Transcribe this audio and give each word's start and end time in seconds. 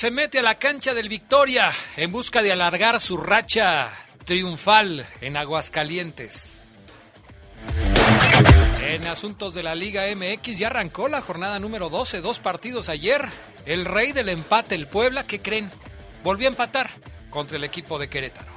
Se 0.00 0.10
mete 0.10 0.38
a 0.38 0.42
la 0.42 0.54
cancha 0.54 0.94
del 0.94 1.10
Victoria 1.10 1.70
en 1.98 2.10
busca 2.10 2.40
de 2.40 2.50
alargar 2.50 2.98
su 3.00 3.18
racha 3.18 3.90
triunfal 4.24 5.04
en 5.20 5.36
Aguascalientes. 5.36 6.64
En 8.80 9.06
asuntos 9.06 9.52
de 9.52 9.62
la 9.62 9.74
Liga 9.74 10.04
MX 10.16 10.56
ya 10.56 10.68
arrancó 10.68 11.08
la 11.08 11.20
jornada 11.20 11.58
número 11.58 11.90
12, 11.90 12.22
dos 12.22 12.40
partidos 12.40 12.88
ayer. 12.88 13.28
El 13.66 13.84
rey 13.84 14.12
del 14.12 14.30
empate, 14.30 14.74
el 14.74 14.86
Puebla, 14.86 15.26
¿qué 15.26 15.42
creen? 15.42 15.70
Volvió 16.24 16.48
a 16.48 16.52
empatar 16.52 16.88
contra 17.28 17.58
el 17.58 17.64
equipo 17.64 17.98
de 17.98 18.08
Querétaro. 18.08 18.52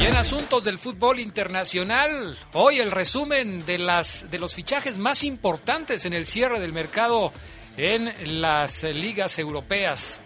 Y 0.00 0.06
en 0.06 0.14
asuntos 0.14 0.62
del 0.62 0.78
fútbol 0.78 1.18
internacional, 1.18 2.38
hoy 2.52 2.78
el 2.78 2.92
resumen 2.92 3.66
de, 3.66 3.78
las, 3.78 4.30
de 4.30 4.38
los 4.38 4.54
fichajes 4.54 4.98
más 4.98 5.24
importantes 5.24 6.04
en 6.04 6.12
el 6.12 6.26
cierre 6.26 6.60
del 6.60 6.72
mercado 6.72 7.32
en 7.78 8.12
las 8.42 8.82
ligas 8.82 9.38
europeas. 9.38 10.20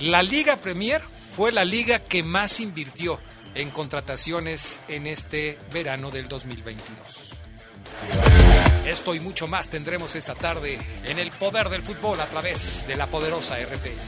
La 0.00 0.22
Liga 0.22 0.56
Premier 0.56 1.00
fue 1.36 1.52
la 1.52 1.64
liga 1.64 2.00
que 2.00 2.24
más 2.24 2.58
invirtió 2.60 3.20
en 3.54 3.70
contrataciones 3.70 4.80
en 4.88 5.06
este 5.06 5.58
verano 5.72 6.10
del 6.10 6.26
2022. 6.28 7.34
Esto 8.86 9.14
y 9.14 9.20
mucho 9.20 9.46
más 9.46 9.70
tendremos 9.70 10.16
esta 10.16 10.34
tarde 10.34 10.78
en 11.04 11.18
el 11.18 11.30
poder 11.30 11.68
del 11.68 11.82
fútbol 11.82 12.18
a 12.20 12.26
través 12.26 12.86
de 12.88 12.96
la 12.96 13.06
poderosa 13.06 13.58
RPM. 13.58 13.98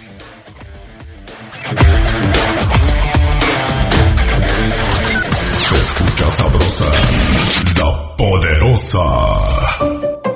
Se 5.60 5.76
escucha 5.76 6.30
sabrosa, 6.30 6.90
la 7.78 8.16
poderosa. 8.16 10.35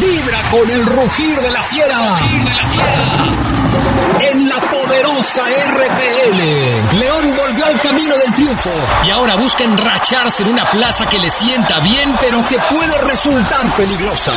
Vibra 0.00 0.42
con 0.50 0.70
el 0.70 0.86
rugir 0.86 1.36
de 1.40 1.50
la 1.50 1.62
fiera. 1.62 1.96
En 4.20 4.48
la 4.48 4.60
poderosa 4.60 5.42
RPL. 5.42 6.98
León 6.98 7.36
volvió 7.36 7.66
al 7.66 7.80
camino 7.80 8.16
del 8.16 8.34
triunfo 8.34 8.70
y 9.04 9.10
ahora 9.10 9.36
busca 9.36 9.64
enracharse 9.64 10.42
en 10.42 10.50
una 10.50 10.64
plaza 10.64 11.06
que 11.06 11.18
le 11.18 11.30
sienta 11.30 11.80
bien, 11.80 12.14
pero 12.20 12.46
que 12.46 12.58
puede 12.58 12.98
resultar 12.98 13.70
peligrosa. 13.76 14.32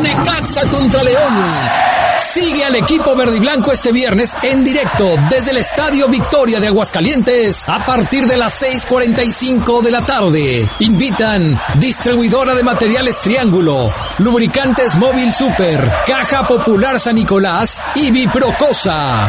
Necaxa 0.00 0.66
contra 0.66 1.02
León. 1.02 2.09
Sigue 2.20 2.64
al 2.64 2.76
equipo 2.76 3.16
verde 3.16 3.38
y 3.38 3.40
blanco 3.40 3.72
este 3.72 3.92
viernes 3.92 4.36
en 4.42 4.62
directo 4.62 5.16
desde 5.30 5.50
el 5.52 5.56
Estadio 5.56 6.06
Victoria 6.08 6.60
de 6.60 6.68
Aguascalientes 6.68 7.68
a 7.68 7.84
partir 7.84 8.26
de 8.26 8.36
las 8.36 8.62
6:45 8.62 9.82
de 9.82 9.90
la 9.90 10.02
tarde. 10.02 10.68
Invitan 10.80 11.58
distribuidora 11.76 12.54
de 12.54 12.62
materiales 12.62 13.20
Triángulo, 13.20 13.92
lubricantes 14.18 14.94
Móvil 14.96 15.32
Super, 15.32 15.90
Caja 16.06 16.46
Popular 16.46 17.00
San 17.00 17.16
Nicolás 17.16 17.80
y 17.94 18.10
Biprocosa. 18.10 19.26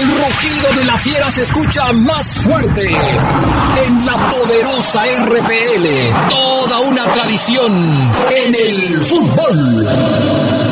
El 0.00 0.08
rugido 0.08 0.72
de 0.78 0.84
la 0.84 0.96
fiera 0.96 1.30
se 1.30 1.42
escucha 1.42 1.92
más 1.92 2.38
fuerte 2.38 2.88
en 3.86 4.06
la 4.06 4.30
poderosa 4.30 5.02
RPL. 5.26 6.28
Toda 6.30 6.80
una 6.80 7.04
tradición 7.12 8.12
en 8.30 8.54
el 8.54 9.04
fútbol. 9.04 10.71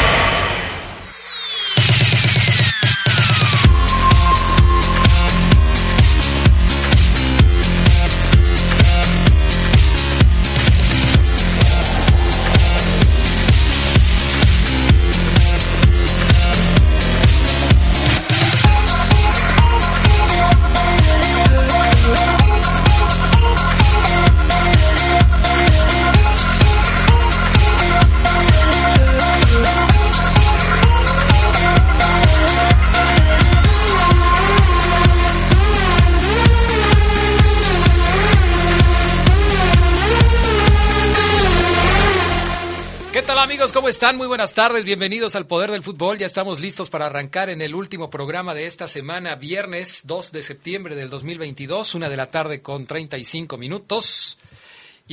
Están? 43.91 44.15
Muy 44.15 44.27
buenas 44.27 44.53
tardes, 44.53 44.85
bienvenidos 44.85 45.35
al 45.35 45.47
Poder 45.47 45.69
del 45.69 45.83
Fútbol. 45.83 46.17
Ya 46.17 46.25
estamos 46.25 46.61
listos 46.61 46.89
para 46.89 47.07
arrancar 47.07 47.49
en 47.49 47.61
el 47.61 47.75
último 47.75 48.09
programa 48.09 48.53
de 48.53 48.65
esta 48.65 48.87
semana, 48.87 49.35
viernes 49.35 50.03
2 50.05 50.31
de 50.31 50.41
septiembre 50.41 50.95
del 50.95 51.09
2022, 51.09 51.93
una 51.95 52.07
de 52.07 52.15
la 52.15 52.27
tarde 52.27 52.61
con 52.61 52.85
35 52.85 53.57
minutos. 53.57 54.37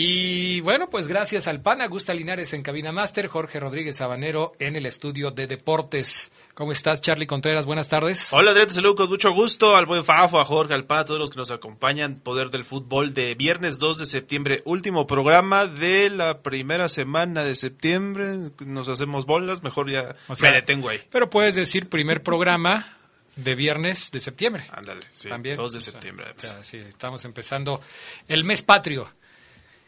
Y 0.01 0.61
bueno, 0.61 0.89
pues 0.89 1.09
gracias 1.09 1.49
al 1.49 1.61
PAN, 1.61 1.83
Augusta 1.83 2.15
Linares 2.15 2.53
en 2.53 2.63
Cabina 2.63 2.93
Master, 2.93 3.27
Jorge 3.27 3.59
Rodríguez 3.59 3.97
Sabanero 3.97 4.53
en 4.61 4.77
el 4.77 4.87
estudio 4.87 5.33
de 5.33 5.49
deportes. 5.49 6.31
¿Cómo 6.55 6.71
estás, 6.71 7.01
Charlie 7.01 7.27
Contreras? 7.27 7.67
Buenas 7.67 7.89
tardes. 7.89 8.33
Hola, 8.33 8.53
Andrés, 8.53 8.69
te 8.69 8.75
saludo 8.75 8.95
con 8.95 9.09
mucho 9.09 9.33
gusto 9.33 9.75
al 9.75 9.87
buen 9.87 10.05
Fafo, 10.05 10.39
a 10.39 10.45
Jorge, 10.45 10.73
al 10.75 10.85
PAN, 10.85 10.99
a 10.99 11.05
todos 11.05 11.19
los 11.19 11.31
que 11.31 11.39
nos 11.39 11.51
acompañan. 11.51 12.21
Poder 12.21 12.51
del 12.51 12.65
fútbol 12.65 13.13
de 13.13 13.35
viernes 13.35 13.81
2 13.81 13.99
de 13.99 14.07
septiembre, 14.07 14.63
último 14.67 15.09
programa 15.09 15.67
de 15.67 16.11
la 16.11 16.43
primera 16.43 16.89
semana 16.89 17.43
de 17.43 17.57
septiembre. 17.57 18.53
Nos 18.61 18.89
hacemos 18.89 19.27
bolas, 19.27 19.65
mejor 19.65 19.91
ya 19.91 20.15
me 20.41 20.53
detengo 20.53 20.91
ahí. 20.91 21.01
Pero 21.11 21.29
puedes 21.29 21.57
decir 21.57 21.89
primer 21.89 22.23
programa 22.23 22.99
de 23.35 23.57
viernes 23.57 24.13
de 24.13 24.21
septiembre. 24.21 24.65
Ándale, 24.71 25.07
sí. 25.13 25.29
También. 25.29 25.57
2 25.57 25.73
de 25.73 25.81
septiembre. 25.81 26.27
O 26.37 26.41
sea, 26.41 26.63
sí, 26.63 26.77
estamos 26.77 27.25
empezando 27.25 27.81
el 28.29 28.45
mes 28.45 28.63
patrio. 28.63 29.11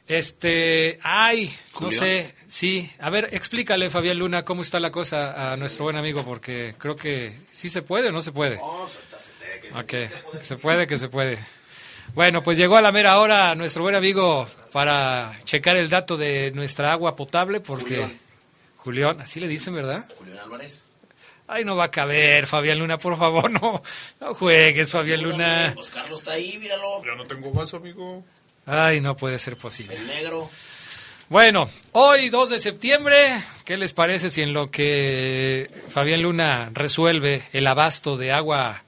Este, 0.08 0.99
ay, 1.02 1.55
no 1.81 1.91
sé, 1.91 2.35
sí. 2.47 2.91
A 2.99 3.11
ver, 3.11 3.29
explícale, 3.32 3.91
Fabián 3.91 4.19
Luna, 4.19 4.44
cómo 4.44 4.62
está 4.62 4.81
la 4.81 4.91
cosa 4.91 5.52
a 5.52 5.56
nuestro 5.56 5.85
buen 5.85 5.97
amigo, 5.97 6.25
porque 6.25 6.75
creo 6.79 6.97
que 6.97 7.32
sí 7.50 7.69
se 7.69 7.82
puede 7.82 8.08
o 8.08 8.12
no 8.12 8.20
se 8.20 8.32
puede. 8.32 8.56
No, 8.56 8.87
que 8.87 9.69
se, 9.69 9.79
okay. 9.79 10.08
se 10.41 10.56
puede, 10.56 10.87
que 10.88 10.99
se 10.99 11.08
puede. 11.08 11.38
Bueno, 12.14 12.43
pues 12.43 12.58
llegó 12.58 12.76
a 12.76 12.82
la 12.82 12.91
mera 12.91 13.20
hora 13.20 13.55
nuestro 13.55 13.82
buen 13.82 13.94
amigo 13.94 14.49
para 14.73 15.31
checar 15.44 15.76
el 15.76 15.88
dato 15.88 16.17
de 16.17 16.50
nuestra 16.52 16.91
agua 16.91 17.14
potable, 17.14 17.61
porque... 17.61 17.97
Julián, 17.97 18.19
Julián 18.79 19.20
así 19.20 19.38
le 19.38 19.47
dicen, 19.47 19.75
¿verdad? 19.75 20.08
Julián 20.19 20.38
Álvarez. 20.38 20.82
Ay, 21.47 21.64
no 21.64 21.76
va 21.76 21.85
a 21.85 21.91
caber, 21.91 22.47
Fabián 22.47 22.79
Luna, 22.79 22.99
por 22.99 23.19
favor, 23.19 23.50
no, 23.50 23.82
no 24.20 24.35
juegues, 24.35 24.91
Fabián 24.91 25.23
Luna. 25.23 25.73
Pues 25.75 25.91
Carlos 25.91 26.20
está 26.20 26.32
ahí, 26.32 26.56
míralo. 26.58 27.05
Yo 27.05 27.14
no 27.17 27.25
tengo 27.25 27.52
vaso, 27.52 27.76
amigo. 27.79 28.25
Ay, 28.71 29.01
no 29.01 29.17
puede 29.17 29.39
ser 29.41 29.57
posible. 29.57 29.97
El 29.97 30.07
negro. 30.07 30.49
Bueno, 31.29 31.69
hoy 31.93 32.29
2 32.29 32.51
de 32.51 32.61
septiembre, 32.61 33.43
¿qué 33.65 33.77
les 33.77 33.93
parece 33.93 34.31
si 34.31 34.43
en 34.43 34.53
lo 34.53 34.71
que 34.71 35.69
Fabián 35.89 36.23
Luna 36.23 36.71
resuelve 36.73 37.43
el 37.53 37.67
abasto 37.67 38.17
de 38.17 38.31
agua 38.31 38.85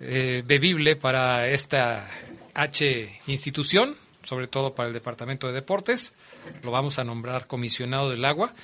eh, 0.00 0.42
bebible 0.46 0.96
para 0.96 1.48
esta 1.48 2.08
H 2.54 3.20
institución, 3.26 3.94
sobre 4.22 4.46
todo 4.46 4.74
para 4.74 4.88
el 4.88 4.94
Departamento 4.94 5.46
de 5.46 5.52
Deportes, 5.52 6.14
lo 6.62 6.70
vamos 6.70 6.98
a 6.98 7.04
nombrar 7.04 7.46
comisionado 7.46 8.08
del 8.08 8.24
agua, 8.24 8.54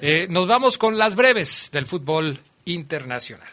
eh, 0.00 0.28
nos 0.30 0.46
vamos 0.46 0.78
con 0.78 0.96
las 0.96 1.14
breves 1.14 1.68
del 1.72 1.84
fútbol 1.84 2.40
internacional. 2.64 3.48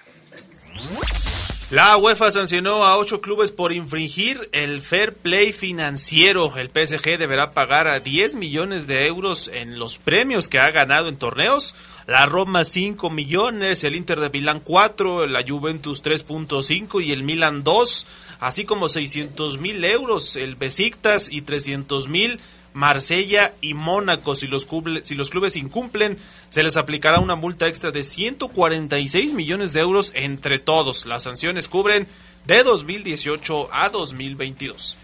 La 1.72 1.98
UEFA 1.98 2.30
sancionó 2.30 2.86
a 2.86 2.98
ocho 2.98 3.20
clubes 3.20 3.52
por 3.52 3.74
infringir 3.74 4.50
el 4.52 4.82
fair 4.82 5.14
play 5.14 5.54
financiero. 5.54 6.56
El 6.56 6.70
PSG 6.70 7.18
deberá 7.18 7.52
pagar 7.52 7.88
a 7.88 8.00
10 8.00 8.36
millones 8.36 8.86
de 8.86 9.08
euros 9.08 9.50
en 9.52 9.80
los 9.80 9.98
premios 9.98 10.48
que 10.48 10.60
ha 10.60 10.70
ganado 10.70 11.10
en 11.10 11.18
torneos. 11.18 11.74
La 12.06 12.26
Roma 12.26 12.66
5 12.66 13.10
millones, 13.10 13.84
el 13.86 13.96
Inter 13.96 14.20
de 14.20 14.30
Milán 14.30 14.60
4, 14.60 15.26
la 15.26 15.44
Juventus 15.48 16.04
3.5 16.04 17.04
y 17.04 17.12
el 17.12 17.24
Milan 17.24 17.64
2, 17.64 18.08
así 18.42 18.66
como 18.66 18.90
600 18.90 19.58
mil 19.58 19.84
euros. 19.84 20.36
El 20.36 20.56
Besiktas 20.56 21.32
y 21.32 21.42
300 21.42 22.10
mil 22.10 22.40
Marsella 22.74 23.54
y 23.62 23.74
Mónaco. 23.74 24.36
Si 24.36 24.48
los, 24.48 24.68
si 25.04 25.16
los 25.16 25.30
clubes 25.30 25.56
incumplen, 25.56 26.18
se 26.50 26.64
les 26.64 26.78
aplicará 26.78 27.20
una 27.20 27.36
multa 27.36 27.68
extra 27.68 27.92
de 27.92 28.04
146 28.04 29.34
millones 29.34 29.74
de 29.74 29.82
euros 29.82 30.12
entre 30.16 30.60
todos. 30.60 31.06
Las 31.06 31.24
sanciones 31.24 31.68
cubren 31.68 32.08
de 32.46 32.64
2018 32.64 33.70
a 33.72 33.90
2022. 33.90 34.98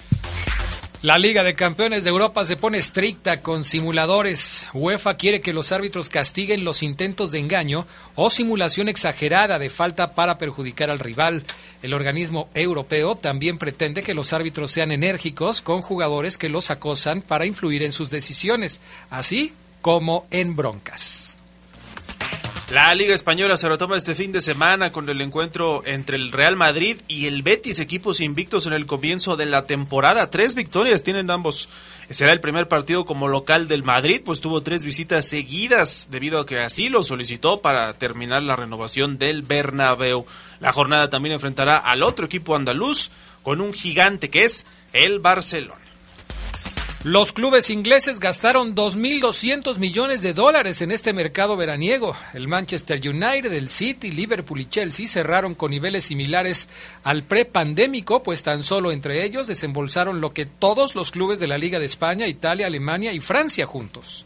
La 1.02 1.18
Liga 1.18 1.46
de 1.46 1.56
Campeones 1.56 2.04
de 2.04 2.10
Europa 2.10 2.44
se 2.44 2.58
pone 2.58 2.78
estricta 2.78 3.42
con 3.42 3.64
simuladores. 3.64 4.68
UEFA 4.74 5.14
quiere 5.14 5.40
que 5.40 5.54
los 5.54 5.72
árbitros 5.72 6.10
castiguen 6.10 6.66
los 6.66 6.84
intentos 6.84 7.32
de 7.32 7.40
engaño 7.40 7.88
o 8.16 8.30
simulación 8.30 8.90
exagerada 8.90 9.60
de 9.60 9.70
falta 9.70 10.14
para 10.14 10.38
perjudicar 10.38 10.90
al 10.90 11.00
rival. 11.00 11.46
El 11.84 11.94
organismo 11.94 12.50
europeo 12.54 13.16
también 13.16 13.58
pretende 13.58 14.04
que 14.04 14.14
los 14.14 14.34
árbitros 14.34 14.72
sean 14.72 14.92
enérgicos 14.92 15.62
con 15.62 15.82
jugadores 15.82 16.38
que 16.38 16.50
los 16.50 16.70
acosan 16.70 17.22
para 17.22 17.46
influir 17.46 17.82
en 17.84 17.94
sus 17.94 18.10
decisiones, 18.10 18.82
así 19.10 19.54
como 19.82 20.28
en 20.32 20.58
broncas. 20.58 21.39
La 22.72 22.94
Liga 22.94 23.16
Española 23.16 23.58
se 23.58 23.68
retoma 23.68 23.98
este 23.98 24.14
fin 24.14 24.32
de 24.32 24.42
semana 24.42 24.92
con 24.92 25.10
el 25.10 25.22
encuentro 25.22 25.82
entre 25.88 26.18
el 26.18 26.32
Real 26.32 26.56
Madrid 26.56 26.98
y 27.08 27.26
el 27.26 27.42
Betis, 27.42 27.80
equipos 27.80 28.20
invictos 28.20 28.68
en 28.68 28.74
el 28.74 28.86
comienzo 28.86 29.36
de 29.36 29.48
la 29.48 29.66
temporada. 29.66 30.30
Tres 30.30 30.54
victorias 30.54 31.02
tienen 31.02 31.32
ambos. 31.32 31.68
Será 32.12 32.32
el 32.32 32.42
primer 32.42 32.68
partido 32.68 33.08
como 33.08 33.28
local 33.28 33.68
del 33.68 33.82
Madrid, 33.82 34.22
pues 34.24 34.40
tuvo 34.40 34.62
tres 34.62 34.86
visitas 34.86 35.26
seguidas 35.26 36.10
debido 36.12 36.40
a 36.40 36.46
que 36.46 36.60
así 36.60 36.90
lo 36.90 37.02
solicitó 37.02 37.60
para 37.60 37.92
terminar 37.96 38.44
la 38.44 38.56
renovación 38.56 39.18
del 39.18 39.42
Bernabéu. 39.42 40.28
La 40.60 40.72
jornada 40.72 41.10
también 41.10 41.34
enfrentará 41.34 41.78
al 41.78 42.04
otro 42.04 42.28
equipo 42.28 42.56
andaluz 42.56 43.10
con 43.42 43.62
un 43.62 43.74
gigante 43.74 44.30
que 44.30 44.44
es 44.44 44.68
el 44.94 45.18
Barcelona. 45.18 45.89
Los 47.06 47.32
clubes 47.32 47.70
ingleses 47.70 48.20
gastaron 48.20 48.76
2.200 48.76 49.78
millones 49.78 50.22
de 50.22 50.34
dólares 50.34 50.82
en 50.82 50.92
este 50.92 51.14
mercado 51.14 51.56
veraniego. 51.56 52.14
El 52.34 52.50
Manchester 52.50 53.00
United, 53.00 53.54
el 53.54 53.70
City, 53.70 54.12
Liverpool 54.12 54.60
y 54.60 54.66
Chelsea 54.66 55.08
cerraron 55.08 55.56
con 55.56 55.72
niveles 55.72 56.04
similares 56.04 56.68
al 57.06 57.24
prepandémico, 57.24 58.22
pues 58.22 58.44
tan 58.44 58.64
solo 58.64 58.92
entre 58.92 59.24
ellos 59.24 59.48
desembolsaron 59.48 60.20
lo 60.20 60.34
que 60.34 60.46
todos 60.46 60.94
los 60.94 61.12
clubes 61.12 61.40
de 61.40 61.48
la 61.48 61.58
Liga 61.58 61.80
de 61.80 61.86
España, 61.86 62.28
Italia, 62.28 62.68
Alemania 62.68 63.14
y 63.14 63.22
Francia 63.22 63.66
juntos. 63.66 64.26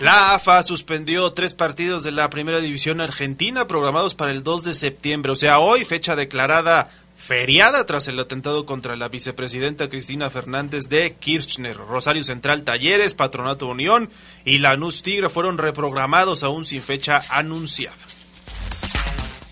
La 0.00 0.34
AFA 0.34 0.62
suspendió 0.62 1.34
tres 1.34 1.52
partidos 1.52 2.04
de 2.04 2.12
la 2.12 2.30
Primera 2.30 2.60
División 2.60 3.02
Argentina 3.02 3.68
programados 3.68 4.14
para 4.14 4.32
el 4.32 4.42
2 4.42 4.64
de 4.64 4.72
septiembre, 4.72 5.32
o 5.32 5.36
sea, 5.36 5.58
hoy, 5.58 5.84
fecha 5.84 6.16
declarada 6.16 6.88
feriada 7.24 7.86
tras 7.86 8.08
el 8.08 8.18
atentado 8.18 8.66
contra 8.66 8.96
la 8.96 9.08
vicepresidenta 9.08 9.88
Cristina 9.88 10.28
Fernández 10.28 10.88
de 10.88 11.14
Kirchner. 11.14 11.76
Rosario 11.76 12.24
Central 12.24 12.64
Talleres, 12.64 13.14
Patronato 13.14 13.68
Unión 13.68 14.10
y 14.44 14.58
Lanús 14.58 15.02
Tigre 15.02 15.28
fueron 15.28 15.56
reprogramados 15.56 16.42
aún 16.42 16.66
sin 16.66 16.82
fecha 16.82 17.20
anunciada. 17.30 17.96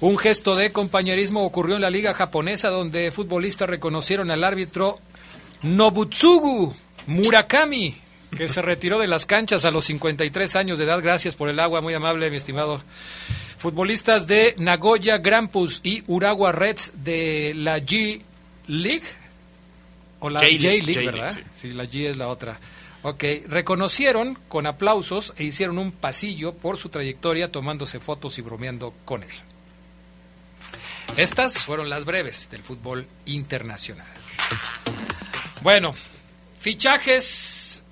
Un 0.01 0.19
gesto 0.19 0.55
de 0.57 0.73
compañerismo 0.73 1.45
ocurrió 1.45 1.77
en 1.77 1.83
la 1.83 1.91
liga 1.91 2.13
japonesa 2.15 2.71
donde 2.71 3.13
futbolistas 3.13 3.71
reconocieron 3.71 4.31
al 4.31 4.43
árbitro 4.43 4.99
Nobutsugu 5.63 6.75
Murakami, 7.07 7.95
que 8.37 8.49
se 8.49 8.62
retiró 8.62 8.99
de 8.99 9.09
las 9.09 9.27
canchas 9.27 9.65
a 9.65 9.71
los 9.71 9.85
53 9.85 10.57
años 10.57 10.79
de 10.79 10.87
edad. 10.87 11.03
Gracias 11.03 11.37
por 11.37 11.49
el 11.49 11.61
agua, 11.61 11.83
muy 11.83 11.95
amable, 11.95 12.31
mi 12.31 12.37
estimado 12.37 12.83
Futbolistas 13.61 14.26
de 14.26 14.55
Nagoya 14.57 15.19
Grampus 15.19 15.83
y 15.85 16.02
Urawa 16.07 16.50
Reds 16.50 16.93
de 17.05 17.52
la 17.55 17.76
G 17.76 18.23
League. 18.67 19.05
O 20.19 20.31
la 20.31 20.40
J 20.40 20.50
League, 20.50 21.05
¿verdad? 21.05 21.38
Sí. 21.52 21.73
la 21.73 21.85
G 21.85 22.09
es 22.09 22.17
la 22.17 22.29
otra. 22.29 22.59
Ok, 23.02 23.23
reconocieron 23.49 24.38
con 24.49 24.67
aplausos 24.67 25.35
e 25.37 25.45
hicieron 25.45 25.76
un 25.76 25.93
pasillo 25.93 26.55
por 26.55 26.79
su 26.79 26.88
trayectoria 26.88 27.52
tomándose 27.52 28.00
fotos 28.00 28.38
y 28.38 28.40
bromeando 28.40 28.95
con 29.05 29.25
él. 29.25 29.29
Estas 31.19 31.62
fueron 31.62 31.90
las 31.90 32.07
breves 32.07 32.49
del 32.50 32.62
fútbol 32.62 33.07
internacional. 33.26 34.09
Bueno, 35.61 35.93
fichajes 36.59 37.85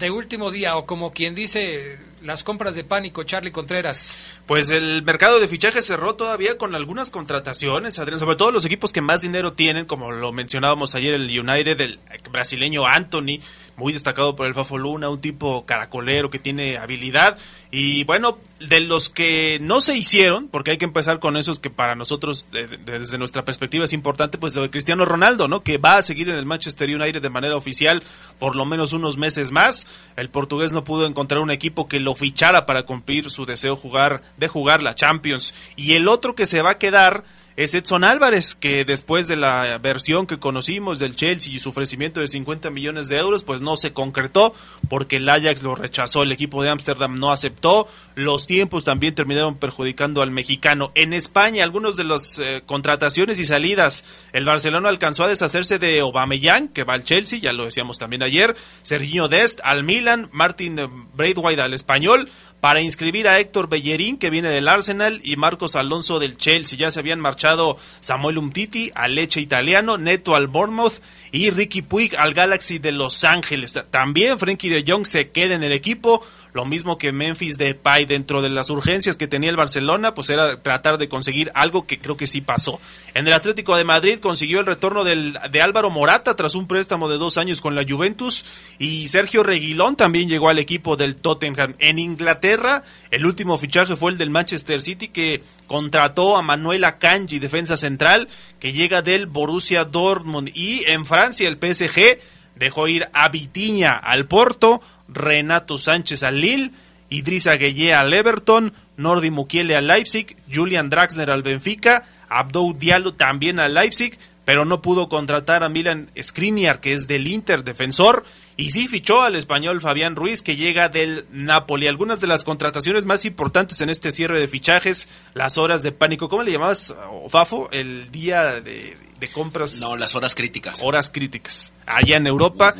de 0.00 0.10
último 0.10 0.50
día 0.50 0.76
o 0.76 0.84
como 0.84 1.12
quien 1.12 1.36
dice 1.36 2.00
las 2.24 2.44
compras 2.44 2.74
de 2.74 2.84
pánico, 2.84 3.22
Charlie 3.24 3.52
Contreras. 3.52 4.18
Pues 4.46 4.70
el 4.70 5.02
mercado 5.02 5.40
de 5.40 5.48
fichajes 5.48 5.86
cerró 5.86 6.14
todavía 6.14 6.56
con 6.56 6.74
algunas 6.74 7.10
contrataciones, 7.10 7.98
Adrián, 7.98 8.18
sobre 8.18 8.36
todo 8.36 8.52
los 8.52 8.64
equipos 8.64 8.92
que 8.92 9.00
más 9.00 9.22
dinero 9.22 9.52
tienen, 9.54 9.86
como 9.86 10.12
lo 10.12 10.32
mencionábamos 10.32 10.94
ayer, 10.94 11.14
el 11.14 11.38
United, 11.38 11.80
el 11.80 12.00
brasileño 12.30 12.86
Anthony, 12.86 13.38
muy 13.76 13.92
destacado 13.92 14.36
por 14.36 14.46
el 14.46 14.54
Fafo 14.54 14.78
Luna, 14.78 15.08
un 15.08 15.20
tipo 15.20 15.64
caracolero 15.66 16.30
que 16.30 16.38
tiene 16.38 16.78
habilidad. 16.78 17.38
Y 17.70 18.04
bueno, 18.04 18.38
de 18.60 18.80
los 18.80 19.08
que 19.08 19.58
no 19.60 19.80
se 19.80 19.96
hicieron, 19.96 20.48
porque 20.48 20.72
hay 20.72 20.76
que 20.76 20.84
empezar 20.84 21.20
con 21.20 21.36
esos 21.36 21.58
que 21.58 21.70
para 21.70 21.94
nosotros, 21.94 22.46
desde 22.50 23.18
nuestra 23.18 23.44
perspectiva, 23.44 23.84
es 23.84 23.92
importante, 23.92 24.38
pues 24.38 24.54
lo 24.54 24.62
de 24.62 24.70
Cristiano 24.70 25.04
Ronaldo, 25.04 25.48
¿no? 25.48 25.62
Que 25.62 25.78
va 25.78 25.96
a 25.96 26.02
seguir 26.02 26.28
en 26.28 26.36
el 26.36 26.46
Manchester 26.46 26.94
United 26.94 27.22
de 27.22 27.30
manera 27.30 27.56
oficial 27.56 28.02
por 28.38 28.56
lo 28.56 28.64
menos 28.64 28.92
unos 28.92 29.16
meses 29.16 29.52
más. 29.52 29.86
El 30.16 30.28
portugués 30.28 30.72
no 30.72 30.84
pudo 30.84 31.06
encontrar 31.06 31.40
un 31.40 31.50
equipo 31.50 31.88
que 31.88 32.00
lo 32.00 32.14
fichara 32.14 32.66
para 32.66 32.84
cumplir 32.84 33.30
su 33.30 33.46
deseo 33.46 33.76
jugar, 33.76 34.22
de 34.36 34.48
jugar 34.48 34.82
la 34.82 34.94
Champions. 34.94 35.54
Y 35.76 35.92
el 35.92 36.08
otro 36.08 36.34
que 36.34 36.46
se 36.46 36.62
va 36.62 36.72
a 36.72 36.78
quedar 36.78 37.24
es 37.56 37.74
Edson 37.74 38.04
Álvarez, 38.04 38.54
que 38.54 38.84
después 38.84 39.28
de 39.28 39.36
la 39.36 39.78
versión 39.78 40.26
que 40.26 40.38
conocimos 40.38 40.98
del 40.98 41.16
Chelsea 41.16 41.52
y 41.52 41.58
su 41.58 41.68
ofrecimiento 41.68 42.20
de 42.20 42.28
50 42.28 42.70
millones 42.70 43.08
de 43.08 43.18
euros, 43.18 43.44
pues 43.44 43.60
no 43.60 43.76
se 43.76 43.92
concretó 43.92 44.54
porque 44.88 45.16
el 45.16 45.28
Ajax 45.28 45.62
lo 45.62 45.74
rechazó, 45.74 46.22
el 46.22 46.32
equipo 46.32 46.62
de 46.62 46.70
Ámsterdam 46.70 47.16
no 47.16 47.30
aceptó, 47.30 47.88
los 48.14 48.46
tiempos 48.46 48.84
también 48.84 49.14
terminaron 49.14 49.56
perjudicando 49.56 50.22
al 50.22 50.30
mexicano. 50.30 50.92
En 50.94 51.12
España, 51.12 51.64
algunos 51.64 51.96
de 51.96 52.04
las 52.04 52.38
eh, 52.38 52.62
contrataciones 52.64 53.38
y 53.38 53.44
salidas, 53.44 54.04
el 54.32 54.44
Barcelona 54.44 54.88
alcanzó 54.88 55.24
a 55.24 55.28
deshacerse 55.28 55.78
de 55.78 56.00
Aubameyang, 56.00 56.68
que 56.68 56.84
va 56.84 56.94
al 56.94 57.04
Chelsea, 57.04 57.38
ya 57.38 57.52
lo 57.52 57.64
decíamos 57.64 57.98
también 57.98 58.22
ayer, 58.22 58.56
Serginho 58.82 59.28
Dest 59.28 59.60
al 59.64 59.84
Milan, 59.84 60.28
Martin 60.32 60.78
Braithwaite 61.14 61.60
al 61.60 61.74
Español, 61.74 62.28
para 62.62 62.80
inscribir 62.80 63.26
a 63.26 63.40
Héctor 63.40 63.68
Bellerín, 63.68 64.18
que 64.18 64.30
viene 64.30 64.48
del 64.48 64.68
Arsenal, 64.68 65.20
y 65.24 65.34
Marcos 65.34 65.74
Alonso 65.74 66.20
del 66.20 66.36
Chelsea. 66.36 66.78
Ya 66.78 66.92
se 66.92 67.00
habían 67.00 67.18
marchado 67.18 67.76
Samuel 67.98 68.38
Umtiti 68.38 68.92
al 68.94 69.16
Leche 69.16 69.40
Italiano, 69.40 69.98
Neto 69.98 70.36
al 70.36 70.46
Bournemouth 70.46 71.02
y 71.32 71.50
Ricky 71.50 71.82
Puig 71.82 72.14
al 72.16 72.34
Galaxy 72.34 72.78
de 72.78 72.92
Los 72.92 73.24
Ángeles. 73.24 73.76
También 73.90 74.38
Frankie 74.38 74.68
de 74.68 74.84
Jong 74.86 75.06
se 75.06 75.30
queda 75.30 75.56
en 75.56 75.64
el 75.64 75.72
equipo 75.72 76.24
lo 76.52 76.66
mismo 76.66 76.98
que 76.98 77.12
Memphis 77.12 77.56
Depay 77.56 78.04
dentro 78.04 78.42
de 78.42 78.50
las 78.50 78.68
urgencias 78.68 79.16
que 79.16 79.26
tenía 79.26 79.48
el 79.48 79.56
Barcelona, 79.56 80.14
pues 80.14 80.28
era 80.30 80.60
tratar 80.60 80.98
de 80.98 81.08
conseguir 81.08 81.50
algo 81.54 81.86
que 81.86 81.98
creo 81.98 82.16
que 82.16 82.26
sí 82.26 82.40
pasó. 82.40 82.78
En 83.14 83.26
el 83.26 83.32
Atlético 83.32 83.76
de 83.76 83.84
Madrid 83.84 84.18
consiguió 84.18 84.60
el 84.60 84.66
retorno 84.66 85.04
del, 85.04 85.38
de 85.50 85.62
Álvaro 85.62 85.90
Morata 85.90 86.36
tras 86.36 86.54
un 86.54 86.66
préstamo 86.66 87.08
de 87.08 87.16
dos 87.16 87.38
años 87.38 87.60
con 87.60 87.74
la 87.74 87.84
Juventus 87.88 88.44
y 88.78 89.08
Sergio 89.08 89.42
Reguilón 89.42 89.96
también 89.96 90.28
llegó 90.28 90.50
al 90.50 90.58
equipo 90.58 90.96
del 90.96 91.16
Tottenham. 91.16 91.74
En 91.78 91.98
Inglaterra, 91.98 92.82
el 93.10 93.24
último 93.24 93.56
fichaje 93.56 93.96
fue 93.96 94.12
el 94.12 94.18
del 94.18 94.30
Manchester 94.30 94.82
City 94.82 95.08
que 95.08 95.42
contrató 95.66 96.36
a 96.36 96.42
Manuel 96.42 96.84
Akanji, 96.84 97.38
defensa 97.38 97.78
central, 97.78 98.28
que 98.60 98.72
llega 98.74 99.00
del 99.00 99.26
Borussia 99.26 99.84
Dortmund 99.84 100.50
y 100.54 100.84
en 100.84 101.06
Francia 101.06 101.48
el 101.48 101.56
PSG 101.56 102.18
dejó 102.54 102.88
ir 102.88 103.08
a 103.12 103.28
Vitiña 103.28 103.92
al 103.92 104.26
Porto, 104.26 104.80
Renato 105.14 105.78
Sánchez 105.78 106.22
al 106.22 106.40
Lille, 106.40 106.70
Idrissa 107.08 107.56
Gueye 107.56 107.94
al 107.94 108.12
Everton, 108.12 108.72
Nordi 108.96 109.30
Mukiele 109.30 109.76
al 109.76 109.86
Leipzig, 109.86 110.36
Julian 110.52 110.90
Draxler 110.90 111.30
al 111.30 111.42
Benfica, 111.42 112.06
Abdou 112.28 112.72
Diallo 112.72 113.14
también 113.14 113.60
al 113.60 113.74
Leipzig, 113.74 114.18
pero 114.44 114.64
no 114.64 114.82
pudo 114.82 115.08
contratar 115.08 115.62
a 115.62 115.68
Milan 115.68 116.10
Skriniar, 116.20 116.80
que 116.80 116.94
es 116.94 117.06
del 117.06 117.28
Inter 117.28 117.64
defensor, 117.64 118.24
y 118.56 118.70
sí 118.70 118.88
fichó 118.88 119.22
al 119.22 119.36
español 119.36 119.80
Fabián 119.80 120.16
Ruiz, 120.16 120.42
que 120.42 120.56
llega 120.56 120.88
del 120.88 121.26
Napoli. 121.30 121.86
Algunas 121.86 122.20
de 122.20 122.26
las 122.26 122.44
contrataciones 122.44 123.04
más 123.04 123.24
importantes 123.24 123.80
en 123.80 123.88
este 123.88 124.10
cierre 124.10 124.40
de 124.40 124.48
fichajes, 124.48 125.08
las 125.34 125.58
horas 125.58 125.82
de 125.82 125.92
pánico, 125.92 126.28
¿cómo 126.28 126.42
le 126.42 126.52
llamabas, 126.52 126.94
Fafo? 127.28 127.68
El 127.70 128.10
día 128.10 128.60
de, 128.60 128.96
compras. 129.32 129.80
No, 129.80 129.96
las 129.96 130.14
horas 130.16 130.34
críticas. 130.34 130.80
Horas 130.82 131.08
críticas. 131.10 131.72
Allá 131.86 132.16
en 132.16 132.26
Europa. 132.26 132.74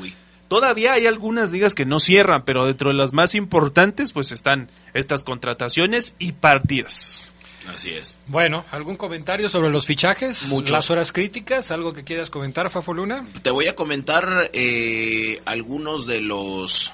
Todavía 0.52 0.92
hay 0.92 1.06
algunas 1.06 1.50
ligas 1.50 1.74
que 1.74 1.86
no 1.86 1.98
cierran, 1.98 2.44
pero 2.44 2.66
dentro 2.66 2.90
de 2.90 2.94
las 2.94 3.14
más 3.14 3.34
importantes, 3.34 4.12
pues 4.12 4.32
están 4.32 4.70
estas 4.92 5.24
contrataciones 5.24 6.14
y 6.18 6.32
partidas. 6.32 7.32
Así 7.74 7.88
es. 7.88 8.18
Bueno, 8.26 8.62
¿algún 8.70 8.98
comentario 8.98 9.48
sobre 9.48 9.70
los 9.70 9.86
fichajes? 9.86 10.52
Las 10.68 10.90
horas 10.90 11.10
críticas, 11.10 11.70
¿algo 11.70 11.94
que 11.94 12.04
quieras 12.04 12.28
comentar, 12.28 12.68
Fafo 12.68 12.92
Luna? 12.92 13.24
Te 13.40 13.50
voy 13.50 13.66
a 13.66 13.74
comentar 13.74 14.50
eh, 14.52 15.40
algunos 15.46 16.06
de 16.06 16.20
los 16.20 16.92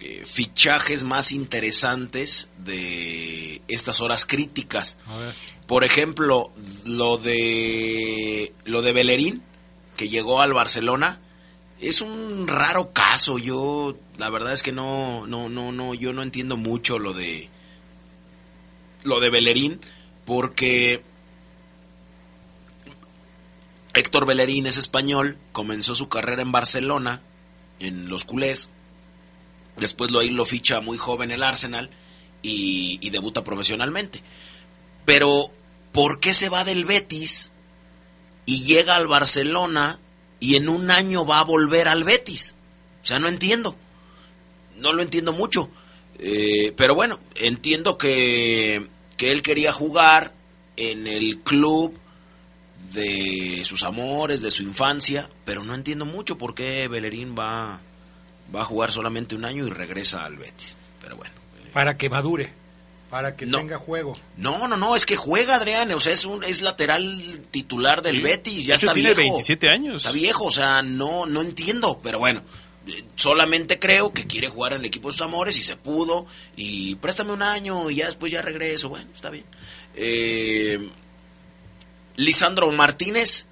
eh, 0.00 0.22
fichajes 0.24 1.02
más 1.02 1.32
interesantes 1.32 2.48
de 2.58 3.60
estas 3.66 4.00
horas 4.00 4.24
críticas. 4.24 4.98
Por 5.66 5.82
ejemplo, 5.82 6.52
lo 6.84 7.18
de 7.18 8.52
lo 8.66 8.82
de 8.82 8.92
Bellerín, 8.92 9.42
que 9.96 10.08
llegó 10.08 10.40
al 10.40 10.52
Barcelona, 10.52 11.18
es 11.80 12.00
un 12.00 12.46
raro 12.46 12.92
caso. 12.92 13.38
Yo, 13.38 13.96
la 14.16 14.30
verdad 14.30 14.52
es 14.52 14.62
que 14.62 14.72
no, 14.72 15.26
no, 15.26 15.48
no, 15.48 15.72
no, 15.72 15.94
yo 15.94 16.12
no 16.12 16.22
entiendo 16.22 16.56
mucho 16.56 16.98
lo 16.98 17.12
de 17.12 17.48
lo 19.04 19.20
de 19.20 19.30
Bellerín, 19.30 19.80
porque 20.24 21.02
Héctor 23.94 24.26
Bellerín 24.26 24.66
es 24.66 24.76
español, 24.76 25.38
comenzó 25.52 25.94
su 25.94 26.08
carrera 26.08 26.42
en 26.42 26.52
Barcelona, 26.52 27.22
en 27.78 28.08
los 28.08 28.24
culés, 28.24 28.70
después 29.76 30.10
lo 30.10 30.18
ahí 30.18 30.30
lo 30.30 30.44
ficha 30.44 30.80
muy 30.80 30.98
joven 30.98 31.30
el 31.30 31.42
Arsenal 31.42 31.90
y, 32.42 32.98
y 33.00 33.10
debuta 33.10 33.44
profesionalmente. 33.44 34.22
Pero, 35.04 35.50
¿por 35.92 36.20
qué 36.20 36.34
se 36.34 36.48
va 36.48 36.64
del 36.64 36.84
Betis 36.84 37.52
y 38.44 38.64
llega 38.64 38.96
al 38.96 39.06
Barcelona 39.06 40.00
y 40.40 40.56
en 40.56 40.68
un 40.68 40.90
año 40.90 41.26
va 41.26 41.40
a 41.40 41.44
volver 41.44 41.88
al 41.88 42.04
Betis? 42.04 42.54
O 43.02 43.06
sea, 43.06 43.18
no 43.18 43.28
entiendo. 43.28 43.76
No 44.76 44.92
lo 44.92 45.02
entiendo 45.02 45.32
mucho. 45.32 45.70
Eh, 46.18 46.72
pero 46.76 46.94
bueno, 46.94 47.18
entiendo 47.36 47.96
que, 47.98 48.88
que 49.16 49.32
él 49.32 49.42
quería 49.42 49.72
jugar 49.72 50.34
en 50.76 51.06
el 51.06 51.38
club 51.40 51.98
de 52.92 53.62
sus 53.64 53.82
amores, 53.82 54.42
de 54.42 54.50
su 54.50 54.62
infancia, 54.62 55.28
pero 55.44 55.64
no 55.64 55.74
entiendo 55.74 56.04
mucho 56.04 56.38
por 56.38 56.54
qué 56.54 56.88
Bellerín 56.88 57.34
va, 57.38 57.80
va 58.54 58.60
a 58.62 58.64
jugar 58.64 58.92
solamente 58.92 59.34
un 59.34 59.44
año 59.44 59.66
y 59.66 59.70
regresa 59.70 60.24
al 60.24 60.36
Betis. 60.36 60.78
Pero 61.00 61.16
bueno. 61.16 61.34
Eh. 61.64 61.70
Para 61.72 61.96
que 61.96 62.08
madure, 62.08 62.52
para 63.10 63.36
que 63.36 63.46
tenga 63.46 63.78
juego. 63.78 64.18
No, 64.36 64.68
no, 64.68 64.76
no, 64.76 64.94
es 64.94 65.06
que 65.06 65.16
juega 65.16 65.56
Adrián, 65.56 65.90
o 65.92 66.00
sea, 66.00 66.12
es 66.12 66.24
un 66.24 66.44
es 66.44 66.60
lateral 66.60 67.42
titular 67.50 68.02
del 68.02 68.20
Betis, 68.20 68.66
ya 68.66 68.74
está 68.74 68.92
tiene 68.92 69.14
viejo. 69.14 69.34
27 69.34 69.68
años. 69.68 69.96
Está 70.02 70.12
viejo, 70.12 70.44
o 70.44 70.52
sea, 70.52 70.82
no 70.82 71.26
no 71.26 71.40
entiendo, 71.40 72.00
pero 72.02 72.18
bueno, 72.18 72.42
solamente 73.16 73.78
creo 73.78 74.12
que 74.12 74.26
quiere 74.26 74.48
jugar 74.48 74.72
en 74.72 74.80
el 74.80 74.86
equipo 74.86 75.08
de 75.08 75.12
sus 75.12 75.22
amores 75.22 75.58
y 75.58 75.62
se 75.62 75.76
pudo. 75.76 76.26
Y 76.56 76.94
préstame 76.96 77.32
un 77.32 77.42
año 77.42 77.90
y 77.90 77.96
ya 77.96 78.06
después 78.06 78.32
ya 78.32 78.42
regreso. 78.42 78.88
Bueno, 78.88 79.08
está 79.14 79.30
bien. 79.30 79.44
Eh, 79.94 80.90
Lisandro 82.16 82.70
Martínez, 82.72 83.46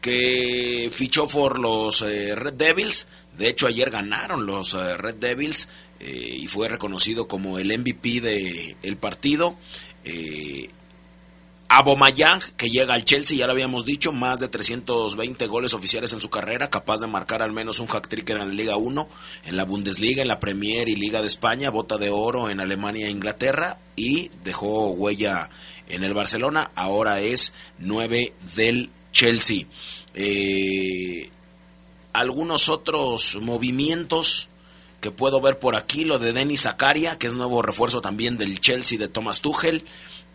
que 0.00 0.90
fichó 0.92 1.26
por 1.26 1.58
los 1.58 2.02
eh, 2.02 2.34
Red 2.34 2.54
Devils. 2.54 3.06
De 3.36 3.48
hecho, 3.48 3.66
ayer 3.66 3.90
ganaron 3.90 4.46
los 4.46 4.74
eh, 4.74 4.96
Red 4.96 5.16
Devils 5.16 5.68
y 6.00 6.46
fue 6.48 6.68
reconocido 6.68 7.28
como 7.28 7.58
el 7.58 7.76
MVP 7.78 8.20
del 8.20 8.76
el 8.82 8.96
partido. 8.96 9.56
Abomayang, 11.76 12.40
que 12.56 12.70
llega 12.70 12.94
al 12.94 13.04
Chelsea, 13.04 13.36
ya 13.36 13.46
lo 13.46 13.52
habíamos 13.52 13.84
dicho, 13.84 14.12
más 14.12 14.38
de 14.38 14.46
320 14.46 15.46
goles 15.48 15.74
oficiales 15.74 16.12
en 16.12 16.20
su 16.20 16.30
carrera, 16.30 16.70
capaz 16.70 17.00
de 17.00 17.08
marcar 17.08 17.42
al 17.42 17.52
menos 17.52 17.80
un 17.80 17.88
hack-trick 17.88 18.30
en 18.30 18.38
la 18.38 18.44
Liga 18.44 18.76
1, 18.76 19.08
en 19.46 19.56
la 19.56 19.64
Bundesliga, 19.64 20.22
en 20.22 20.28
la 20.28 20.38
Premier 20.38 20.88
y 20.88 20.94
Liga 20.94 21.20
de 21.20 21.26
España, 21.26 21.70
bota 21.70 21.98
de 21.98 22.10
oro 22.10 22.48
en 22.48 22.60
Alemania 22.60 23.08
e 23.08 23.10
Inglaterra 23.10 23.78
y 23.96 24.30
dejó 24.44 24.90
huella 24.90 25.50
en 25.88 26.04
el 26.04 26.14
Barcelona, 26.14 26.70
ahora 26.76 27.20
es 27.20 27.54
9 27.78 28.34
del 28.54 28.90
Chelsea. 29.10 29.66
Eh, 30.14 31.28
algunos 32.12 32.68
otros 32.68 33.38
movimientos 33.42 34.48
que 35.04 35.10
puedo 35.10 35.38
ver 35.42 35.58
por 35.58 35.76
aquí, 35.76 36.06
lo 36.06 36.18
de 36.18 36.32
Denis 36.32 36.62
Zakaria, 36.62 37.18
que 37.18 37.26
es 37.26 37.34
nuevo 37.34 37.60
refuerzo 37.60 38.00
también 38.00 38.38
del 38.38 38.58
Chelsea 38.58 38.96
de 38.98 39.06
Thomas 39.06 39.42
Tuchel. 39.42 39.84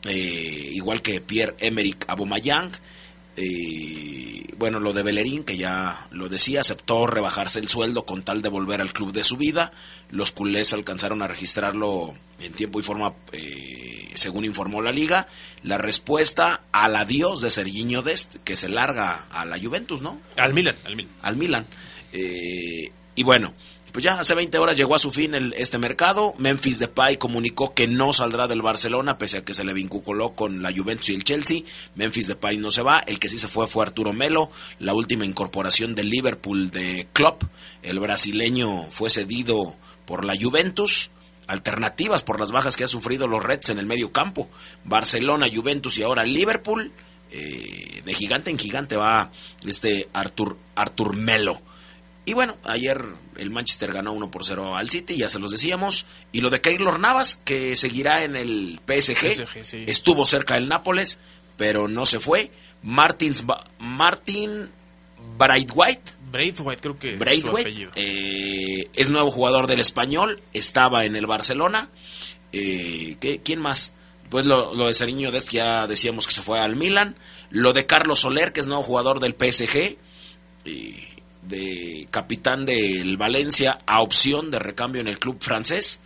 Eh, 0.07 0.69
igual 0.73 1.01
que 1.01 1.21
Pierre 1.21 1.55
Emerick 1.57 2.05
Abomayang. 2.07 2.73
Eh, 3.35 4.43
bueno, 4.59 4.79
lo 4.79 4.93
de 4.93 5.01
Bellerín, 5.01 5.43
que 5.43 5.57
ya 5.57 6.07
lo 6.11 6.29
decía, 6.29 6.61
aceptó 6.61 7.07
rebajarse 7.07 7.57
el 7.57 7.67
sueldo 7.67 8.05
con 8.05 8.21
tal 8.21 8.43
de 8.43 8.49
volver 8.49 8.79
al 8.79 8.93
club 8.93 9.11
de 9.11 9.23
su 9.23 9.37
vida. 9.37 9.71
Los 10.11 10.33
culés 10.33 10.71
alcanzaron 10.71 11.23
a 11.23 11.27
registrarlo 11.27 12.13
en 12.39 12.53
tiempo 12.53 12.79
y 12.79 12.83
forma, 12.83 13.15
eh, 13.31 14.11
según 14.13 14.45
informó 14.45 14.83
la 14.83 14.91
liga. 14.91 15.27
La 15.63 15.79
respuesta 15.79 16.61
al 16.71 16.95
adiós 16.95 17.41
de 17.41 17.49
Serginho 17.49 18.03
Dest, 18.03 18.35
que 18.43 18.55
se 18.55 18.69
larga 18.69 19.25
a 19.31 19.45
la 19.45 19.57
Juventus, 19.57 20.03
¿no? 20.03 20.21
Al 20.37 20.53
Milan, 20.53 20.75
al 20.85 20.95
Milan. 20.95 21.11
Al 21.23 21.37
Milan. 21.37 21.65
y 23.15 23.23
bueno, 23.23 23.53
pues 23.91 24.03
ya 24.05 24.19
hace 24.19 24.35
20 24.35 24.57
horas 24.57 24.75
llegó 24.75 24.95
a 24.95 24.99
su 24.99 25.11
fin 25.11 25.33
el, 25.33 25.53
este 25.53 25.77
mercado. 25.77 26.33
Memphis 26.37 26.79
Depay 26.79 27.17
comunicó 27.17 27.73
que 27.73 27.87
no 27.87 28.13
saldrá 28.13 28.47
del 28.47 28.61
Barcelona, 28.61 29.17
pese 29.17 29.39
a 29.39 29.43
que 29.43 29.53
se 29.53 29.63
le 29.63 29.73
vinculó 29.73 30.31
con 30.31 30.61
la 30.61 30.71
Juventus 30.71 31.09
y 31.09 31.15
el 31.15 31.23
Chelsea. 31.23 31.61
Memphis 31.95 32.27
Depay 32.27 32.57
no 32.57 32.71
se 32.71 32.81
va. 32.81 32.99
El 32.99 33.19
que 33.19 33.29
sí 33.29 33.39
se 33.39 33.47
fue 33.47 33.67
fue 33.67 33.83
Arturo 33.83 34.13
Melo, 34.13 34.51
la 34.79 34.93
última 34.93 35.25
incorporación 35.25 35.95
del 35.95 36.09
Liverpool 36.09 36.69
de 36.69 37.07
Klopp. 37.13 37.43
El 37.81 37.99
brasileño 37.99 38.87
fue 38.91 39.09
cedido 39.09 39.75
por 40.05 40.25
la 40.25 40.35
Juventus. 40.39 41.11
Alternativas 41.47 42.21
por 42.21 42.39
las 42.39 42.51
bajas 42.51 42.77
que 42.77 42.83
ha 42.83 42.87
sufrido 42.87 43.27
los 43.27 43.43
Reds 43.43 43.69
en 43.69 43.79
el 43.79 43.87
medio 43.87 44.11
campo. 44.11 44.49
Barcelona, 44.83 45.47
Juventus 45.51 45.97
y 45.97 46.03
ahora 46.03 46.23
Liverpool. 46.23 46.91
Eh, 47.31 48.01
de 48.05 48.13
gigante 48.13 48.49
en 48.49 48.57
gigante 48.57 48.97
va 48.97 49.31
este 49.65 50.09
Artur, 50.13 50.57
Artur 50.75 51.15
Melo. 51.15 51.61
Y 52.29 52.33
bueno, 52.33 52.57
ayer 52.63 53.03
el 53.37 53.49
Manchester 53.49 53.91
ganó 53.91 54.13
1 54.13 54.29
por 54.29 54.45
0 54.45 54.77
al 54.77 54.87
City, 54.87 55.17
ya 55.17 55.29
se 55.29 55.39
los 55.39 55.49
decíamos. 55.49 56.05
Y 56.31 56.41
lo 56.41 56.51
de 56.51 56.61
Keylor 56.61 56.99
Navas, 56.99 57.41
que 57.43 57.75
seguirá 57.75 58.23
en 58.23 58.35
el 58.35 58.79
PSG, 58.85 59.47
estuvo 59.87 60.27
cerca 60.27 60.53
del 60.53 60.67
Nápoles, 60.67 61.21
pero 61.57 61.87
no 61.87 62.05
se 62.05 62.19
fue. 62.19 62.51
Martins, 62.83 63.43
Martin 63.79 64.69
Braithwaite. 65.39 66.11
Braithwaite, 66.31 66.81
creo 66.83 66.99
que 66.99 67.15
Braithwaite, 67.15 67.89
eh, 67.95 68.91
es 68.93 69.09
nuevo 69.09 69.31
jugador 69.31 69.65
del 69.65 69.79
español, 69.79 70.39
estaba 70.53 71.05
en 71.05 71.15
el 71.15 71.25
Barcelona. 71.25 71.89
Eh, 72.53 73.17
¿qué, 73.19 73.41
¿Quién 73.43 73.59
más? 73.59 73.93
Pues 74.29 74.45
lo, 74.45 74.75
lo 74.75 74.85
de 74.85 74.93
Seriño 74.93 75.31
Dest 75.31 75.49
ya 75.49 75.87
decíamos 75.87 76.27
que 76.27 76.33
se 76.35 76.43
fue 76.43 76.59
al 76.59 76.75
Milan. 76.75 77.15
Lo 77.49 77.73
de 77.73 77.87
Carlos 77.87 78.19
Soler, 78.19 78.53
que 78.53 78.59
es 78.59 78.67
nuevo 78.67 78.83
jugador 78.83 79.19
del 79.19 79.33
PSG. 79.33 79.97
De 81.49 82.07
capitán 82.11 82.65
del 82.65 83.17
Valencia 83.17 83.79
a 83.85 84.01
opción 84.01 84.51
de 84.51 84.59
recambio 84.59 85.01
en 85.01 85.07
el 85.07 85.19
club 85.19 85.37
francés. 85.41 85.99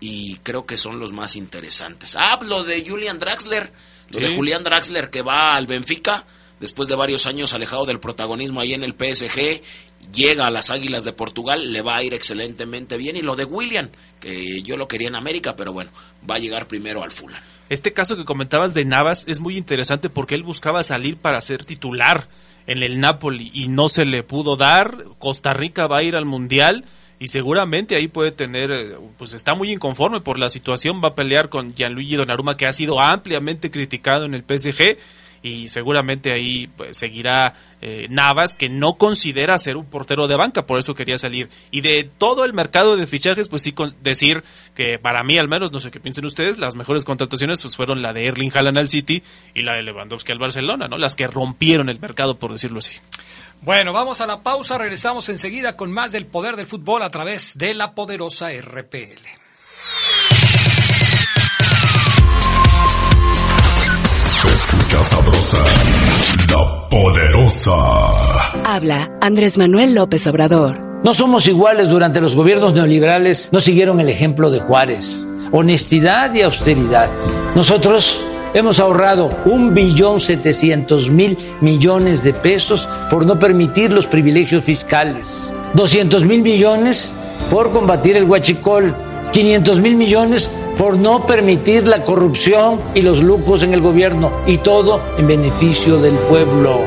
Y 0.00 0.36
creo 0.44 0.64
que 0.64 0.78
son 0.78 1.00
los 1.00 1.12
más 1.12 1.34
interesantes. 1.34 2.16
Ah, 2.16 2.38
lo 2.42 2.62
de 2.62 2.88
Julian 2.88 3.18
Draxler. 3.18 3.72
Lo 4.10 4.20
de 4.20 4.34
Julian 4.34 4.62
Draxler 4.62 5.10
que 5.10 5.20
va 5.20 5.54
al 5.54 5.66
Benfica 5.66 6.24
después 6.60 6.88
de 6.88 6.94
varios 6.94 7.26
años 7.26 7.52
alejado 7.52 7.84
del 7.84 8.00
protagonismo 8.00 8.60
ahí 8.60 8.72
en 8.74 8.82
el 8.82 8.92
PSG, 8.92 9.60
llega 10.12 10.46
a 10.46 10.50
las 10.50 10.70
Águilas 10.70 11.04
de 11.04 11.12
Portugal, 11.12 11.72
le 11.72 11.82
va 11.82 11.96
a 11.96 12.02
ir 12.02 12.14
excelentemente 12.14 12.96
bien. 12.96 13.16
Y 13.16 13.22
lo 13.22 13.36
de 13.36 13.44
William, 13.44 13.90
que 14.20 14.62
yo 14.62 14.76
lo 14.76 14.88
quería 14.88 15.08
en 15.08 15.16
América, 15.16 15.56
pero 15.56 15.72
bueno, 15.72 15.90
va 16.28 16.36
a 16.36 16.38
llegar 16.38 16.68
primero 16.68 17.02
al 17.02 17.10
Fulham. 17.10 17.42
Este 17.68 17.92
caso 17.92 18.16
que 18.16 18.24
comentabas 18.24 18.72
de 18.72 18.84
Navas 18.84 19.24
es 19.28 19.40
muy 19.40 19.56
interesante 19.56 20.08
porque 20.08 20.34
él 20.34 20.42
buscaba 20.42 20.82
salir 20.82 21.16
para 21.16 21.40
ser 21.40 21.64
titular 21.64 22.28
en 22.68 22.82
el 22.82 23.00
Napoli 23.00 23.50
y 23.52 23.66
no 23.66 23.88
se 23.88 24.04
le 24.04 24.22
pudo 24.22 24.56
dar. 24.56 25.04
Costa 25.18 25.54
Rica 25.54 25.88
va 25.88 25.98
a 25.98 26.02
ir 26.04 26.14
al 26.14 26.26
Mundial 26.26 26.84
y 27.18 27.28
seguramente 27.28 27.96
ahí 27.96 28.06
puede 28.06 28.30
tener, 28.30 28.70
eh, 28.70 28.96
pues 29.16 29.32
está 29.32 29.54
muy 29.54 29.72
inconforme 29.72 30.20
por 30.20 30.38
la 30.38 30.50
situación, 30.50 31.00
va 31.02 31.08
a 31.08 31.14
pelear 31.16 31.48
con 31.48 31.74
Gianluigi 31.74 32.14
Donnarumma 32.14 32.56
que 32.56 32.66
ha 32.66 32.72
sido 32.72 33.00
ampliamente 33.00 33.72
criticado 33.72 34.26
en 34.26 34.34
el 34.34 34.44
PSG 34.46 34.98
y 35.42 35.68
seguramente 35.68 36.32
ahí 36.32 36.68
pues, 36.68 36.96
seguirá 36.96 37.54
eh, 37.80 38.06
Navas, 38.10 38.54
que 38.54 38.68
no 38.68 38.94
considera 38.94 39.58
ser 39.58 39.76
un 39.76 39.86
portero 39.86 40.26
de 40.26 40.36
banca, 40.36 40.66
por 40.66 40.78
eso 40.78 40.94
quería 40.94 41.18
salir. 41.18 41.48
Y 41.70 41.80
de 41.80 42.10
todo 42.18 42.44
el 42.44 42.52
mercado 42.52 42.96
de 42.96 43.06
fichajes, 43.06 43.48
pues 43.48 43.62
sí 43.62 43.74
decir 44.02 44.42
que 44.74 44.98
para 44.98 45.22
mí 45.22 45.38
al 45.38 45.48
menos, 45.48 45.72
no 45.72 45.80
sé 45.80 45.90
qué 45.90 46.00
piensen 46.00 46.24
ustedes, 46.24 46.58
las 46.58 46.74
mejores 46.74 47.04
contrataciones 47.04 47.62
pues 47.62 47.76
fueron 47.76 48.02
la 48.02 48.12
de 48.12 48.26
Erling 48.26 48.50
Haaland 48.54 48.78
al 48.78 48.88
City 48.88 49.22
y 49.54 49.62
la 49.62 49.74
de 49.74 49.82
Lewandowski 49.82 50.32
al 50.32 50.38
Barcelona, 50.38 50.88
¿no? 50.88 50.98
Las 50.98 51.14
que 51.14 51.26
rompieron 51.26 51.88
el 51.88 52.00
mercado, 52.00 52.38
por 52.38 52.52
decirlo 52.52 52.80
así. 52.80 52.92
Bueno, 53.60 53.92
vamos 53.92 54.20
a 54.20 54.26
la 54.26 54.42
pausa, 54.42 54.78
regresamos 54.78 55.28
enseguida 55.28 55.76
con 55.76 55.92
más 55.92 56.12
del 56.12 56.26
poder 56.26 56.56
del 56.56 56.66
fútbol 56.66 57.02
a 57.02 57.10
través 57.10 57.58
de 57.58 57.74
la 57.74 57.94
poderosa 57.94 58.50
RPL. 58.52 59.18
Escucha 64.98 65.04
sabrosa, 65.04 65.64
la 66.50 66.88
poderosa. 66.88 67.72
Habla 68.64 69.10
Andrés 69.20 69.58
Manuel 69.58 69.94
López 69.94 70.26
Obrador. 70.26 70.78
No 71.04 71.14
somos 71.14 71.46
iguales 71.46 71.88
durante 71.88 72.20
los 72.20 72.34
gobiernos 72.34 72.72
neoliberales, 72.72 73.50
no 73.52 73.60
siguieron 73.60 74.00
el 74.00 74.08
ejemplo 74.08 74.50
de 74.50 74.60
Juárez. 74.60 75.26
Honestidad 75.52 76.34
y 76.34 76.42
austeridad. 76.42 77.10
Nosotros 77.54 78.20
hemos 78.54 78.80
ahorrado 78.80 79.30
un 79.44 79.74
billón 79.74 80.20
setecientos 80.20 81.08
mil 81.10 81.38
millones 81.60 82.22
de 82.24 82.32
pesos 82.34 82.88
por 83.10 83.24
no 83.24 83.38
permitir 83.38 83.92
los 83.92 84.06
privilegios 84.06 84.64
fiscales. 84.64 85.52
200 85.74 86.24
mil 86.24 86.42
millones 86.42 87.14
por 87.50 87.70
combatir 87.70 88.16
el 88.16 88.24
huachicol. 88.24 88.94
500 89.32 89.80
mil 89.80 89.96
millones 89.96 90.50
por 90.76 90.96
no 90.96 91.26
permitir 91.26 91.86
la 91.86 92.04
corrupción 92.04 92.80
y 92.94 93.02
los 93.02 93.22
lujos 93.22 93.62
en 93.62 93.74
el 93.74 93.80
gobierno 93.80 94.30
y 94.46 94.58
todo 94.58 95.00
en 95.18 95.26
beneficio 95.26 95.98
del 95.98 96.14
pueblo. 96.14 96.78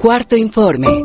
Cuarto 0.00 0.36
informe 0.36 1.04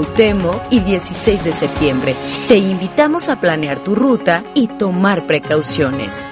Cuauhtémoc 0.01 0.61
y 0.71 0.79
16 0.79 1.43
de 1.43 1.53
septiembre. 1.53 2.15
Te 2.47 2.57
invitamos 2.57 3.29
a 3.29 3.39
planear 3.39 3.83
tu 3.83 3.93
ruta 3.93 4.43
y 4.55 4.67
tomar 4.67 5.27
precauciones. 5.27 6.29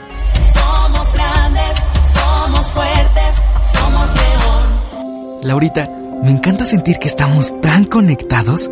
Somos 0.54 1.14
grandes, 1.14 1.78
somos 2.12 2.66
fuertes, 2.68 3.36
somos 3.72 4.10
león. 4.16 5.44
Laurita, 5.44 5.88
me 6.24 6.32
encanta 6.32 6.66
sentir 6.66 6.98
que 6.98 7.08
estamos 7.08 7.54
tan 7.62 7.86
conectados. 7.86 8.72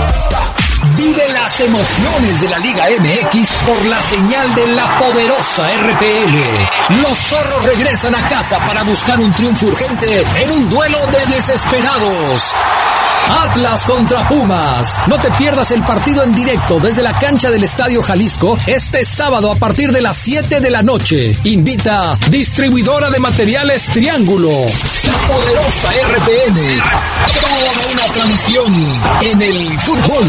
Vive 0.97 1.29
las 1.33 1.61
emociones 1.61 2.41
de 2.41 2.49
la 2.49 2.59
Liga 2.59 2.85
MX 3.01 3.49
por 3.67 3.87
la 3.87 4.01
señal 4.01 4.55
de 4.55 4.67
la 4.69 4.99
poderosa 4.99 5.67
RPL. 5.77 7.01
Los 7.03 7.19
zorros 7.19 7.65
regresan 7.65 8.15
a 8.15 8.29
casa 8.29 8.59
para 8.61 8.83
buscar 8.83 9.19
un 9.19 9.33
triunfo 9.33 9.67
urgente 9.67 10.25
en 10.43 10.51
un 10.51 10.69
duelo 10.69 10.99
de 11.07 11.35
desesperados. 11.35 12.55
Atlas 13.29 13.85
contra 13.85 14.29
Pumas. 14.29 15.01
No 15.07 15.19
te 15.19 15.31
pierdas 15.33 15.71
el 15.71 15.83
partido 15.83 16.23
en 16.23 16.33
directo 16.33 16.81
desde 16.81 17.03
la 17.03 17.13
cancha 17.19 17.51
del 17.51 17.65
Estadio 17.65 18.03
Jalisco 18.03 18.59
este 18.67 19.05
sábado 19.05 19.51
a 19.51 19.57
partir 19.57 19.93
de 19.93 20.01
las 20.01 20.17
7 20.17 20.61
de 20.61 20.71
la 20.71 20.83
noche. 20.83 21.35
Invita 21.45 22.17
distribuidora 22.31 23.11
de 23.11 23.19
materiales 23.19 23.87
Triángulo. 23.87 24.51
La 24.51 25.19
poderosa 25.29 25.91
RPN. 25.91 26.81
Toda 27.41 27.93
una 27.93 28.13
tradición 28.13 28.75
en 29.23 29.43
el 29.43 29.81
fútbol. 29.81 30.25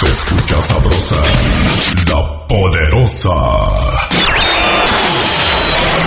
Se 0.00 0.06
escucha 0.06 0.62
sabrosa, 0.62 1.16
la 2.08 2.46
poderosa. 2.46 4.05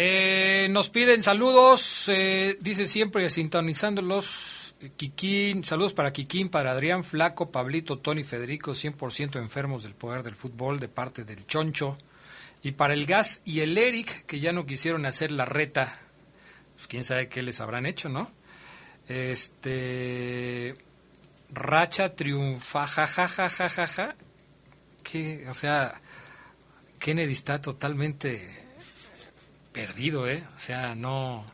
eh, 0.00 0.68
nos 0.70 0.90
piden 0.90 1.24
saludos, 1.24 2.04
eh, 2.06 2.56
dice 2.60 2.86
siempre 2.86 3.28
sintonizándolos, 3.30 4.76
Kikín, 4.96 5.64
saludos 5.64 5.92
para 5.92 6.12
Kikín, 6.12 6.50
para 6.50 6.70
Adrián 6.70 7.02
Flaco, 7.02 7.50
Pablito, 7.50 7.98
Tony, 7.98 8.22
Federico, 8.22 8.70
100% 8.70 9.40
enfermos 9.40 9.82
del 9.82 9.94
poder 9.94 10.22
del 10.22 10.36
fútbol 10.36 10.78
de 10.78 10.86
parte 10.86 11.24
del 11.24 11.44
Choncho. 11.48 11.98
Y 12.62 12.72
para 12.72 12.94
el 12.94 13.06
Gas 13.06 13.40
y 13.44 13.58
el 13.58 13.76
Eric, 13.76 14.24
que 14.26 14.38
ya 14.38 14.52
no 14.52 14.66
quisieron 14.66 15.04
hacer 15.04 15.32
la 15.32 15.46
reta, 15.46 15.98
pues 16.76 16.86
quién 16.86 17.02
sabe 17.02 17.28
qué 17.28 17.42
les 17.42 17.60
habrán 17.60 17.84
hecho, 17.84 18.08
¿no? 18.08 18.30
Este. 19.08 20.76
Racha 21.50 22.14
triunfa, 22.14 22.86
ja, 22.86 23.08
ja, 23.08 23.26
ja, 23.26 23.50
ja, 23.50 23.68
ja, 23.68 23.86
ja. 23.88 24.16
Que, 25.02 25.44
o 25.48 25.54
sea, 25.54 26.00
Kennedy 27.00 27.32
está 27.32 27.60
totalmente 27.60 28.57
perdido, 29.78 30.28
¿eh? 30.28 30.42
O 30.56 30.58
sea, 30.58 30.96
no. 30.96 31.44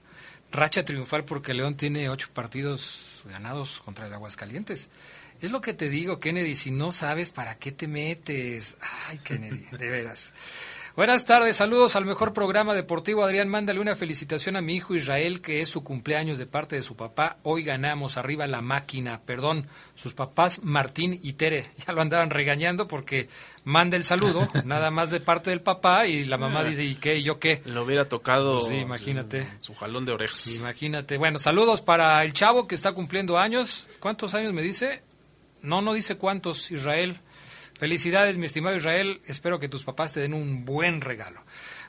Racha 0.51 0.83
triunfar 0.83 1.27
porque 1.27 1.53
León 1.53 1.77
tiene 1.77 2.09
ocho 2.09 2.31
partidos 2.33 3.23
ganados 3.29 3.83
contra 3.85 4.07
el 4.07 4.15
Aguascalientes. 4.15 4.89
Es 5.43 5.53
lo 5.53 5.61
que 5.61 5.75
te 5.75 5.91
digo, 5.91 6.19
Kennedy, 6.19 6.55
si 6.55 6.71
no 6.71 6.91
sabes 6.91 7.33
para 7.33 7.59
qué 7.59 7.71
te 7.71 7.87
metes. 7.87 8.79
Ay, 9.09 9.19
Kennedy, 9.19 9.67
de 9.77 9.91
veras. 9.91 10.33
Buenas 10.97 11.25
tardes, 11.25 11.57
saludos 11.57 11.97
al 11.97 12.05
mejor 12.05 12.33
programa 12.33 12.73
deportivo. 12.73 13.25
Adrián, 13.25 13.49
mándale 13.49 13.81
una 13.81 13.97
felicitación 13.97 14.55
a 14.55 14.61
mi 14.61 14.77
hijo 14.77 14.95
Israel, 14.95 15.41
que 15.41 15.61
es 15.61 15.69
su 15.69 15.83
cumpleaños 15.83 16.39
de 16.39 16.47
parte 16.47 16.77
de 16.77 16.85
su 16.85 16.95
papá. 16.95 17.39
Hoy 17.43 17.65
ganamos, 17.65 18.17
arriba 18.17 18.47
la 18.47 18.61
máquina. 18.61 19.21
Perdón, 19.27 19.67
sus 19.97 20.15
papás 20.15 20.61
Martín 20.63 21.19
y 21.21 21.33
Tere 21.33 21.69
ya 21.85 21.95
lo 21.95 22.01
andaban 22.01 22.31
regañando 22.31 22.87
porque 22.87 23.29
manda 23.65 23.97
el 23.97 24.05
saludo, 24.05 24.49
nada 24.65 24.93
más 24.93 25.11
de 25.11 25.19
parte 25.19 25.51
del 25.51 25.63
papá, 25.63 26.07
y 26.07 26.27
la 26.27 26.39
mamá 26.39 26.63
dice, 26.63 26.85
¿y 26.85 26.95
qué? 26.95 27.17
¿Y 27.17 27.25
yo 27.25 27.41
qué? 27.41 27.61
Lo 27.65 27.83
hubiera 27.83 28.05
tocado. 28.05 28.53
Pues 28.61 28.69
sí, 28.69 28.77
imagínate. 28.77 29.49
Su 29.59 29.75
jalón 29.75 30.05
de 30.05 30.13
orejas. 30.13 30.47
Imagínate. 30.59 31.19
Bueno, 31.19 31.41
saludos 31.41 31.83
para 31.83 32.23
el 32.23 32.33
chavo 32.35 32.69
que 32.69 32.77
está 32.77 32.93
cumpliendo 32.93 33.37
años. 33.37 33.89
¿Cuántos 33.99 34.35
años 34.35 34.53
me 34.53 34.63
dice? 34.63 35.03
No, 35.61 35.83
no 35.83 35.93
dice 35.93 36.17
cuántos, 36.19 36.71
Israel. 36.71 37.19
Felicidades, 37.79 38.37
mi 38.37 38.47
estimado 38.47 38.77
Israel. 38.77 39.21
Espero 39.27 39.59
que 39.59 39.69
tus 39.69 39.85
papás 39.85 40.13
te 40.13 40.21
den 40.21 40.33
un 40.33 40.65
buen 40.65 41.01
regalo. 41.01 41.43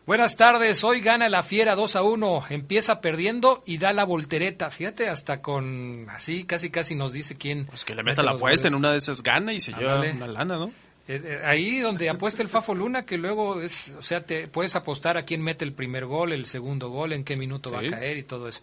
Buenas 0.06 0.36
tardes. 0.36 0.84
Hoy 0.84 1.02
gana 1.02 1.30
la 1.30 1.44
Fiera 1.44 1.76
2 1.76 1.96
a 1.96 2.02
1. 2.02 2.46
Empieza 2.50 3.02
perdiendo 3.02 3.64
y 3.66 3.78
da 3.78 3.94
la 3.94 4.04
voltereta. 4.04 4.72
Fíjate, 4.72 5.10
hasta 5.10 5.42
con 5.42 6.08
así, 6.10 6.44
casi 6.44 6.70
casi 6.70 6.96
nos 6.96 7.14
dice 7.14 7.36
quién. 7.36 7.66
Pues 7.66 7.86
que 7.86 7.96
le 7.96 8.04
meta 8.04 8.24
la 8.24 8.32
apuesta 8.32 8.68
en 8.68 8.76
una 8.76 8.92
de 8.92 8.98
esas 8.98 9.24
gana 9.24 9.54
y 9.54 9.60
se 9.60 9.74
lleva 9.74 10.02
una 10.02 10.28
lana, 10.28 10.58
¿no? 10.58 10.72
Eh, 11.08 11.22
eh, 11.24 11.42
ahí 11.44 11.80
donde 11.80 12.10
apuesta 12.10 12.42
el 12.42 12.50
Fafo 12.50 12.74
Luna, 12.74 13.06
que 13.06 13.18
luego 13.18 13.62
es, 13.62 13.94
o 13.98 14.02
sea, 14.02 14.26
te 14.26 14.48
puedes 14.48 14.76
apostar 14.76 15.18
a 15.18 15.24
quién 15.24 15.44
mete 15.44 15.64
el 15.64 15.72
primer 15.72 16.06
gol, 16.08 16.34
el 16.34 16.46
segundo 16.46 16.90
gol, 16.90 17.14
en 17.14 17.24
qué 17.24 17.36
minuto 17.36 17.72
va 17.72 17.80
a 17.80 17.88
caer 17.88 18.18
y 18.18 18.24
todo 18.24 18.48
eso. 18.48 18.62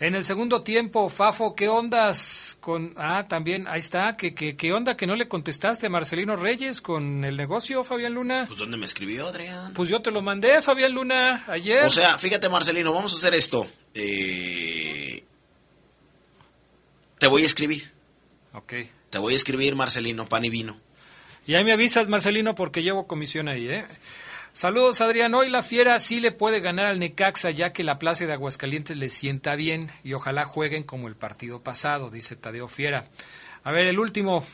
En 0.00 0.14
el 0.14 0.24
segundo 0.24 0.62
tiempo, 0.62 1.08
Fafo, 1.08 1.56
¿qué 1.56 1.68
ondas 1.68 2.56
con... 2.60 2.94
Ah, 2.96 3.26
también, 3.28 3.66
ahí 3.66 3.80
está, 3.80 4.16
¿qué, 4.16 4.32
qué, 4.32 4.56
qué 4.56 4.72
onda 4.72 4.96
que 4.96 5.08
no 5.08 5.16
le 5.16 5.26
contestaste 5.26 5.86
a 5.86 5.90
Marcelino 5.90 6.36
Reyes 6.36 6.80
con 6.80 7.24
el 7.24 7.36
negocio, 7.36 7.82
Fabián 7.82 8.14
Luna? 8.14 8.44
Pues 8.46 8.60
¿dónde 8.60 8.76
me 8.76 8.84
escribió, 8.84 9.26
Adrián? 9.26 9.72
Pues 9.72 9.88
yo 9.88 10.00
te 10.00 10.12
lo 10.12 10.22
mandé, 10.22 10.62
Fabián 10.62 10.92
Luna, 10.92 11.42
ayer. 11.48 11.84
O 11.84 11.90
sea, 11.90 12.16
fíjate, 12.16 12.48
Marcelino, 12.48 12.92
vamos 12.92 13.12
a 13.12 13.16
hacer 13.16 13.34
esto. 13.34 13.66
Eh... 13.92 15.24
Te 17.18 17.26
voy 17.26 17.42
a 17.42 17.46
escribir. 17.46 17.92
Ok. 18.52 18.74
Te 19.10 19.18
voy 19.18 19.32
a 19.32 19.36
escribir, 19.36 19.74
Marcelino, 19.74 20.28
pan 20.28 20.44
y 20.44 20.50
vino. 20.50 20.78
Y 21.44 21.56
ahí 21.56 21.64
me 21.64 21.72
avisas, 21.72 22.06
Marcelino, 22.06 22.54
porque 22.54 22.84
llevo 22.84 23.08
comisión 23.08 23.48
ahí, 23.48 23.68
¿eh? 23.68 23.84
Saludos, 24.58 25.00
Adrián. 25.02 25.36
Hoy 25.36 25.50
la 25.50 25.62
Fiera 25.62 25.96
sí 26.00 26.18
le 26.18 26.32
puede 26.32 26.58
ganar 26.58 26.86
al 26.86 26.98
Necaxa, 26.98 27.52
ya 27.52 27.72
que 27.72 27.84
la 27.84 28.00
plaza 28.00 28.26
de 28.26 28.32
Aguascalientes 28.32 28.96
le 28.96 29.08
sienta 29.08 29.54
bien 29.54 29.88
y 30.02 30.14
ojalá 30.14 30.46
jueguen 30.46 30.82
como 30.82 31.06
el 31.06 31.14
partido 31.14 31.62
pasado, 31.62 32.10
dice 32.10 32.34
Tadeo 32.34 32.66
Fiera. 32.66 33.04
A 33.62 33.70
ver, 33.70 33.86
el 33.86 34.00
último. 34.00 34.44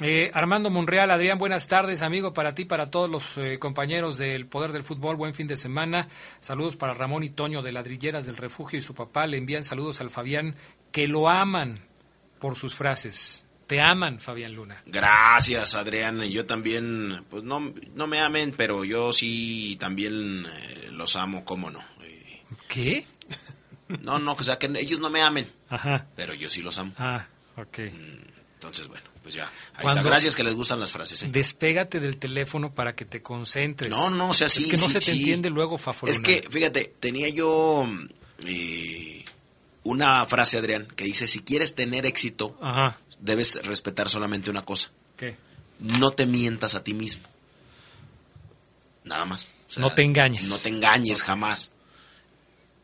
Eh, 0.00 0.30
Armando 0.32 0.70
Monreal, 0.70 1.10
Adrián, 1.10 1.38
buenas 1.38 1.68
tardes, 1.68 2.00
amigo, 2.00 2.32
para 2.32 2.54
ti, 2.54 2.64
para 2.64 2.90
todos 2.90 3.10
los 3.10 3.36
eh, 3.36 3.58
compañeros 3.58 4.16
del 4.16 4.46
Poder 4.46 4.72
del 4.72 4.82
Fútbol, 4.82 5.16
buen 5.16 5.34
fin 5.34 5.46
de 5.46 5.58
semana. 5.58 6.08
Saludos 6.40 6.78
para 6.78 6.94
Ramón 6.94 7.22
y 7.22 7.28
Toño 7.28 7.60
de 7.60 7.72
Ladrilleras 7.72 8.24
del 8.24 8.38
Refugio 8.38 8.78
y 8.78 8.82
su 8.82 8.94
papá. 8.94 9.26
Le 9.26 9.36
envían 9.36 9.62
saludos 9.62 10.00
al 10.00 10.08
Fabián, 10.08 10.54
que 10.90 11.06
lo 11.06 11.28
aman 11.28 11.80
por 12.38 12.56
sus 12.56 12.74
frases. 12.74 13.43
Te 13.66 13.80
aman, 13.80 14.20
Fabián 14.20 14.54
Luna. 14.54 14.82
Gracias, 14.86 15.74
Adrián. 15.74 16.20
Yo 16.24 16.44
también, 16.46 17.24
pues 17.30 17.42
no, 17.42 17.72
no 17.94 18.06
me 18.06 18.20
amen, 18.20 18.54
pero 18.56 18.84
yo 18.84 19.12
sí 19.12 19.76
también 19.80 20.46
eh, 20.46 20.88
los 20.92 21.16
amo, 21.16 21.44
¿cómo 21.44 21.70
no? 21.70 21.80
Eh, 22.02 22.42
¿Qué? 22.68 23.06
No, 24.02 24.18
no, 24.18 24.32
o 24.32 24.42
sea, 24.42 24.58
que 24.58 24.66
ellos 24.78 24.98
no 25.00 25.10
me 25.10 25.22
amen, 25.22 25.46
Ajá. 25.68 26.06
pero 26.16 26.34
yo 26.34 26.48
sí 26.50 26.62
los 26.62 26.78
amo. 26.78 26.92
Ah, 26.98 27.26
ok. 27.56 27.78
Entonces, 28.54 28.88
bueno, 28.88 29.04
pues 29.22 29.34
ya. 29.34 29.44
Ahí 29.74 29.82
Cuando- 29.82 30.00
está. 30.00 30.10
Gracias 30.10 30.34
que 30.34 30.42
les 30.44 30.54
gustan 30.54 30.80
las 30.80 30.90
frases. 30.92 31.22
¿eh? 31.22 31.28
Despégate 31.30 32.00
del 32.00 32.16
teléfono 32.16 32.74
para 32.74 32.94
que 32.94 33.04
te 33.04 33.22
concentres. 33.22 33.90
No, 33.90 34.10
no, 34.10 34.30
o 34.30 34.34
sea, 34.34 34.48
sí. 34.48 34.62
Es 34.64 34.68
que 34.70 34.76
no 34.78 34.84
sí, 34.86 34.92
se 34.92 34.98
te 35.00 35.04
sí. 35.12 35.18
entiende 35.18 35.50
luego, 35.50 35.76
Fafo 35.78 36.06
Es 36.06 36.18
que, 36.18 36.42
fíjate, 36.50 36.94
tenía 36.98 37.28
yo 37.28 37.86
eh, 38.46 39.24
una 39.82 40.24
frase, 40.26 40.56
Adrián, 40.56 40.86
que 40.96 41.04
dice, 41.04 41.26
si 41.26 41.40
quieres 41.42 41.74
tener 41.74 42.06
éxito, 42.06 42.58
Ajá. 42.62 42.98
Debes 43.24 43.58
respetar 43.66 44.08
solamente 44.10 44.50
una 44.50 44.64
cosa. 44.64 44.90
¿Qué? 45.16 45.36
No 45.80 46.12
te 46.12 46.26
mientas 46.26 46.74
a 46.76 46.84
ti 46.84 46.94
mismo. 46.94 47.24
Nada 49.04 49.24
más. 49.24 49.52
O 49.68 49.72
sea, 49.72 49.80
No 49.82 49.92
te 49.94 50.02
engañes. 50.02 50.46
No 50.48 50.58
te 50.58 50.68
engañes 50.68 51.22
jamás. 51.22 51.72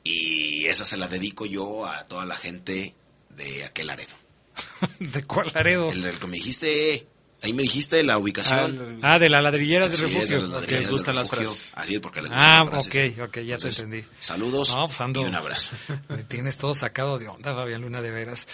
Y 0.02 0.66
esa 0.66 0.84
se 0.84 0.96
la 0.96 1.08
dedico 1.08 1.46
yo 1.46 1.86
a 1.86 2.04
toda 2.04 2.24
la 2.26 2.36
gente 2.36 2.94
de 3.30 3.64
aquel 3.64 3.86
Laredo. 3.88 4.14
¿De 4.98 5.22
cuál 5.24 5.50
Laredo? 5.54 5.92
El 5.92 6.02
del 6.02 6.18
que 6.18 6.26
me 6.26 6.36
dijiste, 6.38 7.06
ahí 7.42 7.52
me 7.52 7.62
dijiste 7.62 8.02
la 8.02 8.18
ubicación. 8.18 8.98
Ah, 9.02 9.18
de 9.18 9.28
las 9.28 9.42
ladrilleras 9.42 9.88
Sí, 9.90 10.04
refugio. 10.06 10.36
de 10.36 10.42
las 10.42 10.50
ladrilleras 10.50 10.86
Ok. 10.92 11.06
del 11.06 11.16
refugio. 11.16 11.50
Así 11.74 11.94
es 11.94 12.00
porque 12.00 12.22
le 12.22 12.28
gustan 12.28 12.44
Ah, 12.46 12.64
las 12.72 12.86
frases. 12.88 13.12
ok, 13.18 13.28
ok, 13.28 13.34
ya 13.36 13.54
Entonces, 13.54 13.76
te 13.76 13.82
entendí. 13.82 14.06
Saludos 14.18 14.74
No, 14.74 14.86
pues 14.86 15.00
ando- 15.00 15.22
y 15.22 15.26
un 15.26 15.34
abrazo. 15.34 15.70
Me 16.08 16.22
tienes 16.24 16.56
todo 16.58 16.74
sacado 16.74 17.18
de 17.18 17.28
onda, 17.28 17.54
Fabián 17.54 17.82
Luna, 17.82 18.00
de 18.02 18.10
veras. 18.10 18.46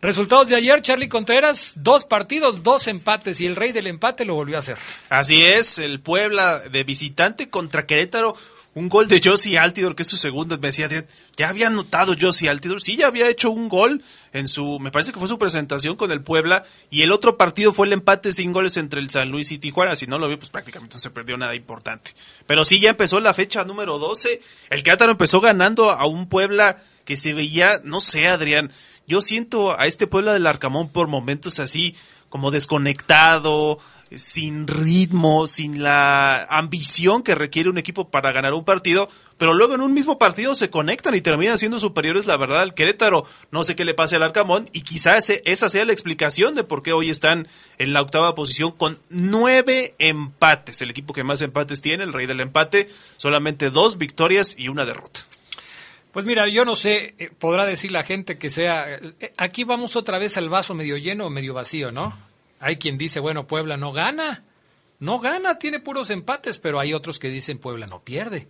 Resultados 0.00 0.48
de 0.48 0.54
ayer, 0.54 0.80
Charlie 0.80 1.08
Contreras, 1.08 1.72
dos 1.76 2.04
partidos, 2.04 2.62
dos 2.62 2.86
empates 2.86 3.40
y 3.40 3.46
el 3.46 3.56
rey 3.56 3.72
del 3.72 3.88
empate 3.88 4.24
lo 4.24 4.34
volvió 4.34 4.56
a 4.56 4.60
hacer. 4.60 4.78
Así 5.10 5.42
es, 5.42 5.80
el 5.80 5.98
Puebla 6.00 6.60
de 6.60 6.84
visitante 6.84 7.50
contra 7.50 7.84
Querétaro. 7.84 8.36
Un 8.74 8.88
gol 8.88 9.08
de 9.08 9.20
Josie 9.24 9.58
Altidor, 9.58 9.96
que 9.96 10.04
es 10.04 10.08
su 10.08 10.16
segundo. 10.16 10.56
Me 10.58 10.68
decía 10.68 10.86
Adrián, 10.86 11.04
¿ya 11.36 11.48
había 11.48 11.66
anotado 11.66 12.14
Josie 12.20 12.48
Altidor? 12.48 12.80
Sí, 12.80 12.96
ya 12.96 13.08
había 13.08 13.28
hecho 13.28 13.50
un 13.50 13.68
gol 13.68 14.04
en 14.32 14.46
su, 14.46 14.78
me 14.78 14.92
parece 14.92 15.10
que 15.10 15.18
fue 15.18 15.26
su 15.26 15.36
presentación 15.36 15.96
con 15.96 16.12
el 16.12 16.20
Puebla. 16.20 16.64
Y 16.88 17.02
el 17.02 17.10
otro 17.10 17.36
partido 17.36 17.72
fue 17.72 17.88
el 17.88 17.92
empate 17.92 18.32
sin 18.32 18.52
goles 18.52 18.76
entre 18.76 19.00
el 19.00 19.10
San 19.10 19.30
Luis 19.30 19.50
y 19.50 19.58
Tijuana. 19.58 19.96
Si 19.96 20.06
no 20.06 20.20
lo 20.20 20.28
vio, 20.28 20.38
pues 20.38 20.50
prácticamente 20.50 20.94
no 20.94 21.00
se 21.00 21.10
perdió 21.10 21.36
nada 21.36 21.56
importante. 21.56 22.12
Pero 22.46 22.64
sí, 22.64 22.78
ya 22.78 22.90
empezó 22.90 23.18
la 23.18 23.34
fecha 23.34 23.64
número 23.64 23.98
12. 23.98 24.40
El 24.70 24.84
Querétaro 24.84 25.10
empezó 25.10 25.40
ganando 25.40 25.90
a 25.90 26.06
un 26.06 26.28
Puebla 26.28 26.80
que 27.04 27.16
se 27.16 27.34
veía, 27.34 27.80
no 27.82 28.00
sé, 28.00 28.28
Adrián. 28.28 28.70
Yo 29.08 29.22
siento 29.22 29.80
a 29.80 29.86
este 29.86 30.06
Puebla 30.06 30.34
del 30.34 30.46
Arcamón 30.46 30.90
por 30.90 31.08
momentos 31.08 31.60
así, 31.60 31.96
como 32.28 32.50
desconectado, 32.50 33.78
sin 34.14 34.66
ritmo, 34.66 35.46
sin 35.46 35.82
la 35.82 36.44
ambición 36.44 37.22
que 37.22 37.34
requiere 37.34 37.70
un 37.70 37.78
equipo 37.78 38.10
para 38.10 38.32
ganar 38.32 38.52
un 38.52 38.66
partido, 38.66 39.08
pero 39.38 39.54
luego 39.54 39.74
en 39.74 39.80
un 39.80 39.94
mismo 39.94 40.18
partido 40.18 40.54
se 40.54 40.68
conectan 40.68 41.14
y 41.14 41.22
terminan 41.22 41.56
siendo 41.56 41.78
superiores, 41.78 42.26
la 42.26 42.36
verdad, 42.36 42.60
al 42.60 42.74
Querétaro. 42.74 43.24
No 43.50 43.64
sé 43.64 43.76
qué 43.76 43.86
le 43.86 43.94
pase 43.94 44.16
al 44.16 44.24
Arcamón 44.24 44.68
y 44.74 44.82
quizás 44.82 45.30
esa 45.30 45.70
sea 45.70 45.86
la 45.86 45.94
explicación 45.94 46.54
de 46.54 46.64
por 46.64 46.82
qué 46.82 46.92
hoy 46.92 47.08
están 47.08 47.48
en 47.78 47.94
la 47.94 48.02
octava 48.02 48.34
posición 48.34 48.72
con 48.72 48.98
nueve 49.08 49.94
empates. 49.98 50.82
El 50.82 50.90
equipo 50.90 51.14
que 51.14 51.24
más 51.24 51.40
empates 51.40 51.80
tiene, 51.80 52.04
el 52.04 52.12
rey 52.12 52.26
del 52.26 52.40
empate, 52.40 52.90
solamente 53.16 53.70
dos 53.70 53.96
victorias 53.96 54.54
y 54.58 54.68
una 54.68 54.84
derrota. 54.84 55.20
Pues 56.12 56.24
mira, 56.24 56.48
yo 56.48 56.64
no 56.64 56.74
sé, 56.74 57.14
eh, 57.18 57.30
podrá 57.38 57.66
decir 57.66 57.92
la 57.92 58.02
gente 58.02 58.38
que 58.38 58.50
sea, 58.50 58.94
eh, 58.94 59.32
aquí 59.36 59.64
vamos 59.64 59.96
otra 59.96 60.18
vez 60.18 60.36
al 60.36 60.48
vaso 60.48 60.74
medio 60.74 60.96
lleno 60.96 61.26
o 61.26 61.30
medio 61.30 61.54
vacío, 61.54 61.90
¿no? 61.90 62.16
Hay 62.60 62.76
quien 62.76 62.98
dice, 62.98 63.20
bueno, 63.20 63.46
Puebla 63.46 63.76
no 63.76 63.92
gana, 63.92 64.42
no 65.00 65.20
gana, 65.20 65.58
tiene 65.58 65.80
puros 65.80 66.10
empates, 66.10 66.58
pero 66.58 66.80
hay 66.80 66.94
otros 66.94 67.18
que 67.18 67.28
dicen 67.28 67.58
Puebla 67.58 67.86
no 67.86 68.00
pierde, 68.00 68.48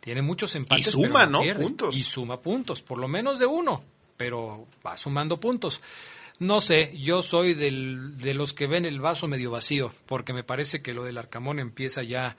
tiene 0.00 0.22
muchos 0.22 0.54
empates. 0.54 0.86
Y 0.86 0.90
suma, 0.90 1.20
pero 1.20 1.30
¿no? 1.30 1.40
pierde. 1.40 1.62
Puntos. 1.64 1.96
Y 1.96 2.04
suma 2.04 2.40
puntos, 2.40 2.82
por 2.82 2.98
lo 2.98 3.08
menos 3.08 3.38
de 3.38 3.46
uno, 3.46 3.82
pero 4.16 4.66
va 4.86 4.96
sumando 4.96 5.40
puntos. 5.40 5.80
No 6.38 6.60
sé, 6.60 6.96
yo 6.96 7.22
soy 7.22 7.54
del, 7.54 8.16
de 8.16 8.32
los 8.32 8.54
que 8.54 8.68
ven 8.68 8.84
el 8.84 9.00
vaso 9.00 9.26
medio 9.26 9.50
vacío, 9.50 9.92
porque 10.06 10.32
me 10.32 10.44
parece 10.44 10.82
que 10.82 10.94
lo 10.94 11.02
del 11.02 11.18
Arcamón 11.18 11.58
empieza 11.58 12.04
ya 12.04 12.36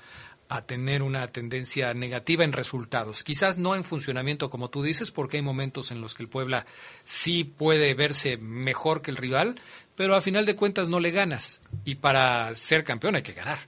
a 0.51 0.63
tener 0.65 1.03
una 1.03 1.27
tendencia 1.27 1.93
negativa 1.93 2.43
en 2.43 2.51
resultados. 2.53 3.23
Quizás 3.23 3.57
no 3.59 3.75
en 3.75 3.83
funcionamiento 3.83 4.49
como 4.49 4.69
tú 4.69 4.81
dices, 4.83 5.11
porque 5.11 5.37
hay 5.37 5.43
momentos 5.43 5.91
en 5.91 6.01
los 6.01 6.15
que 6.15 6.23
el 6.23 6.29
Puebla 6.29 6.65
sí 7.03 7.43
puede 7.43 7.93
verse 7.93 8.37
mejor 8.37 9.01
que 9.03 9.11
el 9.11 9.17
rival, 9.17 9.55
pero 9.95 10.15
a 10.15 10.21
final 10.21 10.45
de 10.47 10.55
cuentas 10.55 10.89
no 10.89 10.99
le 10.99 11.11
ganas. 11.11 11.61
Y 11.85 11.95
para 11.95 12.53
ser 12.55 12.83
campeón 12.83 13.15
hay 13.15 13.21
que 13.21 13.33
ganar. 13.33 13.59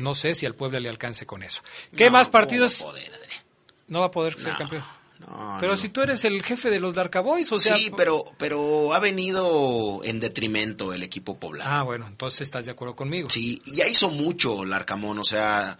No 0.00 0.14
sé 0.14 0.34
si 0.34 0.46
al 0.46 0.54
Puebla 0.54 0.80
le 0.80 0.88
alcance 0.88 1.26
con 1.26 1.42
eso. 1.42 1.60
¿Qué 1.94 2.06
No, 2.06 2.12
más 2.12 2.28
¿cómo 2.28 2.32
partidos? 2.32 2.80
va 2.84 2.88
a 2.88 2.92
poder, 2.92 3.14
Adrián? 3.14 3.42
no 3.88 4.00
va 4.00 4.06
a 4.06 4.10
poder 4.10 4.38
ser 4.40 4.52
No, 4.52 4.58
campeón. 4.58 4.84
pero 5.60 5.72
no. 5.72 5.76
si 5.76 5.88
tú 5.90 6.00
eres 6.00 6.24
el 6.24 6.42
jefe 6.42 6.70
de 6.70 6.80
los 6.80 6.94
Darcaboys, 6.94 7.52
o 7.52 7.58
sea... 7.58 7.76
sí, 7.76 7.92
pero, 7.94 8.24
pero 8.38 8.94
ha 8.94 8.98
venido 8.98 10.00
en 10.04 10.20
detrimento 10.20 10.94
el 10.94 11.02
equipo 11.02 11.36
poblano. 11.36 11.70
Ah, 11.70 11.82
bueno, 11.82 12.06
entonces 12.08 12.40
estás 12.42 12.64
de 12.64 12.72
acuerdo 12.72 12.96
conmigo. 12.96 13.28
Sí, 13.28 13.60
y 13.66 13.74
ya 13.76 13.86
hizo 13.86 14.10
mucho 14.10 14.64
Larcamón, 14.64 15.18
o 15.18 15.24
sea, 15.24 15.78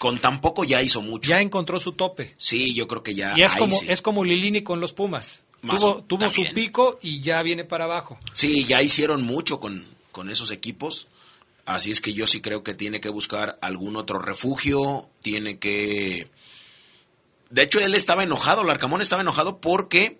con 0.00 0.18
tan 0.18 0.40
poco 0.40 0.64
ya 0.64 0.80
hizo 0.80 1.02
mucho. 1.02 1.28
Ya 1.28 1.42
encontró 1.42 1.78
su 1.78 1.92
tope. 1.92 2.34
Sí, 2.38 2.74
yo 2.74 2.88
creo 2.88 3.02
que 3.02 3.14
ya. 3.14 3.34
Y 3.36 3.42
es 3.42 3.52
ahí 3.52 3.58
como, 3.58 3.74
sí. 3.74 3.84
es 3.86 4.00
como 4.00 4.24
Lilini 4.24 4.62
con 4.62 4.80
los 4.80 4.94
Pumas. 4.94 5.44
Más 5.60 5.82
tuvo 6.06 6.30
su 6.30 6.42
pico 6.54 6.98
y 7.02 7.20
ya 7.20 7.42
viene 7.42 7.64
para 7.64 7.84
abajo. 7.84 8.18
Sí, 8.32 8.64
ya 8.64 8.80
hicieron 8.80 9.22
mucho 9.22 9.60
con, 9.60 9.84
con 10.10 10.30
esos 10.30 10.52
equipos. 10.52 11.08
Así 11.66 11.90
es 11.90 12.00
que 12.00 12.14
yo 12.14 12.26
sí 12.26 12.40
creo 12.40 12.64
que 12.64 12.72
tiene 12.72 13.02
que 13.02 13.10
buscar 13.10 13.58
algún 13.60 13.96
otro 13.96 14.18
refugio. 14.18 15.10
Tiene 15.20 15.58
que. 15.58 16.30
De 17.50 17.62
hecho, 17.62 17.78
él 17.78 17.94
estaba 17.94 18.22
enojado, 18.22 18.64
Larcamón 18.64 19.02
estaba 19.02 19.20
enojado 19.20 19.60
porque 19.60 20.18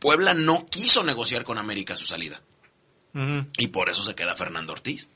Puebla 0.00 0.34
no 0.34 0.66
quiso 0.66 1.02
negociar 1.02 1.44
con 1.44 1.56
América 1.56 1.96
su 1.96 2.04
salida. 2.04 2.42
Y 3.56 3.68
por 3.68 3.88
eso 3.88 4.02
se 4.02 4.14
queda 4.14 4.36
Fernando 4.36 4.74
Ortiz. 4.74 5.08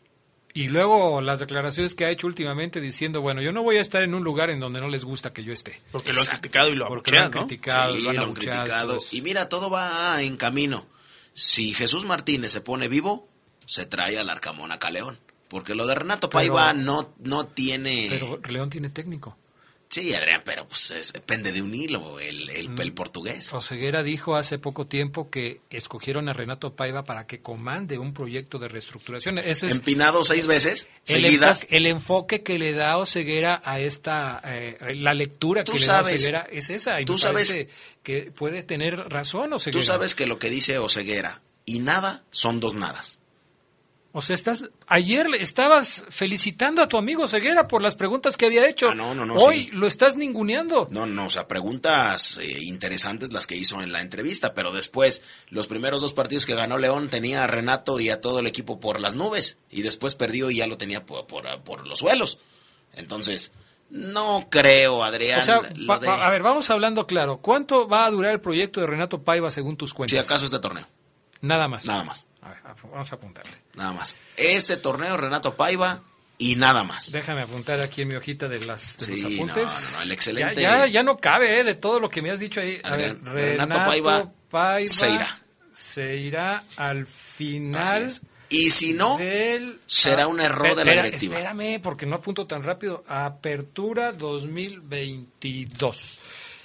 Y 0.55 0.69
luego 0.69 1.21
las 1.21 1.41
declaraciones 1.41 1.95
que 1.95 2.05
ha 2.05 2.11
hecho 2.11 2.27
últimamente 2.27 2.81
diciendo, 2.81 3.21
bueno, 3.21 3.43
yo 3.43 3.53
no 3.53 3.63
voy 3.63 3.77
a 3.77 3.81
estar 3.81 4.03
en 4.03 4.15
un 4.15 4.25
lugar 4.25 4.51
en 4.51 4.61
donde 4.61 4.81
no 4.81 4.89
les 4.89 5.05
gusta 5.05 5.33
que 5.33 5.45
yo 5.45 5.53
esté. 5.53 5.81
Porque 5.93 6.13
lo 6.13 6.21
han 6.21 6.27
criticado 6.27 6.71
y 6.71 6.75
lo 6.75 6.89
Porque 6.89 7.13
lo 7.13 7.19
han 7.19 7.25
abuchean, 7.25 7.41
¿no? 7.43 7.47
criticado, 7.47 7.95
Sí, 7.95 8.01
lo 8.01 8.11
han 8.11 8.17
lo 8.17 8.23
han 8.23 8.29
abucheado 8.29 8.57
y 8.57 8.61
criticado. 8.63 8.89
todo 8.89 8.99
eso. 8.99 9.17
Y 9.17 9.21
mira, 9.23 9.49
todo 9.49 9.71
va 9.71 10.23
en 10.23 10.37
camino. 10.37 10.87
Si 11.35 11.73
Jesús 11.75 12.05
Martínez 12.05 12.51
se 12.51 12.61
pone 12.61 12.89
vivo, 12.89 13.29
se 13.67 13.87
trae 13.87 14.19
al 14.19 14.31
Arcamón 14.31 14.73
a 14.73 14.91
León. 14.91 15.19
Porque 15.49 15.75
lo 15.75 15.87
de 15.87 15.95
Renato 15.95 16.29
Paiva 16.29 16.73
no, 16.73 17.15
no 17.21 17.47
tiene... 17.47 18.09
Pero 18.11 18.41
León 18.49 18.71
tiene 18.71 18.91
técnico. 18.91 19.37
Sí, 19.91 20.13
Adrián, 20.15 20.43
pero 20.45 20.69
pues 20.69 20.91
es- 20.91 21.15
depende 21.15 21.51
de 21.51 21.63
un 21.63 21.75
hilo, 21.75 22.21
el, 22.21 22.51
el, 22.51 22.69
Mm. 22.69 22.81
el 22.83 22.93
portugués. 22.93 23.55
Oseguera 23.55 24.03
dijo 24.03 24.37
hace 24.37 24.59
poco 24.59 24.87
tiempo 24.87 25.31
que 25.31 25.63
escogieron 25.71 26.29
a 26.29 26.35
Renato 26.35 26.77
Paiva 26.77 27.07
para 27.07 27.27
que 27.27 27.39
comande 27.41 27.97
un 27.97 28.13
proyecto 28.13 28.59
de 28.59 28.69
reestructuración. 28.69 29.39
Ese 29.39 29.67
es 29.67 29.73
Empinado 29.77 30.25
seis 30.25 30.47
veces, 30.47 30.89
el 31.07 31.23
seguidas. 31.23 31.63
enfoque, 31.63 31.77
el 31.79 31.87
enfoque 31.87 32.43
que 32.43 32.59
le 32.59 32.73
da 32.75 32.99
Oseguera 32.99 33.63
a 33.65 33.81
esta, 33.81 34.43
eh, 34.45 34.77
la 34.97 35.15
lectura 35.15 35.65
que 35.65 35.73
le 35.73 35.79
da 35.79 35.85
sabes- 35.87 36.17
Oseguera 36.17 36.47
es 36.53 36.69
esa. 36.69 37.01
Y 37.01 37.07
tú 37.07 37.17
sabes- 37.17 37.69
que 38.03 38.31
puede 38.31 38.63
tener 38.63 38.97
razón 39.09 39.53
Oseguera. 39.55 39.81
Tú 39.81 39.87
sabes 39.87 40.15
que 40.15 40.27
lo 40.27 40.39
que 40.39 40.51
dice 40.51 40.77
Oseguera 40.79 41.41
y 41.65 41.79
nada 41.79 42.25
son 42.31 42.61
dos 42.61 42.75
nadas. 42.75 43.21
O 44.19 44.23
sea, 44.23 44.35
estás, 44.35 44.69
ayer 44.87 45.27
estabas 45.41 46.05
felicitando 46.11 46.83
a 46.83 46.89
tu 46.89 46.97
amigo 46.99 47.27
Ceguera 47.29 47.67
por 47.69 47.81
las 47.83 47.97
preguntas 47.97 48.37
que 48.37 48.47
había 48.47 48.69
hecho. 48.69 48.91
Ah, 48.91 48.95
no, 48.95 49.15
no, 49.15 49.25
no, 49.25 49.35
Hoy 49.35 49.65
sí. 49.67 49.71
lo 49.73 49.87
estás 49.87 50.17
ninguneando. 50.17 50.87
No, 50.91 51.07
no, 51.07 51.27
o 51.27 51.31
sea, 51.31 51.49
preguntas 51.49 52.39
eh, 52.43 52.61
interesantes 52.63 53.33
las 53.33 53.47
que 53.47 53.57
hizo 53.57 53.81
en 53.83 53.93
la 53.93 54.03
entrevista, 54.03 54.53
pero 54.55 54.73
después, 54.73 55.23
los 55.49 55.67
primeros 55.67 56.03
dos 56.03 56.13
partidos 56.13 56.45
que 56.47 56.55
ganó 56.55 56.77
León 56.79 57.09
tenía 57.09 57.45
a 57.45 57.47
Renato 57.47 57.99
y 58.01 58.11
a 58.11 58.21
todo 58.21 58.41
el 58.41 58.47
equipo 58.47 58.79
por 58.81 59.01
las 59.01 59.15
nubes, 59.15 59.59
y 59.71 59.83
después 59.83 60.15
perdió 60.15 60.51
y 60.51 60.57
ya 60.57 60.67
lo 60.67 60.77
tenía 60.77 61.07
por, 61.07 61.27
por, 61.27 61.45
por 61.63 61.87
los 61.87 62.01
suelos. 62.01 62.39
Entonces, 62.95 63.53
no 63.91 64.49
creo, 64.51 65.03
Adrián. 65.05 65.41
O 65.41 65.43
sea, 65.43 65.61
va- 65.89 65.99
de- 65.99 66.09
a 66.09 66.31
ver, 66.31 66.43
vamos 66.43 66.69
hablando 66.71 67.07
claro. 67.07 67.39
¿Cuánto 67.39 67.89
va 67.89 68.05
a 68.07 68.11
durar 68.11 68.33
el 68.33 68.41
proyecto 68.41 68.81
de 68.81 68.87
Renato 68.87 69.23
Paiva 69.23 69.51
según 69.51 69.77
tus 69.77 69.91
si 69.91 69.97
cuentas? 69.97 70.27
acaso 70.29 70.45
este 70.45 70.59
torneo, 70.59 70.87
Nada 71.41 71.69
más. 71.69 71.87
nada 71.87 72.05
más, 72.05 72.27
A 72.43 72.51
ver, 72.51 72.59
vamos 72.91 73.13
a 73.13 73.17
apuntarle. 73.17 73.53
nada 73.75 73.93
más. 73.93 74.15
Este 74.37 74.77
torneo, 74.77 75.17
Renato 75.17 75.57
Paiva 75.57 76.01
y 76.39 76.55
nada 76.57 76.85
más. 76.85 77.11
Déjame 77.11 77.43
apuntar 77.43 77.81
aquí 77.81 78.03
en 78.03 78.09
mi 78.09 78.15
hojita 78.15 78.49
de, 78.49 78.61
las, 78.65 78.97
de 78.99 79.07
Sí, 79.07 79.21
los 79.23 79.33
apuntes. 79.33 79.65
no, 79.93 79.97
no, 79.99 80.03
el 80.03 80.13
excelente- 80.13 80.61
Ya, 80.63 80.79
ya, 80.79 80.87
ya 80.87 81.03
no 81.03 81.17
cabe, 81.19 81.59
¿eh? 81.61 81.65
De 81.65 81.75
todo 81.75 81.99
lo 82.01 82.09
que 82.11 82.23
me 82.23 82.31
has 82.31 82.39
dicho 82.39 82.61
ahí. 82.61 82.81
A 82.85 82.97
ver, 82.97 83.19
Renato 83.25 83.33
Renato, 83.33 83.75
Paiva 83.91 84.33
Paiva, 84.51 84.93
se 84.95 85.11
irá. 85.11 85.39
Se 85.73 86.17
irá 86.17 86.63
al 86.77 87.07
final. 87.07 88.13
Y 88.51 88.71
si 88.71 88.95
no, 88.95 89.19
del- 89.19 89.79
será 89.87 90.27
un 90.27 90.41
error 90.41 90.75
de 90.75 90.85
la 90.85 90.93
directiva. 90.95 91.37
Espérame, 91.39 91.81
porque 91.83 92.07
no 92.07 92.17
apunto 92.17 92.47
tan 92.47 92.63
rápido. 92.63 93.05
Apertura 93.09 94.13
2022. 94.13 96.19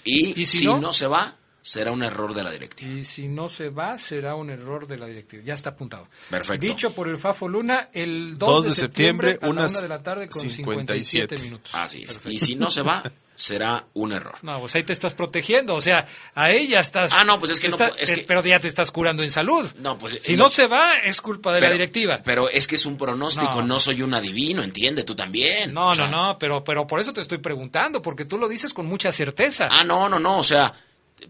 Y, 0.05 0.41
¿Y 0.41 0.45
si, 0.45 0.59
si 0.59 0.65
no? 0.65 0.79
no? 0.79 0.93
se 0.93 1.07
va, 1.07 1.35
será 1.65 1.91
un 1.91 2.03
error 2.03 2.33
de 2.35 2.43
la 2.43 2.51
directiva. 2.51 2.91
Y 2.91 3.05
si 3.05 3.27
no 3.27 3.47
se 3.47 3.69
va, 3.69 3.97
será 3.97 4.35
un 4.35 4.49
error 4.49 4.85
de 4.85 4.97
la 4.97 5.07
directiva. 5.07 5.41
Ya 5.45 5.53
está 5.53 5.71
apuntado. 5.71 6.07
Perfecto. 6.29 6.65
Dicho 6.65 6.93
por 6.93 7.07
el 7.07 7.17
Fafo 7.17 7.47
Luna, 7.47 7.89
el 7.93 8.37
2, 8.37 8.65
de, 8.65 8.73
septiembre, 8.75 9.39
a 9.41 9.45
la 9.45 9.49
unas 9.51 9.71
una 9.71 9.81
de 9.81 9.87
la 9.87 10.03
tarde 10.03 10.27
con 10.29 10.41
57, 10.41 11.37
57 11.37 11.37
minutos. 11.43 11.73
Así 11.73 12.01
es. 12.03 12.07
Perfecto. 12.07 12.29
Y 12.31 12.39
si 12.39 12.55
no 12.55 12.69
se 12.69 12.81
va, 12.81 13.01
será 13.35 13.85
un 13.93 14.11
error. 14.11 14.35
No, 14.41 14.59
pues 14.59 14.75
ahí 14.75 14.83
te 14.83 14.91
estás 14.91 15.13
protegiendo, 15.13 15.73
o 15.75 15.81
sea, 15.81 16.05
a 16.35 16.51
ella 16.51 16.81
estás... 16.81 17.13
Ah, 17.13 17.23
no, 17.23 17.39
pues 17.39 17.53
es 17.53 17.59
que 17.61 17.69
no 17.69 17.75
está- 17.77 17.91
es 17.97 18.11
que- 18.11 18.25
Pero 18.27 18.43
ya 18.43 18.59
te 18.59 18.67
estás 18.67 18.91
curando 18.91 19.23
en 19.23 19.31
salud. 19.31 19.65
No, 19.79 19.97
pues 19.97 20.21
Si 20.21 20.33
eh, 20.33 20.37
no 20.37 20.49
se 20.49 20.67
va, 20.67 20.97
es 20.97 21.21
culpa 21.21 21.53
de 21.53 21.61
la 21.61 21.69
directiva. 21.71 22.21
Pero 22.25 22.49
es 22.49 22.67
que 22.67 22.75
es 22.75 22.85
un 22.85 22.97
pronóstico, 22.97 23.61
No. 23.61 23.67
no, 23.67 23.79
soy 23.79 24.01
un 24.01 24.13
adivino, 24.13 24.61
entiende, 24.63 25.03
tú 25.03 25.15
también. 25.15 25.73
No, 25.73 25.87
O 25.87 25.95
sea, 25.95 26.07
no, 26.07 26.27
no, 26.33 26.37
pero, 26.37 26.61
pero 26.63 26.85
por 26.85 26.99
eso 26.99 27.13
te 27.13 27.21
estoy 27.21 27.37
preguntando, 27.37 28.01
porque 28.01 28.25
tú 28.25 28.37
lo 28.37 28.49
dices 28.49 28.73
con 28.73 28.85
mucha 28.85 29.11
certeza. 29.13 29.69
Ah, 29.71 29.83
no, 29.85 30.09
no, 30.09 30.19
no, 30.19 30.37
o 30.39 30.43
sea, 30.43 30.71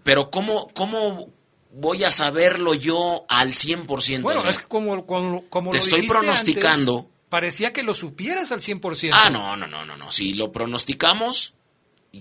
pero 0.03 0.29
¿cómo, 0.32 0.69
cómo 0.73 1.29
voy 1.71 2.03
a 2.03 2.12
saberlo 2.12 2.73
yo 2.73 3.25
al 3.29 3.51
100%? 3.51 4.21
bueno, 4.21 4.47
es 4.47 4.60
que 4.60 4.65
como, 4.65 5.06
como, 5.06 5.47
como 5.49 5.71
Te 5.71 5.77
lo 5.77 5.84
estoy 5.84 6.08
pronosticando. 6.08 6.99
antes, 6.99 7.13
parecía 7.29 7.73
que 7.73 7.84
lo 7.84 7.93
supieras 7.93 8.51
al 8.51 8.60
100%. 8.60 9.10
Ah, 9.13 9.29
no, 9.29 9.56
no, 9.56 9.67
no, 9.67 9.86
no, 9.86 9.97
no. 9.97 10.12
Si 10.12 10.34
lo 10.34 10.51
pronosticamos, 10.51 11.53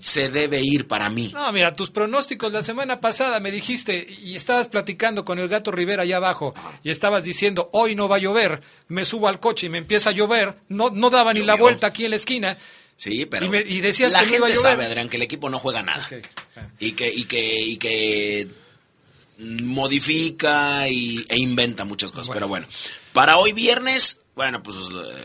se 0.01 0.29
debe 0.29 0.59
ir 0.61 0.87
para 0.87 1.09
mí. 1.11 1.29
No, 1.35 1.51
mira, 1.51 1.71
tus 1.71 1.91
pronósticos 1.91 2.51
la 2.51 2.63
semana 2.63 2.99
pasada 2.99 3.39
me 3.39 3.51
dijiste 3.51 4.07
y 4.23 4.35
estabas 4.35 4.67
platicando 4.67 5.23
con 5.23 5.37
el 5.37 5.47
gato 5.47 5.71
Rivera 5.71 6.01
allá 6.01 6.17
abajo 6.17 6.55
y 6.81 6.89
estabas 6.89 7.23
diciendo, 7.23 7.69
hoy 7.73 7.93
no 7.93 8.07
va 8.09 8.15
a 8.15 8.19
llover, 8.19 8.61
me 8.87 9.05
subo 9.05 9.27
al 9.27 9.39
coche 9.39 9.67
y 9.67 9.69
me 9.69 9.77
empieza 9.77 10.09
a 10.09 10.13
llover, 10.13 10.55
no, 10.67 10.89
no 10.89 11.11
daba 11.11 11.31
ni 11.33 11.43
la 11.43 11.55
vuelta 11.55 11.85
aquí 11.87 12.05
en 12.05 12.09
la 12.09 12.15
esquina. 12.15 12.57
Sí, 12.95 13.25
pero 13.27 13.45
Y 13.45 13.49
me- 13.49 13.59
y 13.61 13.81
decías 13.81 14.13
la 14.13 14.21
que 14.21 14.25
no 14.25 14.35
iba 14.37 14.45
a 14.47 14.49
gente 14.49 14.61
llover. 14.63 14.71
sabe, 14.71 14.85
Adrián, 14.85 15.09
que 15.09 15.17
el 15.17 15.23
equipo 15.23 15.49
no 15.51 15.59
juega 15.59 15.83
nada. 15.83 16.07
Ok, 16.11 16.25
ah. 16.37 16.42
Y 16.79 16.91
que, 16.93 17.11
y 17.11 17.23
que, 17.25 17.61
y 17.61 17.77
que 17.77 18.47
modifica 19.39 20.87
y, 20.87 21.25
e 21.29 21.37
inventa 21.37 21.85
muchas 21.85 22.11
cosas. 22.11 22.27
Bueno. 22.27 22.39
Pero 22.39 22.47
bueno, 22.47 22.67
para 23.13 23.37
hoy 23.37 23.53
viernes, 23.53 24.21
bueno, 24.35 24.63
pues 24.63 24.77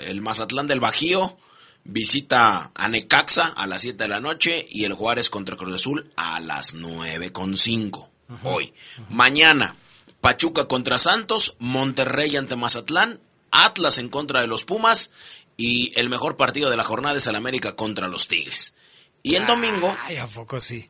el 0.06 0.20
Mazatlán 0.20 0.66
del 0.66 0.80
Bajío 0.80 1.36
visita 1.84 2.70
a 2.74 2.88
Necaxa 2.88 3.46
a 3.46 3.66
las 3.66 3.82
7 3.82 4.04
de 4.04 4.08
la 4.08 4.20
noche 4.20 4.66
y 4.70 4.84
el 4.84 4.92
Juárez 4.92 5.30
contra 5.30 5.56
Cruz 5.56 5.74
Azul 5.74 6.10
a 6.16 6.38
las 6.40 6.74
9 6.74 7.32
con 7.32 7.56
5 7.56 8.10
hoy. 8.44 8.72
Mañana, 9.08 9.74
Pachuca 10.20 10.66
contra 10.66 10.98
Santos, 10.98 11.56
Monterrey 11.58 12.36
ante 12.36 12.56
Mazatlán, 12.56 13.20
Atlas 13.50 13.98
en 13.98 14.08
contra 14.08 14.42
de 14.42 14.46
los 14.46 14.64
Pumas 14.64 15.12
y 15.56 15.92
el 15.98 16.10
mejor 16.10 16.36
partido 16.36 16.70
de 16.70 16.76
la 16.76 16.84
jornada 16.84 17.16
es 17.16 17.26
el 17.26 17.36
América 17.36 17.74
contra 17.74 18.08
los 18.08 18.28
Tigres. 18.28 18.74
Y 19.22 19.34
el 19.34 19.46
domingo, 19.46 19.94
Ay, 20.04 20.16
¿a 20.16 20.26
poco 20.26 20.60
sí? 20.60 20.88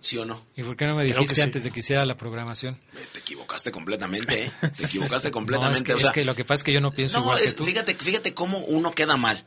¿sí 0.00 0.18
o 0.18 0.24
no? 0.24 0.44
¿Y 0.56 0.62
por 0.62 0.76
qué 0.76 0.84
no 0.86 0.94
me 0.96 1.04
dijiste 1.04 1.34
sí. 1.36 1.40
antes 1.40 1.64
de 1.64 1.70
que 1.70 1.80
hiciera 1.80 2.04
la 2.04 2.16
programación? 2.16 2.78
Te 3.12 3.18
equivocaste 3.20 3.70
completamente, 3.72 4.44
¿eh? 4.44 4.52
Te 4.76 4.84
equivocaste 4.86 5.28
No, 5.28 5.32
completamente. 5.32 5.78
es, 5.78 5.84
que, 5.84 5.92
o 5.94 5.96
es 5.98 6.12
que 6.12 6.24
lo 6.24 6.34
que 6.34 6.44
pasa 6.44 6.54
es 6.60 6.64
que 6.64 6.72
yo 6.72 6.80
no 6.80 6.92
pienso 6.92 7.18
no, 7.18 7.24
igual 7.24 7.38
es- 7.40 7.52
que 7.52 7.58
tú. 7.58 7.64
fíjate, 7.64 7.94
fíjate 7.94 8.34
cómo 8.34 8.58
uno 8.58 8.92
queda 8.94 9.16
mal. 9.16 9.44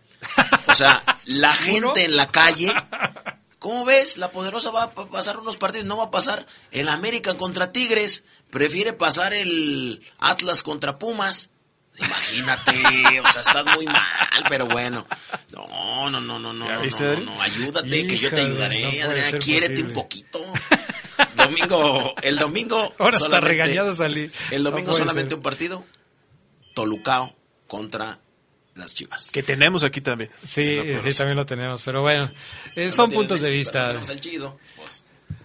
O 0.67 0.75
sea, 0.75 1.03
la 1.25 1.53
gente 1.53 2.05
en 2.05 2.15
la 2.15 2.27
calle, 2.27 2.71
¿cómo 3.59 3.85
ves? 3.85 4.17
La 4.17 4.31
poderosa 4.31 4.71
va 4.71 4.83
a 4.83 4.93
pa- 4.93 5.09
pasar 5.09 5.37
unos 5.37 5.57
partidos, 5.57 5.85
no 5.85 5.97
va 5.97 6.05
a 6.05 6.11
pasar 6.11 6.45
el 6.71 6.87
América 6.89 7.35
contra 7.37 7.71
Tigres, 7.71 8.25
prefiere 8.49 8.93
pasar 8.93 9.33
el 9.33 10.01
Atlas 10.19 10.63
contra 10.63 10.97
Pumas. 10.99 11.51
Imagínate, 11.97 13.19
o 13.21 13.31
sea, 13.31 13.41
estás 13.41 13.65
muy 13.75 13.85
mal, 13.85 14.43
pero 14.49 14.65
bueno. 14.65 15.05
No, 15.51 16.09
no, 16.09 16.19
no, 16.19 16.39
no, 16.39 16.53
no, 16.53 16.65
¿Ya 16.67 17.15
no, 17.17 17.41
ayúdate, 17.41 18.07
que 18.07 18.17
yo 18.17 18.29
te 18.29 18.41
ayudaré, 18.41 19.03
no 19.03 19.23
ser 19.23 19.39
quiérete 19.39 19.71
posible. 19.73 19.87
un 19.89 19.93
poquito. 19.93 20.39
Domingo, 21.35 22.15
el 22.21 22.37
domingo. 22.37 22.93
Ahora 22.99 23.17
solamente- 23.17 23.47
regañado 23.47 23.93
salí. 23.93 24.29
El 24.51 24.63
domingo 24.63 24.93
solamente 24.93 25.29
ser. 25.31 25.37
un 25.37 25.43
partido. 25.43 25.85
Tolucao 26.73 27.33
contra 27.67 28.19
las 28.73 28.93
Chivas. 28.93 29.31
Que 29.31 29.41
tenemos 29.41 29.83
aquí 29.83 30.01
también. 30.01 30.29
Sí, 30.43 30.81
sí, 31.01 31.13
también 31.13 31.37
lo 31.37 31.45
tenemos, 31.45 31.81
pero 31.83 32.01
bueno, 32.01 32.27
eh, 32.75 32.91
son 32.91 33.09
puntos 33.09 33.39
de 33.41 33.49
vista. 33.49 33.87
tenemos 33.87 34.09
el 34.09 34.19
chido, 34.19 34.59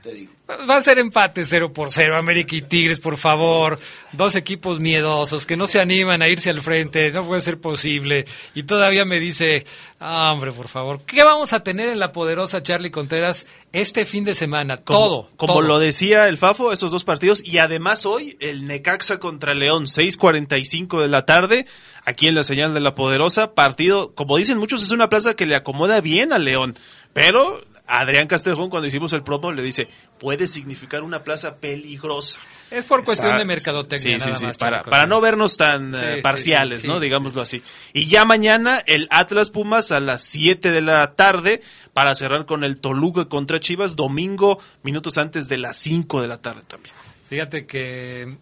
te 0.03 0.13
digo. 0.13 0.33
Va 0.69 0.77
a 0.77 0.81
ser 0.81 0.99
empate 0.99 1.45
0 1.45 1.73
por 1.73 1.93
0, 1.93 2.17
América 2.17 2.57
y 2.57 2.63
Tigres, 2.63 2.99
por 2.99 3.17
favor. 3.17 3.79
Dos 4.13 4.35
equipos 4.35 4.81
miedosos 4.81 5.47
que 5.47 5.57
no 5.57 5.67
se 5.67 5.81
animan 5.81 6.23
a 6.23 6.29
irse 6.29 6.51
al 6.51 6.61
frente, 6.61 7.11
no 7.13 7.25
puede 7.25 7.41
ser 7.41 7.61
posible. 7.61 8.25
Y 8.55 8.65
todavía 8.65 9.05
me 9.05 9.21
dice, 9.21 9.65
ah, 10.01 10.33
hombre, 10.33 10.53
por 10.53 10.69
favor, 10.69 11.03
¿qué 11.07 11.23
vamos 11.23 11.53
a 11.53 11.63
tener 11.63 11.89
en 11.89 12.01
la 12.01 12.13
poderosa 12.13 12.63
Charlie 12.63 12.91
Contreras 12.91 13.47
este 13.73 14.05
fin 14.05 14.25
de 14.25 14.35
semana? 14.35 14.77
Como, 14.77 14.99
todo. 14.99 15.31
Como 15.37 15.55
todo. 15.55 15.63
lo 15.63 15.79
decía 15.79 16.29
el 16.29 16.39
Fafo, 16.39 16.73
esos 16.73 16.91
dos 16.91 17.05
partidos. 17.05 17.45
Y 17.47 17.59
además 17.59 18.07
hoy 18.07 18.37
el 18.41 18.67
Necaxa 18.67 19.19
contra 19.19 19.55
León, 19.55 19.87
6.45 19.87 21.01
de 21.01 21.09
la 21.09 21.27
tarde, 21.27 21.67
aquí 22.05 22.27
en 22.27 22.35
la 22.35 22.45
señal 22.45 22.75
de 22.75 22.81
la 22.81 22.95
Poderosa. 22.95 23.55
Partido, 23.55 24.15
como 24.15 24.37
dicen 24.37 24.59
muchos, 24.59 24.83
es 24.83 24.91
una 24.91 25.09
plaza 25.09 25.35
que 25.35 25.47
le 25.47 25.55
acomoda 25.55 26.01
bien 26.01 26.33
a 26.33 26.39
León. 26.39 26.77
Pero 27.13 27.61
Adrián 27.99 28.27
Castejón, 28.29 28.71
cuando 28.71 28.87
hicimos 28.87 29.13
el 29.13 29.23
promo, 29.23 29.51
le 29.53 29.63
dice, 29.63 29.89
puede 30.19 30.47
significar 30.49 31.03
una 31.03 31.23
plaza 31.25 31.57
peligrosa. 31.57 32.41
Es 32.71 32.87
por 32.87 33.05
cuestión 33.05 33.29
Está- 33.33 33.39
de 33.39 33.45
mercadotecnia. 33.45 34.19
Sí, 34.19 34.25
sí, 34.25 34.27
nada 34.29 34.39
sí, 34.39 34.45
más, 34.47 34.59
para, 34.59 34.79
chicos. 34.79 34.91
para 34.91 35.07
no 35.07 35.21
vernos 35.21 35.57
tan 35.57 35.95
Sí, 35.95 36.01
eh, 36.05 36.15
sí, 36.17 36.23
parciales, 36.23 36.81
sí, 36.83 36.87
¿no? 36.89 36.95
sí. 36.95 37.01
Digámoslo 37.01 37.43
así. 37.43 37.63
Y 37.93 38.07
ya 38.09 38.25
mañana 38.25 38.79
el 38.87 39.09
Atlas 39.11 39.51
Pumas 39.51 39.91
a 39.93 40.01
las 40.01 40.23
7 40.23 40.71
de 40.71 40.81
la 40.81 41.15
tarde 41.15 41.63
para 41.93 42.15
cerrar 42.15 42.47
con 42.47 42.63
el 42.65 42.81
Toluca 42.81 43.25
contra 43.25 43.59
Chivas, 43.61 43.97
domingo, 43.97 44.61
minutos 44.83 45.19
antes 45.19 45.49
de 45.49 45.57
las 45.59 45.77
5 45.77 46.23
de 46.23 46.29
la 46.29 46.39
tarde 46.39 46.63
también. 46.67 46.95
Fíjate 47.29 47.67
que 47.67 48.37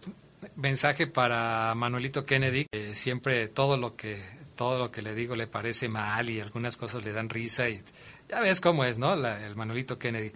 mensaje 0.55 1.07
para 1.07 1.73
Manuelito 1.75 2.25
Kennedy, 2.25 2.65
que 2.71 2.93
siempre 2.95 3.47
todo 3.47 3.77
lo 3.77 3.95
que 3.95 4.21
todo 4.59 4.77
lo 4.77 4.91
que 4.91 5.01
le 5.01 5.15
digo 5.15 5.37
le 5.37 5.47
parece 5.47 5.87
mal 5.87 6.29
y 6.29 6.41
algunas 6.41 6.75
cosas 6.75 7.05
le 7.05 7.13
dan 7.13 7.29
risa 7.29 7.69
y 7.69 7.81
ya 8.27 8.41
ves 8.41 8.59
cómo 8.59 8.83
es, 8.83 8.99
¿no? 8.99 9.15
La- 9.15 9.45
el 9.47 9.55
Manuelito 9.55 9.97
Kennedy. 9.97 10.33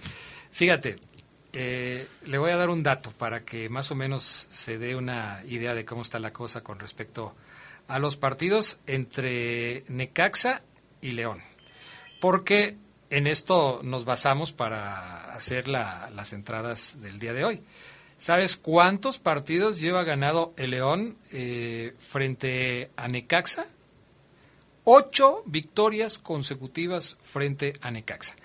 Fíjate, 0.50 0.96
eh, 1.52 2.08
le 2.24 2.38
voy 2.38 2.52
a 2.52 2.56
dar 2.56 2.70
un 2.70 2.84
dato 2.84 3.12
para 3.12 3.44
que 3.44 3.68
más 3.68 3.92
o 3.92 3.96
menos 3.96 4.48
se 4.50 4.78
dé 4.78 4.96
una 4.96 5.42
idea 5.46 5.76
de 5.76 5.84
cómo 5.84 6.04
está 6.04 6.20
la 6.20 6.32
cosa 6.32 6.62
con 6.62 6.80
respecto 6.80 7.36
a 7.90 8.00
los 8.00 8.16
partidos 8.16 8.80
entre 8.88 9.84
Necaxa 9.90 10.62
y 11.02 11.12
León. 11.12 11.40
Porque 12.22 12.78
en 13.10 13.28
esto 13.28 13.82
nos 13.84 14.06
basamos 14.06 14.54
para 14.54 15.34
hacer 15.34 15.68
la- 15.68 16.10
las 16.16 16.32
entradas 16.32 16.96
del 17.02 17.20
día 17.20 17.34
de 17.34 17.44
hoy. 17.44 17.62
¿Sabes 18.16 18.56
cuántos 18.56 19.20
partidos 19.20 19.82
lleva 19.82 20.06
ganado 20.06 20.54
el 20.56 20.72
León 20.72 21.18
eh, 21.32 21.94
frente 22.00 22.90
a 22.96 23.10
Necaxa? 23.10 23.66
Ocho 24.86 25.44
victorias 25.46 26.18
consecutivas 26.20 27.18
frente 27.22 27.74
a 27.82 27.92
Necaxa. 27.92 28.36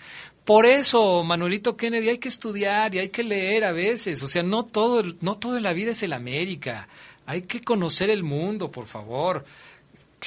Por 0.45 0.65
eso, 0.65 1.25
Manuelito 1.25 1.77
Kennedy, 1.77 2.09
hay 2.09 2.19
que 2.19 2.29
estudiar 2.29 2.95
y 2.95 3.01
hay 3.01 3.11
que 3.11 3.23
leer 3.23 3.65
a 3.65 3.73
veces. 3.73 4.23
O 4.23 4.29
sea, 4.29 4.43
no 4.43 4.65
todo, 4.65 5.03
no 5.21 5.37
todo 5.37 5.59
en 5.59 5.63
la 5.63 5.75
vida 5.75 5.91
es 5.91 6.03
el 6.03 6.15
América. 6.15 6.89
Hay 7.27 7.43
que 7.43 7.61
conocer 7.61 8.09
el 8.09 8.23
mundo, 8.23 8.71
por 8.71 8.87
favor. 8.87 9.45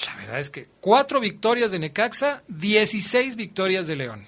La 0.06 0.16
verdad 0.18 0.40
es 0.40 0.50
que 0.50 0.68
cuatro 0.80 1.20
victorias 1.20 1.72
de 1.72 1.80
Necaxa, 1.80 2.44
16 2.50 3.36
victorias 3.36 3.88
de 3.88 3.96
León. 3.96 4.24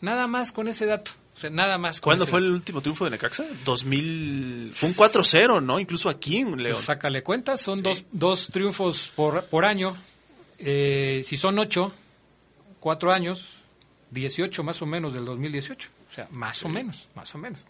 Nada 0.00 0.26
más 0.26 0.50
con 0.50 0.66
ese 0.66 0.86
dato. 0.86 1.12
O 1.36 1.38
sea, 1.40 1.50
nada 1.50 1.78
más 1.78 2.00
¿Cuándo 2.00 2.26
fue 2.26 2.40
el 2.40 2.50
último 2.50 2.80
triunfo 2.80 3.04
de 3.04 3.12
Necaxa? 3.12 3.44
2000... 3.64 4.70
Fue 4.74 4.88
un 4.88 4.94
4-0, 4.94 5.62
¿no? 5.62 5.78
Incluso 5.78 6.08
aquí 6.08 6.38
en 6.38 6.60
León. 6.62 6.74
Pues 6.74 6.86
sácale 6.86 7.22
cuentas, 7.22 7.60
son 7.60 7.82
dos, 7.82 8.04
dos 8.10 8.48
triunfos 8.48 9.12
por, 9.14 9.44
por 9.44 9.64
año. 9.64 9.96
Eh, 10.62 11.22
si 11.24 11.36
son 11.36 11.58
ocho, 11.58 11.92
cuatro 12.78 13.12
años, 13.12 13.64
18 14.10 14.62
más 14.62 14.82
o 14.82 14.86
menos 14.86 15.14
del 15.14 15.24
2018. 15.24 15.90
O 16.08 16.12
sea, 16.12 16.28
más 16.30 16.64
o 16.64 16.68
menos, 16.68 17.08
más 17.14 17.34
o 17.34 17.38
menos. 17.38 17.66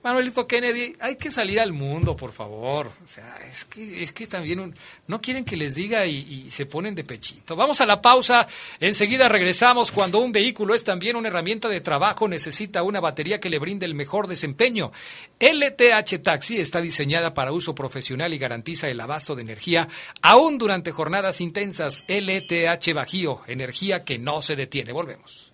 Manuelito 0.00 0.46
Kennedy, 0.46 0.94
hay 1.00 1.16
que 1.16 1.28
salir 1.28 1.58
al 1.58 1.72
mundo, 1.72 2.16
por 2.16 2.32
favor. 2.32 2.86
O 2.86 3.08
sea, 3.08 3.36
es 3.50 3.64
que, 3.64 4.00
es 4.02 4.12
que 4.12 4.28
también 4.28 4.60
un- 4.60 4.74
no 5.08 5.20
quieren 5.20 5.44
que 5.44 5.56
les 5.56 5.74
diga 5.74 6.06
y, 6.06 6.16
y 6.44 6.50
se 6.50 6.66
ponen 6.66 6.94
de 6.94 7.02
pechito. 7.02 7.56
Vamos 7.56 7.80
a 7.80 7.86
la 7.86 8.00
pausa. 8.00 8.46
Enseguida 8.78 9.28
regresamos. 9.28 9.90
Cuando 9.90 10.20
un 10.20 10.30
vehículo 10.30 10.74
es 10.76 10.84
también 10.84 11.16
una 11.16 11.28
herramienta 11.28 11.68
de 11.68 11.80
trabajo, 11.80 12.28
necesita 12.28 12.84
una 12.84 13.00
batería 13.00 13.40
que 13.40 13.50
le 13.50 13.58
brinde 13.58 13.86
el 13.86 13.94
mejor 13.96 14.28
desempeño. 14.28 14.92
LTH 15.40 16.22
Taxi 16.22 16.58
está 16.58 16.80
diseñada 16.80 17.34
para 17.34 17.50
uso 17.52 17.74
profesional 17.74 18.32
y 18.32 18.38
garantiza 18.38 18.88
el 18.88 19.00
abasto 19.00 19.34
de 19.34 19.42
energía 19.42 19.88
aún 20.22 20.58
durante 20.58 20.92
jornadas 20.92 21.40
intensas. 21.40 22.04
LTH 22.08 22.94
Bajío, 22.94 23.40
energía 23.48 24.04
que 24.04 24.18
no 24.18 24.42
se 24.42 24.54
detiene. 24.54 24.92
Volvemos. 24.92 25.47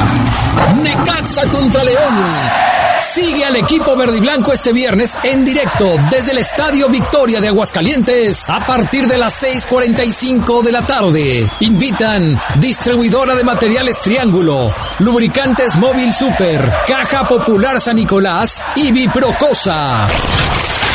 Necaxa 0.83 1.47
contra 1.49 1.83
León. 1.83 2.76
Sigue 2.99 3.45
al 3.45 3.57
equipo 3.57 3.95
verde 3.97 4.19
y 4.19 4.21
blanco 4.21 4.53
este 4.53 4.73
viernes 4.73 5.17
en 5.23 5.45
directo 5.45 5.97
desde 6.11 6.33
el 6.33 6.39
Estadio 6.39 6.89
Victoria 6.89 7.41
de 7.41 7.49
Aguascalientes 7.49 8.49
a 8.49 8.61
partir 8.61 9.07
de 9.07 9.19
las 9.19 9.43
6:45 9.43 10.63
de 10.63 10.73
la 10.73 10.83
tarde. 10.83 11.51
Invitan 11.61 12.41
distribuidora 12.57 13.35
de 13.35 13.45
materiales 13.45 14.01
Triángulo, 14.01 14.75
lubricantes 15.01 15.77
Móvil 15.77 16.13
Super, 16.13 16.73
Caja 16.87 17.29
Popular 17.29 17.81
San 17.81 17.97
Nicolás 17.97 18.63
y 18.77 18.93
Biprocosa. 18.93 20.09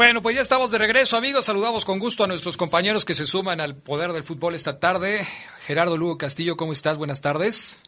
Bueno, 0.00 0.22
pues 0.22 0.34
ya 0.34 0.40
estamos 0.40 0.70
de 0.70 0.78
regreso, 0.78 1.18
amigos. 1.18 1.44
Saludamos 1.44 1.84
con 1.84 1.98
gusto 1.98 2.24
a 2.24 2.26
nuestros 2.26 2.56
compañeros 2.56 3.04
que 3.04 3.12
se 3.12 3.26
suman 3.26 3.60
al 3.60 3.76
poder 3.76 4.12
del 4.12 4.24
fútbol 4.24 4.54
esta 4.54 4.80
tarde. 4.80 5.26
Gerardo 5.66 5.98
Lugo 5.98 6.16
Castillo, 6.16 6.56
¿cómo 6.56 6.72
estás? 6.72 6.96
Buenas 6.96 7.20
tardes. 7.20 7.82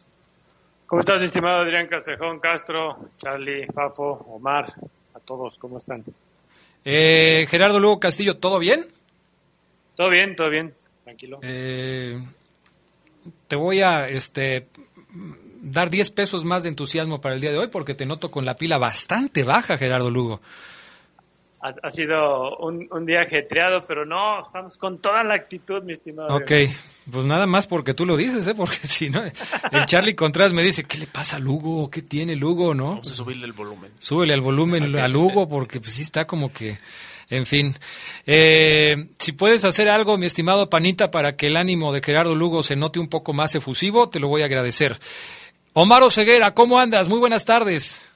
¿Cómo 0.85 0.99
estás, 0.99 1.17
mi 1.17 1.25
estimado 1.25 1.61
Adrián 1.61 1.87
Castejón, 1.87 2.39
Castro, 2.39 2.99
Charlie, 3.17 3.65
Fafo, 3.65 4.27
Omar? 4.29 4.75
A 5.15 5.19
todos, 5.21 5.57
¿cómo 5.57 5.79
están? 5.79 6.03
Eh, 6.85 7.47
Gerardo 7.49 7.79
Lugo 7.79 7.99
Castillo, 7.99 8.37
¿todo 8.37 8.59
bien? 8.59 8.85
Todo 9.95 10.11
bien, 10.11 10.35
todo 10.35 10.51
bien, 10.51 10.71
tranquilo. 11.03 11.39
Eh, 11.41 12.19
te 13.47 13.55
voy 13.55 13.81
a, 13.81 14.07
este, 14.07 14.67
dar 15.63 15.89
10 15.89 16.11
pesos 16.11 16.43
más 16.43 16.61
de 16.61 16.69
entusiasmo 16.69 17.21
para 17.21 17.33
el 17.33 17.41
día 17.41 17.51
de 17.51 17.57
hoy 17.57 17.69
porque 17.69 17.95
te 17.95 18.05
noto 18.05 18.29
con 18.29 18.45
la 18.45 18.55
pila 18.55 18.77
bastante 18.77 19.43
baja, 19.43 19.79
Gerardo 19.79 20.11
Lugo. 20.11 20.41
Ha, 21.63 21.71
ha 21.81 21.91
sido 21.91 22.57
un, 22.57 22.89
un 22.91 23.05
día 23.05 23.21
ajetreado, 23.21 23.85
pero 23.87 24.05
no, 24.05 24.41
estamos 24.41 24.77
con 24.77 24.99
toda 24.99 25.23
la 25.23 25.35
actitud, 25.35 25.81
mi 25.83 25.93
estimado. 25.93 26.35
Ok, 26.35 26.51
pues 27.09 27.25
nada 27.25 27.45
más 27.45 27.67
porque 27.67 27.93
tú 27.93 28.05
lo 28.05 28.17
dices, 28.17 28.45
¿eh? 28.47 28.53
porque 28.53 28.77
si 28.83 29.09
no, 29.09 29.23
el 29.23 29.85
Charlie 29.85 30.13
Contreras 30.13 30.51
me 30.51 30.61
dice, 30.61 30.83
¿qué 30.83 30.97
le 30.97 31.07
pasa 31.07 31.37
a 31.37 31.39
Lugo? 31.39 31.89
¿Qué 31.89 32.01
tiene 32.01 32.35
Lugo? 32.35 32.73
¿no? 32.73 32.89
Vamos 32.89 33.11
a 33.11 33.15
subirle 33.15 33.45
el 33.45 33.53
volumen. 33.53 33.91
Súbele 33.97 34.33
al 34.33 34.41
volumen 34.41 34.93
a 34.99 35.07
Lugo 35.07 35.47
porque 35.47 35.79
pues 35.79 35.93
sí 35.93 36.03
está 36.03 36.27
como 36.27 36.51
que, 36.51 36.77
en 37.29 37.45
fin. 37.45 37.73
Eh, 38.25 39.07
si 39.17 39.31
puedes 39.31 39.63
hacer 39.63 39.87
algo, 39.87 40.17
mi 40.17 40.25
estimado 40.25 40.69
Panita, 40.69 41.11
para 41.11 41.37
que 41.37 41.47
el 41.47 41.57
ánimo 41.57 41.93
de 41.93 42.01
Gerardo 42.01 42.35
Lugo 42.35 42.63
se 42.63 42.75
note 42.75 42.99
un 42.99 43.07
poco 43.07 43.33
más 43.33 43.55
efusivo, 43.55 44.09
te 44.09 44.19
lo 44.19 44.27
voy 44.27 44.41
a 44.41 44.45
agradecer. 44.45 44.99
Omar 45.73 46.03
Oseguera, 46.03 46.53
¿cómo 46.53 46.79
andas? 46.79 47.07
Muy 47.07 47.19
buenas 47.19 47.45
tardes. 47.45 48.12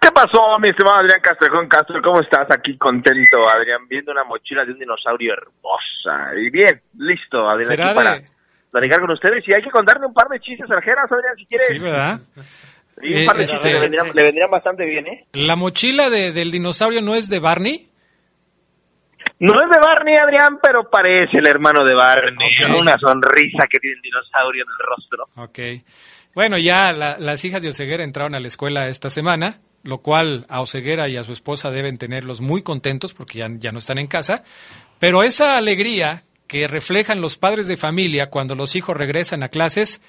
¿Qué 0.00 0.10
pasó, 0.12 0.58
mi 0.60 0.70
estimado 0.70 0.98
Adrián 0.98 1.20
Castrejón 1.20 1.68
Castro? 1.68 2.00
¿Cómo 2.02 2.20
estás? 2.20 2.46
Aquí 2.50 2.76
contento, 2.78 3.38
Adrián, 3.54 3.86
viendo 3.88 4.12
una 4.12 4.24
mochila 4.24 4.64
de 4.64 4.72
un 4.72 4.78
dinosaurio 4.78 5.32
hermosa. 5.34 6.34
Y 6.36 6.50
bien, 6.50 6.80
listo, 6.98 7.48
Adrián, 7.48 7.68
¿Será 7.68 7.86
aquí 7.86 7.94
para 7.94 8.14
de- 8.16 8.26
platicar 8.70 9.00
con 9.00 9.10
ustedes. 9.10 9.42
Y 9.48 9.54
hay 9.54 9.62
que 9.62 9.70
contarle 9.70 10.06
un 10.06 10.14
par 10.14 10.28
de 10.28 10.40
chistes 10.40 10.70
aljeras, 10.70 11.10
Adrián, 11.10 11.34
si 11.36 11.46
quieres. 11.46 11.68
Sí, 11.68 11.78
¿verdad? 11.78 12.20
Sí, 13.00 13.14
un 13.20 13.26
par 13.26 13.36
de 13.36 13.44
Eh, 13.44 13.46
chistes 13.46 13.64
este- 13.64 13.72
le, 13.72 13.80
vendrían, 13.80 14.10
le 14.14 14.22
vendrían 14.24 14.50
bastante 14.50 14.84
bien, 14.84 15.06
¿eh? 15.06 15.26
¿La 15.32 15.56
mochila 15.56 16.10
de- 16.10 16.32
del 16.32 16.50
dinosaurio 16.50 17.00
no 17.02 17.14
es 17.14 17.28
de 17.28 17.38
Barney? 17.38 17.88
No 19.40 19.52
es 19.54 19.70
de 19.70 19.78
Barney, 19.80 20.16
Adrián, 20.16 20.58
pero 20.60 20.88
parece 20.90 21.38
el 21.38 21.46
hermano 21.46 21.84
de 21.84 21.94
Barney. 21.94 22.48
Ok. 22.64 22.76
Una 22.80 22.96
sonrisa 22.98 23.66
que 23.70 23.78
tiene 23.78 23.96
el 23.96 24.02
dinosaurio 24.02 24.64
en 24.64 24.68
el 24.68 24.86
rostro. 24.86 25.28
Ok. 25.36 25.84
Bueno, 26.34 26.58
ya 26.58 26.92
la- 26.92 27.18
las 27.18 27.44
hijas 27.44 27.62
de 27.62 27.68
Oseguera 27.68 28.02
entraron 28.04 28.34
a 28.34 28.40
la 28.40 28.48
escuela 28.48 28.88
esta 28.88 29.10
semana, 29.10 29.54
lo 29.82 29.98
cual 29.98 30.44
a 30.48 30.60
Oseguera 30.60 31.08
y 31.08 31.16
a 31.16 31.24
su 31.24 31.32
esposa 31.32 31.70
deben 31.70 31.98
tenerlos 31.98 32.40
muy 32.40 32.62
contentos 32.62 33.14
porque 33.14 33.38
ya, 33.38 33.48
ya 33.58 33.72
no 33.72 33.78
están 33.78 33.98
en 33.98 34.06
casa. 34.06 34.44
Pero 34.98 35.22
esa 35.22 35.56
alegría 35.56 36.24
que 36.46 36.66
reflejan 36.66 37.20
los 37.20 37.36
padres 37.38 37.68
de 37.68 37.76
familia 37.76 38.30
cuando 38.30 38.54
los 38.54 38.74
hijos 38.74 38.96
regresan 38.96 39.42
a 39.42 39.48
clases 39.50 40.00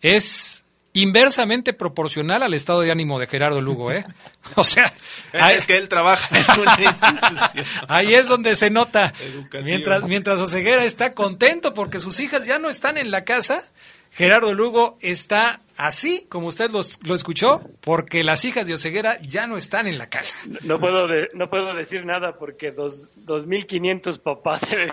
es 0.00 0.64
inversamente 0.94 1.74
proporcional 1.74 2.42
al 2.42 2.54
estado 2.54 2.80
de 2.80 2.90
ánimo 2.90 3.20
de 3.20 3.26
Gerardo 3.26 3.60
Lugo, 3.60 3.92
¿eh? 3.92 4.04
O 4.56 4.64
sea, 4.64 4.90
ahí- 5.32 5.56
Es 5.56 5.66
que 5.66 5.76
él 5.76 5.88
trabaja 5.88 6.28
en 6.36 6.60
una 6.60 6.76
institución. 6.80 7.66
Ahí 7.88 8.14
es 8.14 8.26
donde 8.28 8.56
se 8.56 8.70
nota. 8.70 9.12
Educativo. 9.20 9.64
Mientras, 9.64 10.02
mientras 10.04 10.40
Oseguera 10.40 10.84
está 10.84 11.12
contento 11.14 11.74
porque 11.74 12.00
sus 12.00 12.18
hijas 12.20 12.46
ya 12.46 12.58
no 12.58 12.70
están 12.70 12.96
en 12.96 13.10
la 13.10 13.24
casa, 13.24 13.64
Gerardo 14.12 14.54
Lugo 14.54 14.98
está 15.00 15.60
así, 15.76 16.26
como 16.28 16.48
usted 16.48 16.70
los- 16.70 16.98
lo 17.06 17.14
escuchó, 17.14 17.62
porque 17.80 18.24
las 18.24 18.44
hijas 18.44 18.66
de 18.66 18.74
Oseguera 18.74 19.20
ya 19.20 19.46
no 19.46 19.56
están 19.56 19.86
en 19.86 19.96
la 19.98 20.08
casa. 20.08 20.36
No 20.62 20.78
puedo, 20.80 21.06
de- 21.06 21.28
no 21.34 21.48
puedo 21.48 21.72
decir 21.74 22.04
nada 22.04 22.34
porque 22.34 22.72
dos, 22.72 23.06
2.500 23.26 24.18
papás 24.18 24.62
se 24.62 24.76
me. 24.76 24.92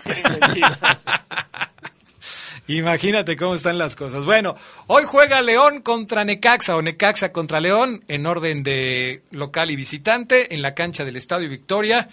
Imagínate 2.68 3.36
cómo 3.36 3.54
están 3.54 3.78
las 3.78 3.94
cosas. 3.94 4.24
Bueno, 4.24 4.56
hoy 4.88 5.04
juega 5.06 5.40
León 5.40 5.82
contra 5.82 6.24
Necaxa 6.24 6.74
o 6.76 6.82
Necaxa 6.82 7.30
contra 7.32 7.60
León 7.60 8.02
en 8.08 8.26
orden 8.26 8.64
de 8.64 9.22
local 9.30 9.70
y 9.70 9.76
visitante 9.76 10.52
en 10.52 10.62
la 10.62 10.74
cancha 10.74 11.04
del 11.04 11.16
Estadio 11.16 11.48
Victoria. 11.48 12.08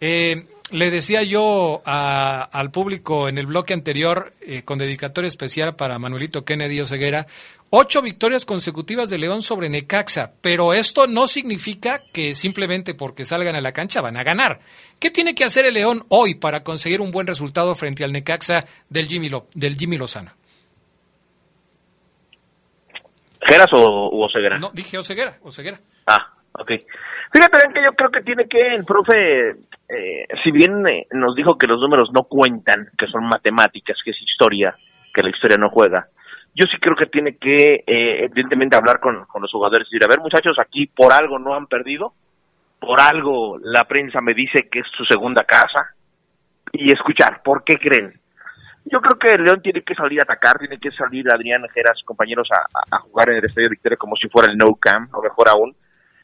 Eh, 0.00 0.46
le 0.70 0.90
decía 0.90 1.22
yo 1.22 1.82
a- 1.86 2.42
al 2.52 2.70
público 2.70 3.28
en 3.28 3.38
el 3.38 3.46
bloque 3.46 3.72
anterior, 3.74 4.32
eh, 4.42 4.62
con 4.64 4.78
dedicatoria 4.78 5.28
especial 5.28 5.76
para 5.76 5.98
Manuelito 5.98 6.44
Kennedy 6.44 6.80
Oseguera, 6.80 7.26
ocho 7.70 8.02
victorias 8.02 8.44
consecutivas 8.44 9.08
de 9.10 9.18
León 9.18 9.40
sobre 9.42 9.68
Necaxa, 9.70 10.32
pero 10.42 10.74
esto 10.74 11.06
no 11.06 11.26
significa 11.26 12.00
que 12.12 12.34
simplemente 12.34 12.94
porque 12.94 13.24
salgan 13.24 13.56
a 13.56 13.60
la 13.62 13.72
cancha 13.72 14.00
van 14.02 14.16
a 14.18 14.24
ganar. 14.24 14.60
¿Qué 14.98 15.10
tiene 15.10 15.34
que 15.34 15.44
hacer 15.44 15.64
el 15.64 15.74
León 15.74 16.04
hoy 16.08 16.34
para 16.34 16.62
conseguir 16.64 17.00
un 17.00 17.10
buen 17.12 17.26
resultado 17.26 17.74
frente 17.74 18.04
al 18.04 18.12
Necaxa 18.12 18.64
del 18.90 19.08
Jimmy, 19.08 19.30
Lo- 19.30 19.48
del 19.54 19.76
Jimmy 19.76 19.96
Lozano? 19.96 20.32
¿Geras 23.46 23.68
o, 23.72 23.80
o 23.80 24.26
Oseguera? 24.26 24.58
No, 24.58 24.70
dije 24.74 24.98
Oseguera, 24.98 25.38
Oseguera. 25.42 25.80
Ah, 26.06 26.34
ok. 26.58 26.72
Fíjate 27.32 27.58
que 27.74 27.82
yo 27.82 27.92
creo 27.92 28.10
que 28.10 28.22
tiene 28.22 28.48
que, 28.48 28.74
el 28.74 28.84
profe, 28.84 29.50
eh, 29.88 30.26
si 30.42 30.50
bien 30.50 30.86
eh, 30.86 31.06
nos 31.12 31.34
dijo 31.34 31.58
que 31.58 31.66
los 31.66 31.80
números 31.80 32.10
no 32.12 32.24
cuentan, 32.24 32.88
que 32.96 33.06
son 33.06 33.24
matemáticas, 33.26 33.98
que 34.04 34.12
es 34.12 34.22
historia, 34.22 34.72
que 35.12 35.22
la 35.22 35.30
historia 35.30 35.58
no 35.58 35.68
juega, 35.68 36.08
yo 36.54 36.64
sí 36.70 36.78
creo 36.80 36.96
que 36.96 37.06
tiene 37.06 37.36
que, 37.36 37.84
eh, 37.86 38.24
evidentemente, 38.24 38.76
hablar 38.76 38.98
con, 38.98 39.26
con 39.26 39.42
los 39.42 39.52
jugadores 39.52 39.86
y 39.90 39.94
decir, 39.94 40.04
a 40.04 40.08
ver, 40.08 40.20
muchachos, 40.20 40.58
aquí 40.58 40.86
por 40.86 41.12
algo 41.12 41.38
no 41.38 41.54
han 41.54 41.66
perdido, 41.66 42.14
por 42.80 43.00
algo 43.00 43.58
la 43.62 43.84
prensa 43.84 44.20
me 44.20 44.34
dice 44.34 44.68
que 44.70 44.80
es 44.80 44.86
su 44.96 45.04
segunda 45.04 45.44
casa, 45.44 45.94
y 46.72 46.92
escuchar, 46.92 47.42
¿por 47.42 47.62
qué 47.64 47.76
creen? 47.76 48.12
Yo 48.84 49.00
creo 49.00 49.18
que 49.18 49.36
León 49.36 49.60
tiene 49.62 49.82
que 49.82 49.94
salir 49.94 50.20
a 50.20 50.22
atacar, 50.22 50.58
tiene 50.58 50.78
que 50.78 50.90
salir 50.92 51.30
Adrián 51.30 51.62
Geras, 51.74 52.00
compañeros, 52.04 52.48
a 52.90 52.98
jugar 53.00 53.30
en 53.30 53.36
el 53.36 53.44
Estadio 53.44 53.68
Victoria 53.68 53.98
como 53.98 54.16
si 54.16 54.28
fuera 54.28 54.50
el 54.50 54.56
No 54.56 54.74
Camp, 54.76 55.14
o 55.14 55.22
mejor 55.22 55.48
aún. 55.50 55.74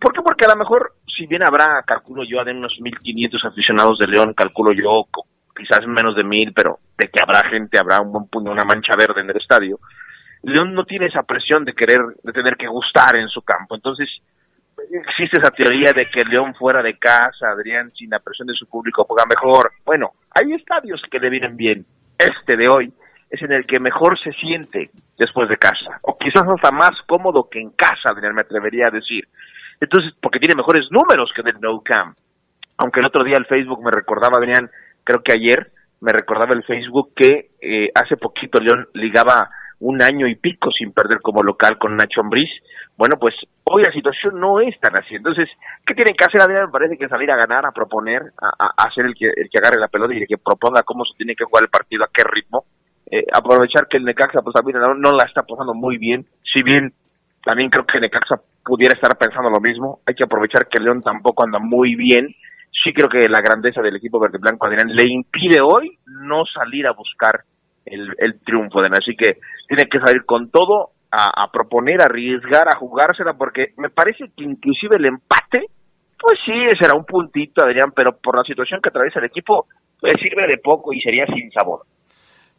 ¿Por 0.04 0.12
qué? 0.12 0.20
Porque 0.20 0.44
a 0.44 0.48
lo 0.48 0.56
mejor, 0.56 0.92
si 1.16 1.26
bien 1.26 1.42
habrá, 1.42 1.82
calculo 1.86 2.24
yo, 2.28 2.44
de 2.44 2.52
unos 2.52 2.74
1.500 2.78 3.48
aficionados 3.48 3.96
de 3.98 4.06
León, 4.06 4.34
calculo 4.36 4.72
yo, 4.74 5.08
quizás 5.56 5.80
menos 5.86 6.14
de 6.14 6.22
1.000, 6.22 6.52
pero 6.54 6.78
de 6.98 7.08
que 7.08 7.20
habrá 7.22 7.48
gente, 7.48 7.78
habrá 7.78 8.02
un 8.02 8.12
buen 8.12 8.26
puño, 8.26 8.52
una 8.52 8.66
mancha 8.66 8.92
verde 8.98 9.22
en 9.22 9.30
el 9.30 9.38
estadio. 9.38 9.78
León 10.42 10.74
no 10.74 10.84
tiene 10.84 11.06
esa 11.06 11.22
presión 11.22 11.64
de 11.64 11.72
querer, 11.72 12.00
de 12.22 12.32
tener 12.34 12.56
que 12.58 12.66
gustar 12.66 13.16
en 13.16 13.28
su 13.28 13.40
campo. 13.40 13.76
Entonces, 13.76 14.10
existe 14.92 15.38
esa 15.38 15.50
teoría 15.50 15.94
de 15.94 16.04
que 16.04 16.22
León 16.22 16.54
fuera 16.54 16.82
de 16.82 16.98
casa, 16.98 17.48
Adrián, 17.48 17.90
sin 17.96 18.10
la 18.10 18.18
presión 18.18 18.46
de 18.46 18.52
su 18.52 18.66
público, 18.68 19.06
juega 19.08 19.24
mejor. 19.24 19.72
Bueno, 19.86 20.10
hay 20.38 20.52
estadios 20.52 21.00
que 21.10 21.18
le 21.18 21.30
vienen 21.30 21.56
bien. 21.56 21.86
Este 22.18 22.58
de 22.58 22.68
hoy 22.68 22.92
es 23.30 23.40
en 23.40 23.52
el 23.52 23.64
que 23.64 23.80
mejor 23.80 24.18
se 24.22 24.32
siente 24.32 24.90
después 25.16 25.48
de 25.48 25.56
casa. 25.56 25.96
O 26.02 26.14
quizás 26.14 26.44
hasta 26.46 26.70
más 26.72 26.92
cómodo 27.06 27.48
que 27.50 27.58
en 27.58 27.70
casa, 27.70 28.10
Adrián, 28.10 28.34
me 28.34 28.42
atrevería 28.42 28.88
a 28.88 28.90
decir. 28.90 29.26
Entonces, 29.84 30.12
porque 30.20 30.38
tiene 30.38 30.54
mejores 30.56 30.86
números 30.90 31.30
que 31.34 31.42
del 31.42 31.60
No 31.60 31.80
Camp. 31.80 32.16
Aunque 32.78 33.00
el 33.00 33.06
otro 33.06 33.24
día 33.24 33.36
el 33.38 33.46
Facebook 33.46 33.82
me 33.84 33.90
recordaba, 33.90 34.38
Adrián, 34.38 34.68
creo 35.04 35.22
que 35.22 35.32
ayer 35.32 35.70
me 36.00 36.12
recordaba 36.12 36.54
el 36.54 36.64
Facebook 36.64 37.12
que 37.14 37.50
eh, 37.60 37.90
hace 37.94 38.16
poquito 38.16 38.58
León 38.60 38.88
ligaba 38.94 39.48
un 39.80 40.02
año 40.02 40.26
y 40.26 40.34
pico 40.36 40.70
sin 40.70 40.92
perder 40.92 41.20
como 41.20 41.42
local 41.42 41.78
con 41.78 41.96
Nacho 41.96 42.20
Ambriz. 42.20 42.50
Bueno, 42.96 43.16
pues 43.18 43.34
hoy 43.64 43.82
la 43.82 43.92
situación 43.92 44.38
no 44.40 44.60
es 44.60 44.78
tan 44.80 44.92
así. 44.98 45.14
Entonces, 45.16 45.48
¿qué 45.84 45.94
tienen 45.94 46.14
que 46.16 46.24
hacer, 46.24 46.40
Adrián? 46.40 46.66
Me 46.66 46.72
parece 46.72 46.96
que 46.96 47.08
salir 47.08 47.30
a 47.30 47.36
ganar, 47.36 47.66
a 47.66 47.72
proponer, 47.72 48.22
a, 48.40 48.48
a- 48.66 48.74
a 48.86 48.90
ser 48.92 49.06
el 49.06 49.14
que, 49.14 49.26
el 49.26 49.48
que 49.50 49.58
agarre 49.58 49.80
la 49.80 49.88
pelota 49.88 50.14
y 50.14 50.22
el 50.22 50.28
que 50.28 50.38
proponga 50.38 50.82
cómo 50.82 51.04
se 51.04 51.16
tiene 51.16 51.34
que 51.34 51.44
jugar 51.44 51.64
el 51.64 51.70
partido, 51.70 52.04
a 52.04 52.08
qué 52.12 52.22
ritmo. 52.24 52.64
Eh, 53.10 53.24
aprovechar 53.32 53.86
que 53.88 53.98
el 53.98 54.04
Necaxa, 54.04 54.42
pues 54.42 54.54
no, 54.74 54.94
no 54.94 55.12
la 55.12 55.24
está 55.24 55.42
pasando 55.42 55.74
muy 55.74 55.98
bien. 55.98 56.24
Si 56.52 56.62
bien 56.62 56.92
también 57.44 57.68
creo 57.70 57.84
que 57.84 58.00
Necaxa 58.00 58.40
pudiera 58.64 58.94
estar 58.94 59.16
pensando 59.18 59.50
lo 59.50 59.60
mismo, 59.60 60.00
hay 60.06 60.14
que 60.14 60.24
aprovechar 60.24 60.66
que 60.66 60.82
León 60.82 61.02
tampoco 61.02 61.44
anda 61.44 61.58
muy 61.58 61.94
bien. 61.94 62.34
Sí 62.82 62.92
creo 62.92 63.08
que 63.08 63.28
la 63.28 63.40
grandeza 63.40 63.82
del 63.82 63.96
equipo 63.96 64.18
verde 64.18 64.38
blanco, 64.38 64.66
Adrián, 64.66 64.88
le 64.88 65.06
impide 65.06 65.60
hoy 65.60 65.98
no 66.06 66.44
salir 66.46 66.86
a 66.86 66.92
buscar 66.92 67.42
el, 67.84 68.14
el 68.18 68.40
triunfo, 68.40 68.78
Adrián. 68.78 68.96
Así 68.96 69.14
que 69.14 69.38
tiene 69.68 69.86
que 69.86 70.00
salir 70.00 70.24
con 70.24 70.50
todo 70.50 70.90
a, 71.10 71.44
a 71.44 71.52
proponer, 71.52 72.00
a 72.00 72.06
arriesgar, 72.06 72.66
a 72.68 72.76
jugársela, 72.76 73.34
porque 73.34 73.74
me 73.76 73.90
parece 73.90 74.24
que 74.36 74.44
inclusive 74.44 74.96
el 74.96 75.06
empate, 75.06 75.66
pues 76.18 76.38
sí, 76.44 76.52
será 76.80 76.96
un 76.96 77.04
puntito, 77.04 77.64
Adrián, 77.64 77.92
pero 77.94 78.16
por 78.16 78.36
la 78.36 78.44
situación 78.44 78.80
que 78.82 78.88
atraviesa 78.88 79.20
el 79.20 79.26
equipo, 79.26 79.66
pues 80.00 80.14
sirve 80.20 80.46
de 80.46 80.58
poco 80.58 80.92
y 80.92 81.00
sería 81.00 81.26
sin 81.26 81.50
sabor. 81.52 81.82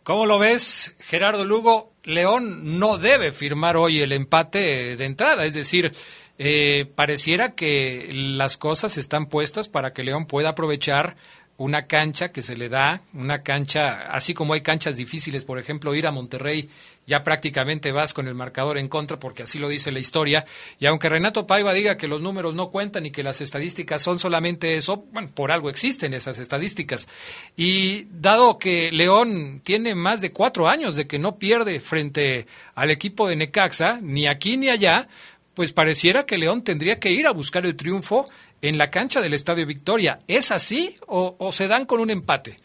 ¿Cómo 0.05 0.27
lo 0.27 0.37
ves, 0.37 0.93
Gerardo 0.99 1.45
Lugo? 1.45 1.91
León 2.03 2.77
no 2.77 2.99
debe 2.99 3.31
firmar 3.31 3.75
hoy 3.75 4.03
el 4.03 4.11
empate 4.11 4.95
de 4.97 5.03
entrada, 5.05 5.45
es 5.45 5.55
decir, 5.55 5.93
eh, 6.37 6.85
pareciera 6.93 7.55
que 7.55 8.11
las 8.13 8.55
cosas 8.55 8.97
están 8.97 9.25
puestas 9.25 9.67
para 9.67 9.93
que 9.93 10.03
León 10.03 10.27
pueda 10.27 10.49
aprovechar 10.49 11.15
una 11.57 11.87
cancha 11.87 12.31
que 12.31 12.43
se 12.43 12.55
le 12.55 12.69
da, 12.69 13.01
una 13.15 13.41
cancha, 13.41 14.05
así 14.11 14.35
como 14.35 14.53
hay 14.53 14.61
canchas 14.61 14.95
difíciles, 14.95 15.43
por 15.43 15.57
ejemplo, 15.57 15.95
ir 15.95 16.05
a 16.05 16.11
Monterrey, 16.11 16.69
ya 17.07 17.23
prácticamente 17.23 17.91
vas 17.91 18.13
con 18.13 18.27
el 18.27 18.35
marcador 18.35 18.77
en 18.77 18.87
contra, 18.87 19.19
porque 19.19 19.43
así 19.43 19.59
lo 19.59 19.69
dice 19.69 19.91
la 19.91 19.99
historia, 19.99 20.45
y 20.79 20.85
aunque 20.85 21.09
Renato 21.09 21.47
Paiva 21.47 21.73
diga 21.73 21.97
que 21.97 22.07
los 22.07 22.21
números 22.21 22.55
no 22.55 22.71
cuentan 22.71 23.05
y 23.05 23.11
que 23.11 23.23
las 23.23 23.41
estadísticas 23.41 24.01
son 24.01 24.19
solamente 24.19 24.75
eso, 24.77 25.05
bueno, 25.11 25.29
por 25.33 25.51
algo 25.51 25.69
existen 25.69 26.13
esas 26.13 26.39
estadísticas. 26.39 27.07
Y 27.55 28.07
dado 28.11 28.57
que 28.57 28.91
León 28.91 29.61
tiene 29.63 29.95
más 29.95 30.21
de 30.21 30.31
cuatro 30.31 30.67
años 30.67 30.95
de 30.95 31.07
que 31.07 31.19
no 31.19 31.37
pierde 31.37 31.79
frente 31.79 32.47
al 32.73 32.91
equipo 32.91 33.27
de 33.27 33.35
Necaxa, 33.35 33.99
ni 34.01 34.27
aquí 34.27 34.57
ni 34.57 34.69
allá, 34.69 35.07
pues 35.53 35.73
pareciera 35.73 36.25
que 36.25 36.37
León 36.37 36.63
tendría 36.63 36.99
que 36.99 37.11
ir 37.11 37.27
a 37.27 37.31
buscar 37.31 37.65
el 37.65 37.75
triunfo 37.75 38.25
en 38.61 38.77
la 38.77 38.91
cancha 38.91 39.21
del 39.21 39.33
Estadio 39.33 39.65
Victoria. 39.65 40.19
¿Es 40.27 40.51
así 40.51 40.95
o, 41.07 41.35
o 41.39 41.51
se 41.51 41.67
dan 41.67 41.85
con 41.85 41.99
un 41.99 42.09
empate? 42.09 42.57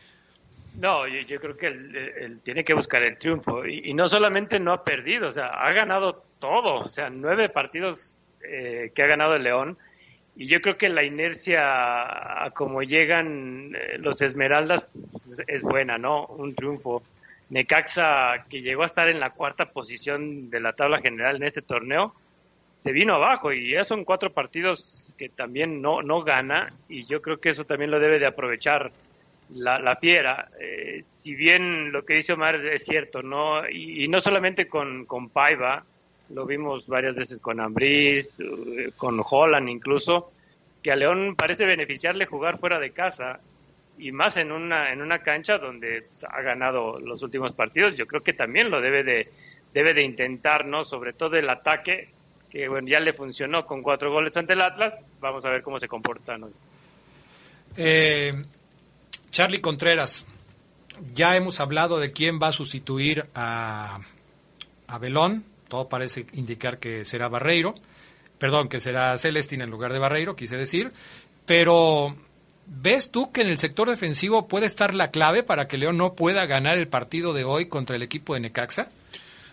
No, 0.81 1.07
yo, 1.07 1.21
yo 1.21 1.39
creo 1.41 1.57
que 1.57 1.67
él, 1.67 2.41
tiene 2.43 2.65
que 2.65 2.73
buscar 2.73 3.03
el 3.03 3.19
triunfo. 3.19 3.67
Y, 3.67 3.91
y 3.91 3.95
no 3.95 4.09
solamente 4.09 4.59
no 4.59 4.73
ha 4.73 4.83
perdido, 4.83 5.29
o 5.29 5.33
sea, 5.33 5.49
ha 5.49 5.73
ganado 5.73 6.25
todo. 6.39 6.81
O 6.81 6.89
sea, 6.89 7.11
nueve 7.11 7.49
partidos 7.51 8.23
eh, 8.43 8.91
que 8.95 9.03
ha 9.03 9.07
ganado 9.07 9.37
el 9.37 9.43
León. 9.43 9.77
Y 10.37 10.47
yo 10.47 10.63
creo 10.63 10.79
que 10.79 10.89
la 10.89 11.03
inercia 11.03 12.45
a 12.45 12.51
como 12.53 12.83
llegan 12.83 13.75
eh, 13.75 13.99
los 13.99 14.23
Esmeraldas 14.23 14.87
pues, 15.13 15.27
es 15.47 15.63
buena, 15.63 15.99
¿no? 15.99 16.27
Un 16.27 16.55
triunfo. 16.55 17.03
Necaxa, 17.51 18.47
que 18.49 18.63
llegó 18.63 18.85
a 18.85 18.87
estar 18.87 19.09
en 19.09 19.21
la 19.21 19.31
cuarta 19.31 19.67
posición 19.67 20.51
de 20.51 20.61
la 20.61 20.73
tabla 20.73 21.01
general 21.01 21.37
en 21.37 21.43
este 21.43 21.61
torneo, 21.61 22.15
se 22.73 22.93
vino 22.93 23.17
abajo 23.17 23.53
y 23.53 23.73
ya 23.73 23.83
son 23.83 24.05
cuatro 24.05 24.33
partidos 24.33 25.13
que 25.19 25.29
también 25.29 25.83
no, 25.83 26.01
no 26.01 26.23
gana 26.23 26.73
y 26.89 27.05
yo 27.05 27.21
creo 27.21 27.41
que 27.41 27.49
eso 27.49 27.65
también 27.65 27.91
lo 27.91 27.99
debe 27.99 28.21
de 28.21 28.27
aprovechar 28.27 28.93
la, 29.55 29.79
la 29.79 29.97
fiera. 29.97 30.49
Eh, 30.61 31.01
si 31.03 31.35
bien 31.35 31.93
lo 31.93 32.05
que 32.05 32.15
dice 32.15 32.33
Omar 32.33 32.57
es 32.57 32.85
cierto, 32.85 33.23
¿no? 33.23 33.69
Y, 33.69 34.05
y 34.05 34.09
no 34.09 34.21
solamente 34.21 34.69
con, 34.69 35.05
con 35.07 35.31
Paiva, 35.31 35.85
lo 36.31 36.47
vimos 36.47 36.87
varias 36.87 37.15
veces 37.15 37.41
con 37.41 37.61
Ambriz, 37.61 38.41
eh, 38.41 38.93
con 38.97 39.21
Holland 39.29 39.69
incluso, 39.69 40.33
que 40.83 40.93
a 40.93 40.97
León 40.97 41.35
parece 41.37 41.67
beneficiarle 41.67 42.27
jugar 42.27 42.59
fuera 42.59 42.79
de 42.79 42.91
casa 42.91 43.41
y 43.99 44.13
más 44.13 44.37
en 44.39 44.51
una 44.51 44.93
en 44.93 45.03
una 45.03 45.19
cancha 45.19 45.59
donde 45.59 46.05
ha 46.27 46.41
ganado 46.41 46.99
los 47.01 47.23
últimos 47.23 47.53
partidos, 47.53 47.97
yo 47.97 48.07
creo 48.07 48.23
que 48.23 48.33
también 48.33 48.71
lo 48.71 48.81
debe 48.81 49.03
de 49.05 49.29
debe 49.75 49.93
de 49.93 50.03
intentar, 50.03 50.65
¿no? 50.65 50.85
Sobre 50.85 51.13
todo 51.13 51.37
el 51.37 51.51
ataque 51.51 52.09
que 52.51 52.69
bueno, 52.69 52.89
ya 52.89 52.99
le 52.99 53.13
funcionó 53.13 53.67
con 53.67 53.83
cuatro 53.83 54.11
goles 54.11 54.37
ante 54.37 54.55
el 54.55 54.63
Atlas, 54.63 55.01
vamos 55.21 55.45
a 55.45 55.51
ver 55.51 55.63
cómo 55.63 55.79
se 55.79 55.87
comportan 55.87 56.45
hoy. 56.45 56.53
Eh, 57.77 58.33
Charlie 59.31 59.61
Contreras, 59.61 60.27
ya 61.15 61.37
hemos 61.37 61.61
hablado 61.61 61.99
de 61.99 62.13
quién 62.13 62.41
va 62.43 62.49
a 62.49 62.53
sustituir 62.53 63.29
a, 63.35 64.01
a 64.87 64.99
Belón, 64.99 65.45
todo 65.69 65.89
parece 65.89 66.27
indicar 66.33 66.79
que 66.79 67.05
será 67.05 67.29
Barreiro, 67.29 67.75
perdón, 68.39 68.69
que 68.69 68.81
será 68.81 69.17
Celestín 69.19 69.63
en 69.63 69.71
lugar 69.71 69.93
de 69.93 69.99
Barreiro, 69.99 70.37
quise 70.37 70.57
decir, 70.57 70.93
pero 71.47 72.17
¿ves 72.67 73.11
tú 73.11 73.33
que 73.33 73.43
en 73.43 73.49
el 73.49 73.59
sector 73.59 73.89
defensivo 73.89 74.49
puede 74.49 74.67
estar 74.67 74.95
la 74.95 75.11
clave 75.11 75.43
para 75.43 75.69
que 75.69 75.79
León 75.79 75.97
no 75.97 76.15
pueda 76.15 76.47
ganar 76.47 76.79
el 76.79 76.89
partido 76.89 77.33
de 77.33 77.45
hoy 77.45 77.67
contra 77.67 77.97
el 77.97 78.03
equipo 78.03 78.35
de 78.35 78.41
Necaxa? 78.41 78.89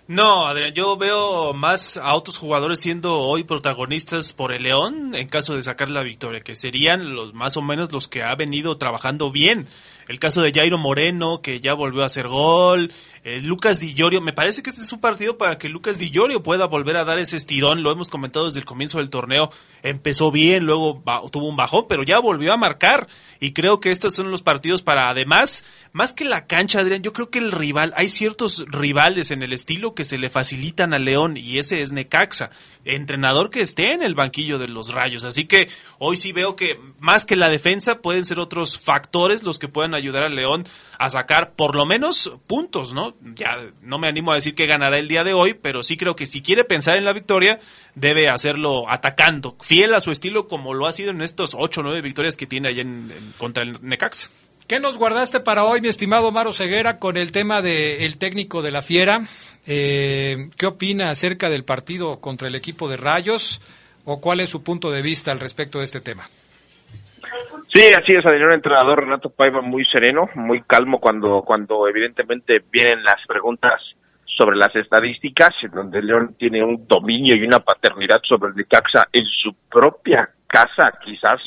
No, 0.07 0.47
Adrián, 0.47 0.73
yo 0.73 0.95
veo 0.95 1.51
más 1.53 1.97
a 1.97 2.13
otros 2.13 2.37
jugadores 2.37 2.79
siendo 2.79 3.19
hoy 3.19 3.43
protagonistas 3.43 4.31
por 4.31 4.53
el 4.53 4.63
León 4.63 5.13
en 5.13 5.27
caso 5.27 5.53
de 5.57 5.63
sacar 5.63 5.89
la 5.89 6.01
victoria, 6.01 6.39
que 6.39 6.55
serían 6.55 7.13
los 7.13 7.33
más 7.33 7.57
o 7.57 7.61
menos 7.61 7.91
los 7.91 8.07
que 8.07 8.23
ha 8.23 8.33
venido 8.35 8.77
trabajando 8.77 9.31
bien. 9.31 9.67
El 10.07 10.19
caso 10.19 10.41
de 10.41 10.53
Jairo 10.53 10.77
Moreno, 10.77 11.41
que 11.41 11.59
ya 11.59 11.73
volvió 11.73 12.03
a 12.03 12.05
hacer 12.05 12.27
gol. 12.27 12.93
Eh, 13.25 13.41
Lucas 13.41 13.81
Di 13.81 13.93
Llorio, 13.93 14.21
me 14.21 14.31
parece 14.31 14.63
que 14.63 14.69
este 14.69 14.81
es 14.81 14.93
un 14.93 15.01
partido 15.01 15.37
para 15.37 15.57
que 15.57 15.67
Lucas 15.67 15.99
Di 15.99 16.11
Llorio 16.11 16.43
pueda 16.43 16.65
volver 16.65 16.95
a 16.95 17.03
dar 17.03 17.19
ese 17.19 17.35
estirón. 17.35 17.83
Lo 17.83 17.91
hemos 17.91 18.07
comentado 18.07 18.45
desde 18.45 18.59
el 18.59 18.65
comienzo 18.65 18.99
del 18.99 19.09
torneo. 19.09 19.51
Empezó 19.83 20.31
bien, 20.31 20.65
luego 20.65 21.03
tuvo 21.29 21.49
un 21.49 21.57
bajón, 21.57 21.87
pero 21.89 22.03
ya 22.03 22.19
volvió 22.19 22.53
a 22.53 22.57
marcar. 22.57 23.07
Y 23.41 23.51
creo 23.51 23.81
que 23.81 23.91
estos 23.91 24.15
son 24.15 24.31
los 24.31 24.41
partidos 24.41 24.81
para, 24.81 25.09
además, 25.09 25.65
más 25.91 26.13
que 26.13 26.23
la 26.25 26.47
cancha, 26.47 26.79
Adrián, 26.79 27.03
yo 27.03 27.11
creo 27.11 27.29
que 27.29 27.39
el 27.39 27.51
rival, 27.51 27.93
hay 27.97 28.07
ciertos 28.07 28.65
rivales 28.67 29.31
en 29.31 29.43
el 29.43 29.51
estilo 29.51 29.93
que 29.93 30.03
se 30.03 30.17
le 30.17 30.29
facilitan 30.29 30.93
a 30.93 30.99
León 30.99 31.37
y 31.37 31.57
ese 31.57 31.81
es 31.81 31.91
Necaxa, 31.91 32.51
entrenador 32.85 33.49
que 33.49 33.61
esté 33.61 33.91
en 33.93 34.03
el 34.03 34.15
banquillo 34.15 34.57
de 34.57 34.67
los 34.67 34.93
Rayos. 34.93 35.23
Así 35.23 35.45
que 35.45 35.69
hoy 35.97 36.15
sí 36.15 36.31
veo 36.31 36.55
que 36.55 36.79
más 36.99 37.25
que 37.25 37.35
la 37.35 37.49
defensa 37.49 37.99
pueden 37.99 38.25
ser 38.25 38.39
otros 38.39 38.79
factores 38.79 39.43
los 39.43 39.59
que 39.59 39.67
puedan 39.67 39.95
ayudar 39.97 40.23
al 40.23 40.35
León 40.35 40.65
a 40.97 41.09
sacar 41.09 41.53
por 41.53 41.75
lo 41.75 41.85
menos 41.85 42.31
puntos, 42.47 42.93
¿no? 42.93 43.15
Ya 43.35 43.57
no 43.81 43.97
me 43.97 44.07
animo 44.07 44.31
a 44.31 44.35
decir 44.35 44.55
que 44.55 44.65
ganará 44.65 44.97
el 44.97 45.07
día 45.07 45.23
de 45.23 45.33
hoy, 45.33 45.53
pero 45.53 45.83
sí 45.83 45.97
creo 45.97 46.15
que 46.15 46.25
si 46.25 46.41
quiere 46.41 46.63
pensar 46.63 46.97
en 46.97 47.05
la 47.05 47.13
victoria, 47.13 47.59
debe 47.95 48.29
hacerlo 48.29 48.89
atacando, 48.89 49.55
fiel 49.61 49.93
a 49.93 50.01
su 50.01 50.11
estilo 50.11 50.47
como 50.47 50.73
lo 50.73 50.87
ha 50.87 50.93
sido 50.93 51.11
en 51.11 51.21
estos 51.21 51.55
ocho 51.57 51.81
o 51.81 51.83
nueve 51.83 52.01
victorias 52.01 52.37
que 52.37 52.47
tiene 52.47 52.69
allá 52.69 52.81
en, 52.81 53.11
contra 53.37 53.63
el 53.63 53.77
Necaxa. 53.81 54.29
¿Qué 54.67 54.81
nos 54.81 54.97
guardaste 54.97 55.39
para 55.39 55.63
hoy, 55.63 55.79
mi 55.79 55.87
estimado 55.87 56.29
Maro 56.33 56.51
Ceguera, 56.51 56.99
con 56.99 57.15
el 57.15 57.31
tema 57.31 57.61
del 57.61 58.17
técnico 58.17 58.61
de 58.61 58.71
la 58.71 58.81
Fiera? 58.81 59.23
Eh, 59.65 60.49
¿Qué 60.57 60.65
opina 60.65 61.09
acerca 61.09 61.49
del 61.49 61.63
partido 61.63 62.19
contra 62.19 62.49
el 62.49 62.55
equipo 62.55 62.89
de 62.89 62.97
Rayos? 62.97 63.61
¿O 64.03 64.19
cuál 64.19 64.41
es 64.41 64.49
su 64.49 64.63
punto 64.63 64.91
de 64.91 65.01
vista 65.01 65.31
al 65.31 65.39
respecto 65.39 65.79
de 65.79 65.85
este 65.85 66.01
tema? 66.01 66.29
Sí, 67.73 67.81
así 67.95 68.13
es, 68.13 68.25
Adrián, 68.25 68.51
entrenador 68.53 69.01
Renato 69.01 69.29
Paiva 69.29 69.61
muy 69.61 69.85
sereno, 69.85 70.29
muy 70.35 70.61
calmo 70.63 70.99
cuando, 70.99 71.43
cuando 71.43 71.87
evidentemente 71.87 72.63
vienen 72.71 73.03
las 73.03 73.25
preguntas 73.27 73.81
sobre 74.25 74.57
las 74.57 74.75
estadísticas, 74.75 75.51
en 75.63 75.71
donde 75.71 76.01
León 76.01 76.35
tiene 76.37 76.63
un 76.63 76.87
dominio 76.87 77.35
y 77.35 77.43
una 77.43 77.59
paternidad 77.59 78.19
sobre 78.23 78.49
el 78.49 78.55
Necaxa 78.55 79.07
en 79.11 79.25
su 79.25 79.53
propia 79.69 80.29
casa, 80.47 80.93
quizás 81.03 81.41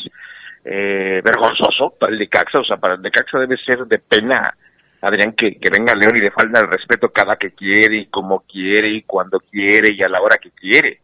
eh, 0.64 1.20
vergonzoso 1.24 1.95
para 1.99 2.12
el 2.12 2.18
Necaxa, 2.18 2.61
o 2.61 2.64
sea, 2.64 2.76
para 2.76 2.95
el 2.95 3.03
Necaxa 3.03 3.38
debe 3.38 3.57
ser 3.57 3.86
de 3.86 3.99
pena, 3.99 4.55
Adrián, 5.01 5.32
que, 5.32 5.59
que 5.59 5.70
venga 5.70 5.95
León 5.95 6.16
y 6.16 6.20
le 6.20 6.30
falta 6.30 6.61
el 6.61 6.68
respeto 6.68 7.11
cada 7.11 7.36
que 7.36 7.53
quiere 7.53 7.97
y 7.97 8.07
como 8.07 8.41
quiere 8.41 8.91
y 8.91 9.03
cuando 9.03 9.41
quiere 9.41 9.95
y 9.95 10.03
a 10.03 10.09
la 10.09 10.20
hora 10.20 10.36
que 10.36 10.51
quiere 10.51 11.01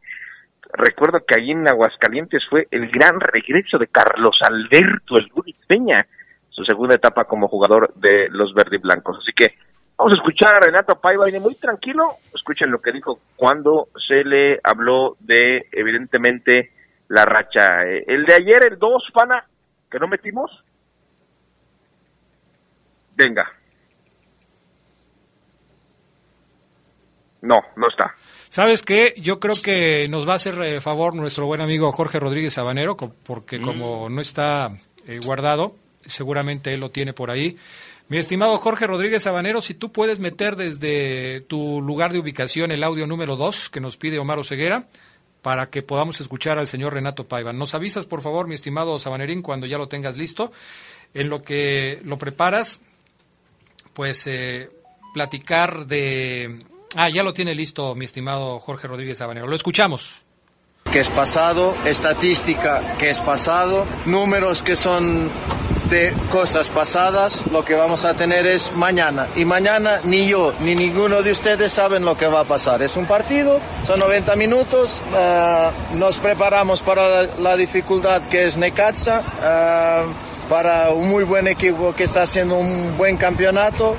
recuerdo 0.73 1.21
que 1.27 1.39
ahí 1.39 1.51
en 1.51 1.69
Aguascalientes 1.69 2.43
fue 2.49 2.67
el 2.71 2.91
gran 2.91 3.21
regreso 3.21 3.79
de 3.79 3.89
Carlos 3.89 4.39
Alberto 4.43 5.17
El 5.19 5.29
Guri 5.29 5.55
Peña, 5.67 5.99
su 6.51 6.65
segunda 6.65 6.95
etapa 6.95 7.25
como 7.25 7.49
jugador 7.49 7.93
de 7.95 8.29
los 8.31 8.55
verdiblancos. 8.55 9.19
Así 9.19 9.33
que 9.33 9.55
vamos 9.97 10.13
a 10.13 10.17
escuchar 10.17 10.57
a 10.57 10.61
Renato 10.61 11.01
Paiva, 11.01 11.25
viene 11.25 11.41
muy 11.41 11.55
tranquilo. 11.55 12.17
Escuchen 12.35 12.71
lo 12.71 12.81
que 12.81 12.93
dijo 12.93 13.21
cuando 13.37 13.89
se 14.07 14.25
le 14.25 14.61
habló 14.63 15.17
de, 15.21 15.67
evidentemente, 15.73 16.73
la 17.09 17.25
racha. 17.25 17.85
Eh, 17.85 18.05
El 18.07 18.25
de 18.25 18.35
ayer, 18.35 18.67
el 18.73 18.79
2, 18.79 19.11
Pana, 19.13 19.45
que 19.91 19.99
no 19.99 20.09
metimos. 20.09 20.51
Venga. 23.15 23.51
No, 27.43 27.57
no 27.77 27.89
está. 27.89 28.15
¿Sabes 28.57 28.81
qué? 28.81 29.13
Yo 29.19 29.39
creo 29.39 29.55
que 29.63 30.09
nos 30.09 30.27
va 30.27 30.33
a 30.33 30.37
hacer 30.37 30.59
eh, 30.63 30.81
favor 30.81 31.15
nuestro 31.15 31.45
buen 31.45 31.61
amigo 31.61 31.93
Jorge 31.93 32.19
Rodríguez 32.19 32.55
Sabanero, 32.55 32.97
porque 32.97 33.61
como 33.61 34.09
no 34.09 34.23
está 34.23 34.75
eh, 35.07 35.21
guardado, 35.23 35.77
seguramente 36.07 36.73
él 36.73 36.81
lo 36.81 36.91
tiene 36.91 37.13
por 37.13 37.31
ahí. 37.31 37.55
Mi 38.09 38.17
estimado 38.17 38.57
Jorge 38.57 38.87
Rodríguez 38.87 39.25
Sabanero, 39.25 39.61
si 39.61 39.75
tú 39.75 39.93
puedes 39.93 40.21
meter 40.21 40.57
desde 40.57 41.43
tu 41.43 41.83
lugar 41.83 42.15
de 42.15 42.19
ubicación 42.19 42.73
el 42.73 42.83
audio 42.83 43.07
número 43.07 43.37
2 43.37 43.69
que 43.69 43.81
nos 43.81 43.99
pide 43.99 44.19
Omar 44.19 44.43
Ceguera 44.43 44.89
para 45.43 45.69
que 45.69 45.83
podamos 45.83 46.23
escuchar 46.23 46.57
al 46.57 46.67
señor 46.67 46.95
Renato 46.95 47.29
Paiva. 47.29 47.53
Nos 47.53 47.75
avisas, 47.75 48.07
por 48.07 48.23
favor, 48.23 48.49
mi 48.49 48.55
estimado 48.55 48.99
Sabanerín, 48.99 49.43
cuando 49.43 49.67
ya 49.67 49.77
lo 49.77 49.89
tengas 49.89 50.17
listo. 50.17 50.51
En 51.13 51.29
lo 51.29 51.43
que 51.43 52.01
lo 52.05 52.17
preparas, 52.17 52.81
pues 53.93 54.27
eh, 54.27 54.71
platicar 55.13 55.87
de... 55.87 56.65
Ah, 56.99 57.11
ya 57.11 57.23
lo 57.23 57.35
tiene 57.35 57.55
listo 57.55 57.95
mi 57.95 58.07
estimado 58.07 58.59
Jorge 58.59 58.89
Rodríguez 58.89 59.19
Sabanero. 59.19 59.47
Lo 59.47 59.55
escuchamos. 59.55 60.23
que 60.91 61.01
es 61.01 61.09
pasado, 61.11 61.75
estadística 61.85 62.81
que 62.97 63.11
es 63.11 63.21
pasado, 63.21 63.85
números 64.07 64.63
que 64.63 64.77
son 64.77 65.29
de 65.91 66.15
cosas 66.31 66.69
pasadas, 66.69 67.43
lo 67.51 67.65
que 67.65 67.75
vamos 67.75 68.05
a 68.05 68.15
tener 68.15 68.47
es 68.47 68.73
mañana. 68.73 69.27
Y 69.37 69.45
mañana 69.45 70.01
ni 70.05 70.29
yo 70.29 70.55
ni 70.61 70.75
ninguno 70.75 71.23
de 71.23 71.33
ustedes 71.33 71.73
saben 71.73 72.05
lo 72.05 72.17
que 72.17 72.29
va 72.29 72.41
a 72.41 72.45
pasar. 72.45 72.81
Es 72.83 72.97
un 72.97 73.05
partido, 73.05 73.61
son 73.87 74.01
90 74.01 74.37
minutos, 74.37 75.03
eh, 75.15 75.71
nos 75.95 76.19
preparamos 76.19 76.83
para 76.83 77.09
la, 77.09 77.29
la 77.41 77.57
dificultad 77.57 78.23
que 78.23 78.47
es 78.47 78.57
Necaxa, 78.57 79.23
eh, 79.43 80.05
para 80.49 80.91
un 80.91 81.09
muy 81.09 81.25
buen 81.25 81.47
equipo 81.49 81.95
que 81.95 82.05
está 82.05 82.23
haciendo 82.23 82.57
un 82.57 82.97
buen 82.97 83.17
campeonato 83.17 83.97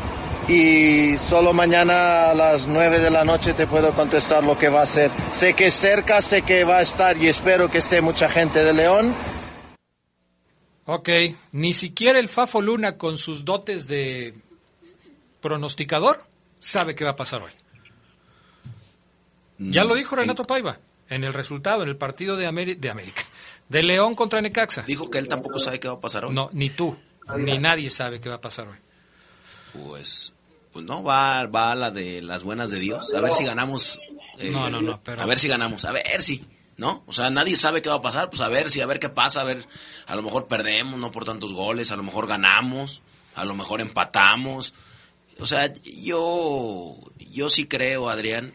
y 0.48 1.18
solo 1.18 1.54
mañana 1.54 2.32
a 2.32 2.34
las 2.34 2.68
9 2.68 3.00
de 3.00 3.10
la 3.10 3.26
noche 3.26 3.54
te 3.54 3.68
puedo 3.68 3.94
contestar 3.94 4.44
lo 4.44 4.58
que 4.58 4.70
va 4.70 4.82
a 4.82 4.86
ser. 4.86 5.12
Sé 5.32 5.54
que 5.54 5.68
es 5.68 5.74
cerca, 5.74 6.22
sé 6.22 6.42
que 6.42 6.64
va 6.64 6.78
a 6.78 6.82
estar 6.82 7.18
y 7.18 7.28
espero 7.28 7.70
que 7.70 7.80
esté 7.80 8.02
mucha 8.02 8.30
gente 8.30 8.64
de 8.64 8.74
León. 8.74 9.14
Ok, 10.86 11.10
ni 11.52 11.74
siquiera 11.74 12.18
el 12.20 12.30
Fafo 12.30 12.62
Luna 12.62 12.94
con 12.94 13.18
sus 13.18 13.44
dotes 13.44 13.88
de 13.90 14.34
pronosticador 15.42 16.24
sabe 16.60 16.96
qué 16.96 17.04
va 17.04 17.12
a 17.12 17.16
pasar 17.18 17.42
hoy. 17.44 17.52
Ya 19.60 19.84
lo 19.84 19.96
dijo 19.96 20.16
Renato 20.16 20.46
Paiva 20.46 20.80
en 21.10 21.24
el 21.24 21.34
resultado, 21.34 21.84
en 21.84 21.90
el 21.90 21.98
partido 21.98 22.38
de, 22.38 22.48
Ameri- 22.48 22.78
de 22.78 22.90
América, 22.90 23.24
de 23.70 23.84
León 23.84 24.14
contra 24.14 24.40
Necaxa. 24.40 24.84
Dijo 24.84 25.10
que 25.10 25.18
él 25.18 25.28
tampoco 25.28 25.60
sabe 25.60 25.80
qué 25.80 25.88
va 25.88 25.96
a 25.96 26.00
pasar 26.00 26.26
hoy. 26.26 26.34
No, 26.34 26.50
ni 26.54 26.70
tú, 26.70 26.98
ni 27.38 27.58
nadie 27.58 27.90
sabe 27.90 28.22
qué 28.22 28.30
va 28.30 28.36
a 28.36 28.42
pasar 28.42 28.68
hoy. 28.70 28.78
Pues, 29.88 30.34
pues 30.78 30.86
no, 30.86 31.02
va, 31.04 31.48
va 31.48 31.72
a 31.72 31.76
la 31.76 31.90
de 31.90 32.22
las 32.22 32.44
buenas 32.44 32.70
de 32.70 32.78
Dios. 32.80 33.12
A 33.16 33.22
ver 33.22 33.32
si 33.32 33.44
ganamos. 33.46 34.00
eh, 34.38 34.52
No, 34.52 34.70
no, 34.70 34.80
no, 34.80 35.02
pero- 35.04 35.24
A 35.24 35.26
ver 35.26 35.40
si 35.40 35.48
ganamos, 35.48 35.86
a 35.86 35.92
ver 35.92 36.22
si. 36.22 36.46
¿No? 36.76 37.04
O 37.08 37.14
sea, 37.14 37.32
nadie 37.32 37.56
sabe 37.56 37.82
qué 37.82 37.90
va 37.90 37.96
a 37.96 38.02
pasar. 38.04 38.30
Pues 38.30 38.42
a 38.42 38.48
ver 38.48 38.70
si, 38.70 38.82
a 38.82 38.86
ver 38.86 39.00
qué 39.00 39.10
pasa. 39.10 39.42
A 39.42 39.44
ver, 39.44 39.68
a 40.06 40.16
lo 40.16 40.22
mejor 40.22 40.46
perdemos, 40.48 41.00
no 41.00 41.12
por 41.12 41.26
tantos 41.26 41.52
goles. 41.54 41.92
A 41.92 41.96
lo 41.96 42.04
mejor 42.04 42.28
ganamos. 42.28 43.02
a 43.34 43.44
lo 43.46 43.56
mejor 43.56 43.82
empatamos. 43.82 44.76
O 45.40 45.48
sea, 45.48 45.74
yo, 45.84 46.96
yo 47.32 47.50
sí 47.50 47.66
creo, 47.66 48.10
Adrián, 48.10 48.54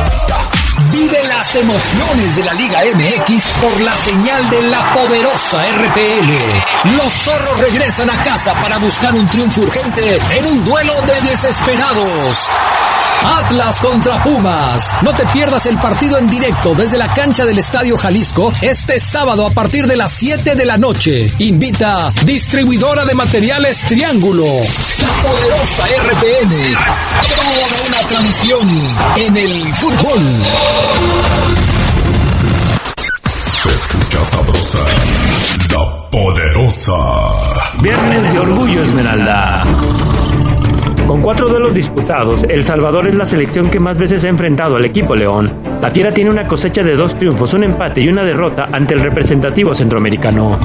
Vive 0.90 1.22
las 1.28 1.54
emociones 1.56 2.36
de 2.36 2.44
la 2.44 2.54
Liga 2.54 2.80
MX 2.94 3.44
por 3.60 3.80
la 3.80 3.96
señal 3.96 4.48
de 4.50 4.62
la 4.62 4.94
poderosa 4.94 5.58
RPL. 5.58 6.96
Los 6.96 7.12
zorros 7.12 7.60
regresan 7.60 8.10
a 8.10 8.22
casa 8.22 8.54
para 8.54 8.78
buscar 8.78 9.14
un 9.14 9.26
triunfo 9.26 9.62
urgente 9.62 10.18
en 10.38 10.46
un 10.46 10.64
duelo 10.64 10.94
de 11.02 11.28
desesperados. 11.28 12.48
Atlas 13.24 13.78
contra 13.80 14.22
Pumas. 14.22 14.94
No 15.02 15.12
te 15.14 15.24
pierdas 15.26 15.66
el 15.66 15.78
partido 15.78 16.18
en 16.18 16.28
directo 16.28 16.74
desde 16.74 16.98
la 16.98 17.12
cancha 17.14 17.44
del 17.44 17.58
Estadio 17.58 17.96
Jalisco 17.96 18.52
este 18.62 18.98
sábado 18.98 19.46
a 19.46 19.50
partir 19.50 19.86
de 19.86 19.96
las 19.96 20.12
7 20.12 20.54
de 20.54 20.64
la 20.64 20.76
noche. 20.76 21.28
Invita 21.38 22.12
distribuidora 22.24 23.04
de 23.04 23.14
materiales 23.14 23.82
Triángulo. 23.82 24.44
La 24.46 25.22
poderosa 25.22 25.84
RPN. 25.86 26.74
Toda 27.36 27.86
una 27.86 28.08
tradición 28.08 28.96
en 29.16 29.36
el 29.36 29.74
fútbol. 29.74 30.42
Se 33.24 33.68
escucha 33.68 34.24
sabrosa, 34.24 34.78
la 35.70 36.10
poderosa. 36.10 36.94
Viernes 37.82 38.32
de 38.32 38.38
Orgullo 38.38 38.82
Esmeralda. 38.84 39.62
Con 41.06 41.20
cuatro 41.20 41.48
duelos 41.48 41.74
disputados, 41.74 42.44
El 42.48 42.64
Salvador 42.64 43.08
es 43.08 43.14
la 43.14 43.24
selección 43.24 43.68
que 43.68 43.80
más 43.80 43.98
veces 43.98 44.24
ha 44.24 44.28
enfrentado 44.28 44.76
al 44.76 44.84
equipo 44.84 45.14
León. 45.14 45.50
La 45.80 45.90
Fiera 45.90 46.12
tiene 46.12 46.30
una 46.30 46.46
cosecha 46.46 46.82
de 46.82 46.96
dos 46.96 47.14
triunfos, 47.16 47.52
un 47.54 47.64
empate 47.64 48.00
y 48.00 48.08
una 48.08 48.22
derrota 48.22 48.68
ante 48.72 48.94
el 48.94 49.00
representativo 49.00 49.74
centroamericano. 49.74 50.58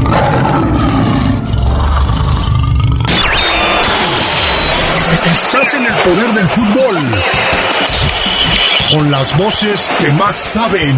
Con 8.91 9.11
las 9.11 9.37
voces 9.37 9.89
que 9.99 10.11
más 10.13 10.35
saben. 10.35 10.95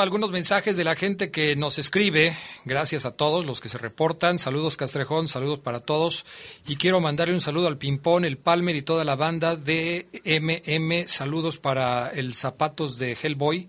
Leo 0.00 0.02
algunos 0.02 0.30
mensajes 0.30 0.76
de 0.76 0.84
la 0.84 0.96
gente 0.96 1.30
que 1.30 1.56
nos 1.56 1.78
escribe. 1.78 2.34
Gracias 2.64 3.04
a 3.04 3.12
todos 3.12 3.44
los 3.44 3.60
que 3.60 3.68
se 3.68 3.76
reportan. 3.76 4.38
Saludos 4.38 4.76
Castrejón, 4.76 5.28
saludos 5.28 5.58
para 5.58 5.80
todos. 5.80 6.24
Y 6.66 6.76
quiero 6.76 7.00
mandarle 7.00 7.34
un 7.34 7.40
saludo 7.40 7.68
al 7.68 7.76
Pimpón, 7.76 8.24
el 8.24 8.38
Palmer 8.38 8.76
y 8.76 8.82
toda 8.82 9.04
la 9.04 9.16
banda 9.16 9.56
de 9.56 10.08
MM. 10.24 11.06
Saludos 11.06 11.58
para 11.58 12.08
el 12.08 12.34
Zapatos 12.34 12.98
de 12.98 13.16
Hellboy, 13.20 13.68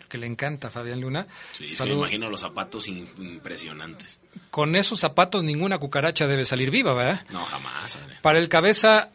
el 0.00 0.08
que 0.08 0.18
le 0.18 0.26
encanta 0.26 0.68
a 0.68 0.70
Fabián 0.70 1.00
Luna. 1.00 1.26
Sí, 1.52 1.68
se 1.68 1.84
me 1.84 1.94
imagino 1.94 2.30
los 2.30 2.42
zapatos 2.42 2.86
impresionantes. 2.86 4.20
Con 4.50 4.76
esos 4.76 5.00
zapatos 5.00 5.42
ninguna 5.42 5.78
cucaracha 5.78 6.28
debe 6.28 6.44
salir 6.44 6.70
viva, 6.70 6.94
¿verdad? 6.94 7.26
No, 7.30 7.44
jamás. 7.44 7.96
Adrián. 7.96 8.18
Para 8.22 8.38
el 8.38 8.48
cabeza 8.48 9.10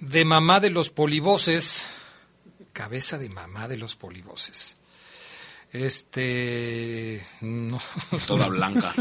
de 0.00 0.24
mamá 0.24 0.58
de 0.58 0.70
los 0.70 0.90
polivoces. 0.90 1.86
Cabeza 2.72 3.18
de 3.18 3.28
mamá 3.28 3.68
de 3.68 3.76
los 3.76 3.94
polivoces. 3.94 4.76
Este. 5.84 7.24
No. 7.42 7.78
Toda 8.26 8.48
blanca. 8.48 8.92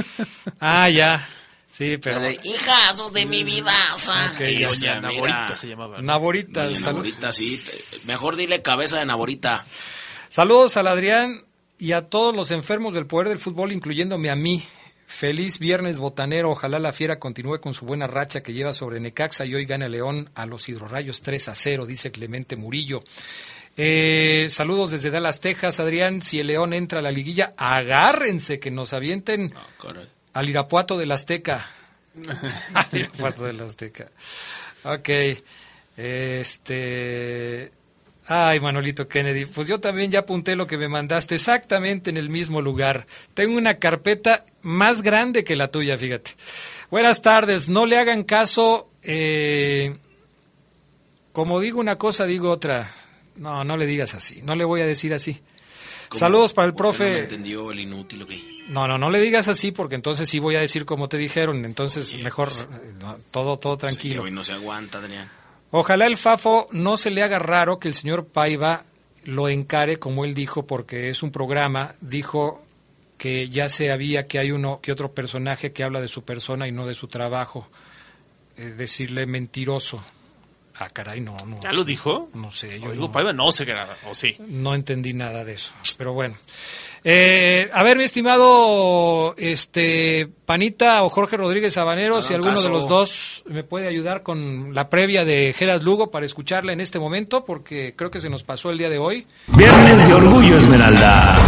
ah, 0.60 0.90
ya. 0.90 1.26
Sí, 1.72 1.98
pero. 1.98 2.22
Hijazos 2.44 3.14
de 3.14 3.26
mi 3.26 3.44
vida. 3.44 3.74
Ok, 3.94 4.40
ya, 4.40 4.68
Doña 4.68 4.68
ya, 4.70 5.02
Naborita 5.02 5.44
mira. 5.44 5.56
se 5.56 5.68
llamaba. 5.68 5.98
¿no? 5.98 6.04
Naborita, 6.04 6.64
Doña 6.66 6.80
Naborita, 6.80 7.34
sí. 7.34 8.08
Mejor 8.08 8.36
dile 8.36 8.62
cabeza 8.62 9.00
de 9.00 9.06
Naborita. 9.06 9.66
Saludos 10.30 10.78
al 10.78 10.88
Adrián 10.88 11.42
y 11.78 11.92
a 11.92 12.08
todos 12.08 12.36
los 12.36 12.52
enfermos 12.52 12.94
del 12.94 13.08
poder 13.08 13.30
del 13.30 13.40
fútbol, 13.40 13.72
incluyéndome 13.72 14.30
a 14.30 14.36
mí. 14.36 14.64
Feliz 15.08 15.60
viernes 15.60 16.00
botanero. 16.00 16.50
Ojalá 16.52 16.80
la 16.80 16.92
fiera 16.92 17.20
continúe 17.20 17.60
con 17.62 17.74
su 17.74 17.86
buena 17.86 18.08
racha 18.08 18.42
que 18.42 18.54
lleva 18.54 18.74
sobre 18.74 19.00
Necaxa 19.00 19.46
y 19.46 19.54
hoy 19.54 19.66
gane 19.66 19.88
León 19.88 20.30
a 20.34 20.46
los 20.46 20.68
hidrorrayos 20.68 21.22
3 21.22 21.50
a 21.50 21.56
0, 21.56 21.86
dice 21.86 22.12
Clemente 22.12 22.56
Murillo. 22.56 23.04
Eh, 23.78 24.48
saludos 24.50 24.92
desde 24.92 25.12
Dallas, 25.12 25.42
Texas, 25.42 25.80
Adrián. 25.80 26.22
Si 26.22 26.40
el 26.40 26.48
León 26.48 26.74
entra 26.74 27.00
a 27.00 27.04
la 27.04 27.12
liguilla, 27.12 27.54
agárrense 27.58 28.60
que 28.60 28.72
nos 28.72 28.94
avienten 28.94 29.54
al 30.34 30.50
Irapuato 30.50 30.98
del 30.98 31.12
Azteca. 31.12 31.66
al 32.74 32.88
Irapuato 32.92 33.44
del 33.44 33.62
Azteca. 33.62 34.10
Ok. 34.84 35.10
Este. 35.98 37.72
Ay, 38.28 38.60
Manolito 38.60 39.08
Kennedy, 39.08 39.46
pues 39.46 39.68
yo 39.68 39.80
también 39.80 40.10
ya 40.10 40.20
apunté 40.20 40.56
lo 40.56 40.66
que 40.66 40.80
me 40.80 40.88
mandaste 40.88 41.36
exactamente 41.36 42.10
en 42.10 42.18
el 42.18 42.30
mismo 42.30 42.60
lugar. 42.60 43.06
Tengo 43.36 43.56
una 43.56 43.78
carpeta 43.78 44.46
más 44.64 45.04
grande 45.04 45.44
que 45.44 45.56
la 45.56 45.68
tuya, 45.68 45.96
fíjate. 45.96 46.32
Buenas 46.90 47.22
tardes, 47.22 47.70
no 47.70 47.86
le 47.86 48.00
hagan 48.00 48.24
caso. 48.24 48.90
eh, 49.04 49.94
como 51.34 51.60
digo 51.60 51.80
una 51.80 51.98
cosa, 51.98 52.26
digo 52.26 52.50
otra. 52.50 52.90
No, 53.36 53.64
no 53.64 53.78
le 53.78 53.86
digas 53.86 54.16
así, 54.16 54.42
no 54.42 54.56
le 54.56 54.64
voy 54.64 54.82
a 54.82 54.86
decir 54.86 55.14
así. 55.14 55.42
Saludos 56.12 56.54
para 56.54 56.68
el 56.68 56.74
¿por 56.74 56.78
qué 56.78 56.84
No 56.84 56.90
profe. 56.98 57.14
me 57.14 57.20
entendió 57.20 57.72
el 57.72 57.80
inútil. 57.80 58.26
No, 58.70 58.88
no, 58.88 58.98
no 58.98 59.10
le 59.10 59.20
digas 59.20 59.48
así 59.48 59.72
porque 59.72 59.96
entonces 59.96 60.30
sí 60.30 60.40
voy 60.40 60.56
a 60.56 60.60
decir 60.62 60.86
como 60.86 61.10
te 61.10 61.18
dijeron. 61.18 61.66
Entonces 61.66 62.16
mejor 62.20 62.50
eh, 62.50 62.94
no, 63.02 63.18
todo, 63.32 63.58
todo 63.58 63.78
tranquilo. 63.78 64.24
Hoy 64.24 64.32
no 64.32 64.44
se 64.44 64.54
aguanta, 64.54 65.00
Adrián. 65.00 65.30
Ojalá 65.72 66.08
el 66.08 66.18
Fafo 66.18 66.68
no 66.72 66.98
se 66.98 67.10
le 67.12 67.22
haga 67.24 67.40
raro 67.40 67.80
que 67.80 67.88
el 67.88 67.94
señor 67.94 68.28
Paiva 68.28 68.84
lo 69.24 69.50
encare 69.50 69.98
como 70.00 70.24
él 70.24 70.34
dijo 70.34 70.66
porque 70.66 71.10
es 71.10 71.22
un 71.24 71.32
programa. 71.32 71.96
Dijo 72.02 72.64
que 73.18 73.50
ya 73.50 73.70
se 73.70 73.92
había 73.92 74.28
que 74.28 74.40
hay 74.40 74.52
uno 74.52 74.80
que 74.82 74.92
otro 74.92 75.14
personaje 75.14 75.74
que 75.74 75.84
habla 75.84 76.02
de 76.02 76.08
su 76.08 76.24
persona 76.24 76.68
y 76.68 76.72
no 76.72 76.88
de 76.88 76.96
su 76.96 77.08
trabajo. 77.08 77.68
Es 78.56 78.78
decirle 78.78 79.26
mentiroso. 79.26 80.02
Ah, 80.78 80.90
caray, 80.90 81.22
no, 81.22 81.38
no. 81.46 81.62
¿Ya 81.62 81.72
lo 81.72 81.86
dijo? 81.86 82.30
No 82.34 82.52
sé, 82.52 82.80
yo 82.82 82.90
Oigo, 82.90 83.08
no, 83.08 83.12
Paiva 83.12 83.32
no 83.32 83.52
sé 83.52 83.66
qué 83.66 83.74
nada, 83.74 83.96
o 84.10 84.16
sí. 84.16 84.36
no 84.48 84.76
entendí 84.76 85.14
nada 85.14 85.46
de 85.46 85.54
eso. 85.54 85.72
Pero 85.98 86.14
bueno. 86.14 86.36
Eh, 87.08 87.70
a 87.72 87.84
ver, 87.84 87.98
mi 87.98 88.04
estimado 88.04 89.36
este 89.38 90.28
Panita 90.46 91.04
o 91.04 91.10
Jorge 91.10 91.38
Rodríguez 91.38 91.76
Sabanero, 91.76 92.22
si 92.22 92.34
alguno 92.34 92.60
de 92.60 92.70
los 92.70 92.90
dos 92.90 93.44
me 93.46 93.64
puede 93.64 93.88
ayudar 93.88 94.24
con 94.24 94.74
la 94.74 94.90
previa 94.90 95.24
de 95.24 95.54
Gerard 95.56 95.84
Lugo 95.84 96.10
para 96.10 96.26
escucharla 96.26 96.74
en 96.74 96.82
este 96.82 97.00
momento, 97.00 97.46
porque 97.46 97.94
creo 97.96 98.10
que 98.12 98.20
se 98.20 98.30
nos 98.30 98.44
pasó 98.44 98.72
el 98.72 98.78
día 98.78 98.90
de 98.90 98.98
hoy. 98.98 99.26
Viernes 99.48 100.08
de 100.08 100.14
Orgullo 100.14 100.58
Esmeralda. 100.58 101.40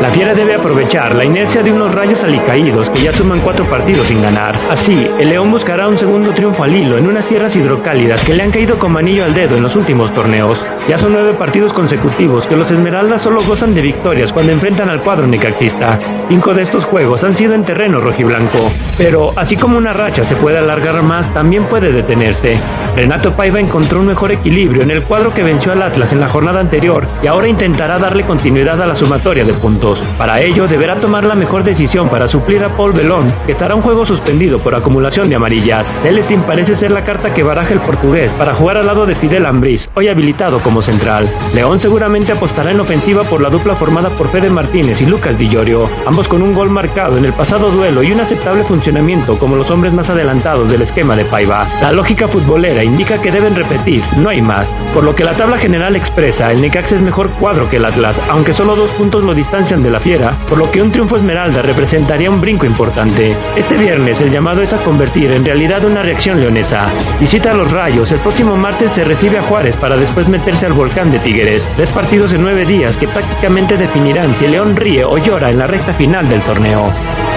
La 0.00 0.10
Fiera 0.10 0.34
debe 0.34 0.54
aprovechar 0.54 1.14
la 1.14 1.24
inercia 1.24 1.62
de 1.62 1.72
unos 1.72 1.94
rayos 1.94 2.24
alicaídos 2.24 2.90
que 2.90 3.04
ya 3.04 3.12
suman 3.12 3.40
cuatro 3.40 3.64
partidos 3.66 4.08
sin 4.08 4.20
ganar. 4.20 4.58
Así, 4.68 5.06
el 5.18 5.28
León 5.28 5.50
buscará 5.50 5.86
un 5.86 5.96
segundo 5.98 6.32
triunfo 6.32 6.64
al 6.64 6.74
hilo 6.74 6.98
en 6.98 7.06
unas 7.06 7.26
tierras 7.26 7.54
hidrocálidas 7.54 8.24
que 8.24 8.34
le 8.34 8.42
han 8.42 8.50
caído 8.50 8.78
como 8.78 8.98
anillo 8.98 9.24
al 9.24 9.32
dedo 9.32 9.56
en 9.56 9.62
los 9.62 9.76
últimos 9.76 10.12
torneos. 10.12 10.64
Ya 10.88 10.98
son 10.98 11.12
nueve 11.12 11.34
partidos 11.34 11.72
consecutivos 11.72 12.48
que 12.48 12.56
los 12.56 12.70
Esmeraldas 12.72 13.22
solo 13.22 13.42
gozan 13.46 13.74
de 13.74 13.82
victorias 13.82 14.32
cuando 14.32 14.52
enfrentan 14.52 14.88
al 14.88 15.00
cuadro 15.00 15.26
necaxista. 15.26 15.98
Cinco 16.28 16.52
de 16.52 16.62
estos 16.62 16.84
juegos 16.84 17.22
han 17.22 17.36
sido 17.36 17.54
en 17.54 17.62
terreno 17.62 18.00
rojiblanco. 18.00 18.72
Pero, 18.98 19.32
así 19.36 19.56
como 19.56 19.78
una 19.78 19.92
racha 19.92 20.24
se 20.24 20.36
puede 20.36 20.58
alargar 20.58 21.00
más, 21.02 21.32
también 21.32 21.64
puede 21.64 21.92
detenerse. 21.92 22.58
Renato 22.96 23.34
Paiva 23.34 23.60
encontró 23.60 24.00
un 24.00 24.06
mejor 24.06 24.32
equilibrio 24.32 24.82
en 24.82 24.90
el 24.90 25.02
cuadro 25.04 25.32
que 25.32 25.42
venció 25.42 25.72
al 25.72 25.82
Atlas 25.82 26.12
en 26.12 26.20
la 26.20 26.28
jornada 26.28 26.60
anterior 26.60 27.06
y 27.22 27.28
ahora 27.28 27.48
intentará 27.48 27.98
darle 27.98 28.24
continuidad 28.24 28.82
a 28.82 28.86
la 28.86 28.94
sumatoria 28.94 29.44
de 29.44 29.52
puntos. 29.62 30.02
Para 30.18 30.40
ello, 30.40 30.66
deberá 30.66 30.96
tomar 30.96 31.24
la 31.24 31.36
mejor 31.36 31.62
decisión 31.62 32.08
para 32.08 32.26
suplir 32.26 32.64
a 32.64 32.76
Paul 32.76 32.92
Belón, 32.92 33.32
que 33.46 33.52
estará 33.52 33.76
un 33.76 33.82
juego 33.82 34.04
suspendido 34.04 34.58
por 34.58 34.74
acumulación 34.74 35.28
de 35.28 35.36
amarillas. 35.36 35.94
Celestin 36.02 36.42
parece 36.42 36.74
ser 36.74 36.90
la 36.90 37.04
carta 37.04 37.32
que 37.32 37.44
baraja 37.44 37.72
el 37.72 37.80
portugués 37.80 38.32
para 38.32 38.54
jugar 38.54 38.76
al 38.76 38.86
lado 38.86 39.06
de 39.06 39.14
Fidel 39.14 39.46
Ambriz, 39.46 39.88
hoy 39.94 40.08
habilitado 40.08 40.58
como 40.58 40.82
central. 40.82 41.28
León 41.54 41.78
seguramente 41.78 42.32
apostará 42.32 42.72
en 42.72 42.80
ofensiva 42.80 43.22
por 43.22 43.40
la 43.40 43.50
dupla 43.50 43.76
formada 43.76 44.10
por 44.10 44.28
Fede 44.28 44.50
Martínez 44.50 45.00
y 45.00 45.06
Lucas 45.06 45.38
Di 45.38 45.48
Llorio, 45.48 45.88
ambos 46.06 46.26
con 46.26 46.42
un 46.42 46.52
gol 46.52 46.68
marcado 46.68 47.16
en 47.16 47.24
el 47.24 47.32
pasado 47.32 47.70
duelo 47.70 48.02
y 48.02 48.10
un 48.10 48.20
aceptable 48.20 48.64
funcionamiento 48.64 49.38
como 49.38 49.56
los 49.56 49.70
hombres 49.70 49.92
más 49.92 50.10
adelantados 50.10 50.70
del 50.70 50.82
esquema 50.82 51.14
de 51.14 51.24
Paiva. 51.24 51.66
La 51.80 51.92
lógica 51.92 52.26
futbolera 52.26 52.82
indica 52.82 53.20
que 53.20 53.30
deben 53.30 53.54
repetir, 53.54 54.02
no 54.16 54.28
hay 54.28 54.42
más. 54.42 54.74
Por 54.92 55.04
lo 55.04 55.14
que 55.14 55.24
la 55.24 55.34
tabla 55.34 55.58
general 55.58 55.94
expresa, 55.94 56.50
el 56.50 56.60
Necaxa 56.60 56.96
es 56.96 57.02
mejor 57.02 57.30
cuadro 57.30 57.70
que 57.70 57.76
el 57.76 57.84
Atlas, 57.84 58.20
aunque 58.28 58.54
solo 58.54 58.74
dos 58.74 58.90
puntos 58.90 59.22
lo 59.22 59.34
de 59.52 59.90
la 59.90 60.00
Fiera, 60.00 60.34
por 60.48 60.56
lo 60.56 60.70
que 60.70 60.80
un 60.80 60.90
triunfo 60.90 61.16
Esmeralda 61.16 61.60
representaría 61.60 62.30
un 62.30 62.40
brinco 62.40 62.64
importante. 62.64 63.36
Este 63.54 63.76
viernes 63.76 64.18
el 64.22 64.30
llamado 64.30 64.62
es 64.62 64.72
a 64.72 64.78
convertir 64.78 65.30
en 65.30 65.44
realidad 65.44 65.84
una 65.84 66.00
reacción 66.00 66.40
leonesa. 66.40 66.88
Visita 67.20 67.50
a 67.50 67.54
los 67.54 67.70
Rayos, 67.70 68.10
el 68.12 68.20
próximo 68.20 68.56
martes 68.56 68.92
se 68.92 69.04
recibe 69.04 69.36
a 69.36 69.42
Juárez 69.42 69.76
para 69.76 69.98
después 69.98 70.26
meterse 70.26 70.64
al 70.64 70.72
volcán 70.72 71.10
de 71.10 71.18
Tigres. 71.18 71.68
Tres 71.76 71.90
partidos 71.90 72.32
en 72.32 72.40
nueve 72.40 72.64
días 72.64 72.96
que 72.96 73.06
prácticamente 73.06 73.76
definirán 73.76 74.34
si 74.36 74.48
León 74.48 74.74
ríe 74.74 75.04
o 75.04 75.18
llora 75.18 75.50
en 75.50 75.58
la 75.58 75.66
recta 75.66 75.92
final 75.92 76.26
del 76.30 76.40
torneo. 76.40 76.90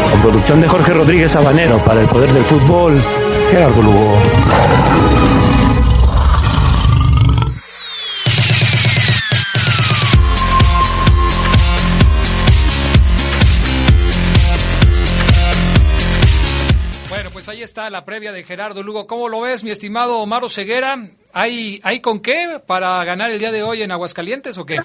Con 0.09 0.22
producción 0.22 0.61
de 0.61 0.70
Jorge 0.70 0.93
Rodríguez 0.93 1.34
Sabanero 1.34 1.80
para 1.80 1.99
el 1.99 2.07
Poder 2.07 2.32
del 2.32 2.45
Fútbol, 2.45 2.97
Gerardo 3.51 3.82
Lugo. 3.82 4.18
Está 17.66 17.89
la 17.89 18.05
previa 18.05 18.32
de 18.32 18.43
Gerardo 18.43 18.84
Lugo. 18.84 19.07
¿Cómo 19.07 19.28
lo 19.28 19.41
ves, 19.41 19.63
mi 19.63 19.72
estimado 19.72 20.20
Omar 20.20 20.47
Ceguera? 20.49 20.95
¿Hay, 21.34 21.80
¿Hay 21.84 21.99
con 21.99 22.22
qué 22.22 22.61
para 22.66 23.03
ganar 23.03 23.32
el 23.32 23.39
día 23.39 23.51
de 23.51 23.63
hoy 23.63 23.82
en 23.82 23.91
Aguascalientes 23.91 24.57
o 24.59 24.66
qué? 24.66 24.78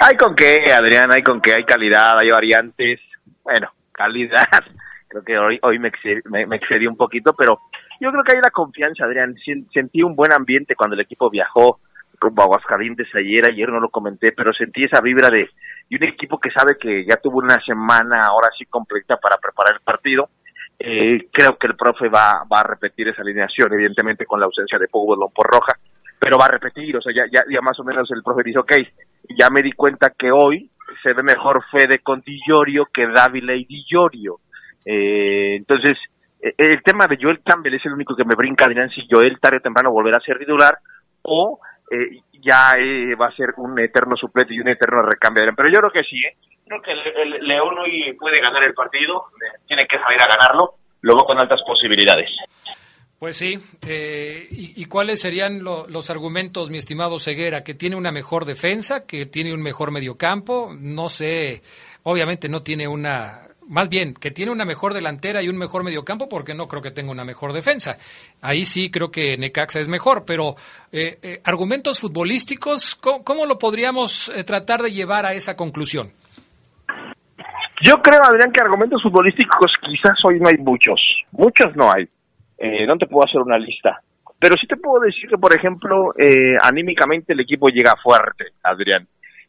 Hay 0.00 0.16
con 0.16 0.36
qué, 0.36 0.72
Adrián, 0.72 1.12
hay 1.12 1.22
con 1.22 1.40
qué, 1.40 1.52
hay 1.52 1.64
calidad, 1.64 2.12
hay 2.18 2.30
variantes. 2.30 3.00
Bueno, 3.42 3.72
calidad. 3.92 4.44
Creo 5.08 5.24
que 5.24 5.36
hoy, 5.36 5.58
hoy 5.62 5.78
me, 5.80 5.88
excedí, 5.88 6.20
me, 6.30 6.46
me 6.46 6.88
un 6.88 6.96
poquito, 6.96 7.32
pero 7.32 7.60
yo 8.00 8.10
creo 8.10 8.22
que 8.24 8.36
hay 8.36 8.42
la 8.42 8.50
confianza, 8.50 9.04
Adrián. 9.04 9.34
Sentí 9.72 10.02
un 10.02 10.14
buen 10.14 10.32
ambiente 10.32 10.74
cuando 10.74 10.94
el 10.94 11.00
equipo 11.00 11.30
viajó 11.30 11.80
rumbo 12.20 12.42
a 12.42 12.44
Aguascalientes 12.44 13.08
ayer. 13.14 13.46
Ayer 13.46 13.68
no 13.68 13.80
lo 13.80 13.88
comenté, 13.88 14.32
pero 14.32 14.52
sentí 14.52 14.84
esa 14.84 15.00
vibra 15.00 15.30
de, 15.30 15.48
de 15.88 15.96
un 15.96 16.04
equipo 16.04 16.38
que 16.38 16.50
sabe 16.50 16.76
que 16.78 17.04
ya 17.06 17.16
tuvo 17.16 17.38
una 17.38 17.58
semana 17.64 18.26
ahora 18.26 18.48
sí 18.58 18.66
completa 18.66 19.16
para 19.16 19.38
preparar 19.38 19.74
el 19.74 19.80
partido. 19.80 20.28
Eh, 20.78 21.28
creo 21.32 21.56
que 21.58 21.66
el 21.68 21.76
profe 21.76 22.08
va, 22.08 22.44
va 22.52 22.60
a 22.60 22.66
repetir 22.66 23.08
esa 23.08 23.22
alineación, 23.22 23.72
evidentemente 23.72 24.26
con 24.26 24.40
la 24.40 24.46
ausencia 24.46 24.78
de 24.78 24.88
Pogba 24.88 25.16
por 25.34 25.46
roja, 25.46 25.72
pero 26.18 26.38
va 26.38 26.46
a 26.46 26.50
repetir, 26.52 26.96
o 26.96 27.00
sea, 27.00 27.14
ya, 27.14 27.24
ya, 27.32 27.44
ya 27.50 27.60
más 27.60 27.78
o 27.80 27.84
menos 27.84 28.10
el 28.10 28.22
profe 28.22 28.42
dice, 28.44 28.58
ok, 28.58 28.72
ya 29.38 29.48
me 29.50 29.62
di 29.62 29.72
cuenta 29.72 30.12
que 30.16 30.30
hoy 30.30 30.70
se 31.02 31.12
ve 31.12 31.22
mejor 31.22 31.64
Fede 31.70 32.00
con 32.00 32.20
Di 32.20 32.40
Llorio 32.46 32.86
que 32.92 33.06
Dávila 33.06 33.54
y 33.54 33.64
Di 33.64 33.84
Llorio. 33.88 34.40
Eh, 34.84 35.56
entonces, 35.56 35.98
eh, 36.40 36.54
el 36.58 36.82
tema 36.82 37.06
de 37.06 37.18
Joel 37.20 37.42
Campbell 37.42 37.74
es 37.74 37.84
el 37.86 37.92
único 37.92 38.14
que 38.14 38.24
me 38.24 38.36
brinca, 38.36 38.66
Adrián, 38.66 38.90
si 38.90 39.06
Joel 39.10 39.38
tarde 39.40 39.58
o 39.58 39.60
temprano 39.60 39.90
volverá 39.90 40.18
a 40.18 40.24
ser 40.24 40.38
titular 40.38 40.78
o 41.22 41.58
eh, 41.90 42.20
ya 42.42 42.72
eh, 42.78 43.14
va 43.14 43.26
a 43.26 43.36
ser 43.36 43.54
un 43.56 43.78
eterno 43.80 44.16
suplente 44.16 44.54
y 44.54 44.60
un 44.60 44.68
eterno 44.68 45.02
recambio. 45.02 45.44
Pero 45.56 45.68
yo 45.68 45.78
creo 45.78 45.90
que 45.90 46.04
sí, 46.04 46.18
¿eh? 46.18 46.36
Creo 46.66 46.82
que 46.82 46.92
el, 46.92 47.46
León 47.46 47.78
hoy 47.78 48.12
puede 48.18 48.40
ganar 48.40 48.62
el 48.64 48.74
partido, 48.74 49.26
eh, 49.40 49.58
tiene 49.66 49.86
que 49.88 49.98
salir 49.98 50.20
a 50.20 50.26
ganarlo, 50.26 50.74
luego 51.00 51.24
con 51.24 51.38
altas 51.38 51.60
posibilidades. 51.66 52.28
Pues 53.18 53.38
sí. 53.38 53.58
eh, 53.86 54.46
y, 54.50 54.84
cuáles 54.84 55.20
serían 55.22 55.64
lo- 55.64 55.86
los 55.88 56.10
argumentos, 56.10 56.68
mi 56.68 56.76
estimado 56.76 57.18
Ceguera? 57.18 57.64
Que 57.64 57.72
tiene 57.72 57.96
una 57.96 58.12
mejor 58.12 58.44
defensa, 58.44 59.06
que 59.06 59.24
tiene 59.24 59.54
un 59.54 59.62
mejor 59.62 59.90
mediocampo. 59.90 60.74
No 60.78 61.08
sé, 61.08 61.62
obviamente 62.02 62.48
no 62.50 62.62
tiene 62.62 62.86
una. 62.88 63.42
Más 63.68 63.88
bien, 63.88 64.12
que 64.14 64.30
tiene 64.30 64.52
una 64.52 64.64
mejor 64.66 64.92
delantera 64.92 65.42
y 65.42 65.48
un 65.48 65.56
mejor 65.56 65.82
mediocampo, 65.82 66.28
porque 66.28 66.52
no 66.54 66.68
creo 66.68 66.82
que 66.82 66.90
tenga 66.92 67.10
una 67.10 67.24
mejor 67.24 67.52
defensa. 67.54 67.96
Ahí 68.42 68.64
sí 68.66 68.90
creo 68.90 69.10
que 69.10 69.36
Necaxa 69.38 69.80
es 69.80 69.88
mejor, 69.88 70.24
pero 70.26 70.54
eh, 70.92 71.18
eh, 71.22 71.40
argumentos 71.42 71.98
futbolísticos, 72.00 72.94
¿cómo, 72.96 73.24
cómo 73.24 73.46
lo 73.46 73.58
podríamos 73.58 74.28
eh, 74.28 74.44
tratar 74.44 74.82
de 74.82 74.92
llevar 74.92 75.24
a 75.26 75.32
esa 75.34 75.56
conclusión? 75.56 76.12
Yo 77.82 78.00
creo, 78.02 78.20
Adrián, 78.24 78.52
que 78.52 78.60
argumentos 78.60 79.02
futbolísticos 79.02 79.72
quizás 79.82 80.14
hoy 80.24 80.40
no 80.40 80.48
hay 80.48 80.56
muchos. 80.58 81.00
Muchos 81.32 81.74
no 81.76 81.92
hay. 81.92 82.08
Eh, 82.58 82.86
no 82.86 82.96
te 82.96 83.06
puedo 83.06 83.26
hacer 83.26 83.40
una 83.40 83.58
lista. 83.58 84.00
Pero 84.38 84.54
sí 84.60 84.66
te 84.66 84.76
puedo 84.76 85.02
decir 85.04 85.28
que, 85.28 85.38
por 85.38 85.52
ejemplo, 85.54 86.10
eh, 86.18 86.56
anímicamente 86.62 87.32
el 87.32 87.40
equipo 87.40 87.68
llega 87.68 87.94
fuerte, 88.02 88.46
Adrián. 88.62 89.06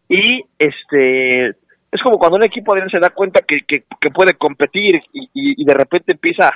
Y 0.10 0.44
este 0.58 1.48
es 1.48 2.02
como 2.04 2.18
cuando 2.18 2.38
un 2.38 2.46
equipo, 2.46 2.72
Adrián, 2.74 2.90
se 2.90 3.00
da 3.00 3.10
cuenta 3.10 3.42
que, 3.42 3.62
que, 3.68 3.84
que 4.00 4.10
puede 4.12 4.34
competir 4.36 5.02
y, 5.14 5.30
y, 5.34 5.66
de 5.66 5.74
repente 5.74 6.14
empieza 6.14 6.52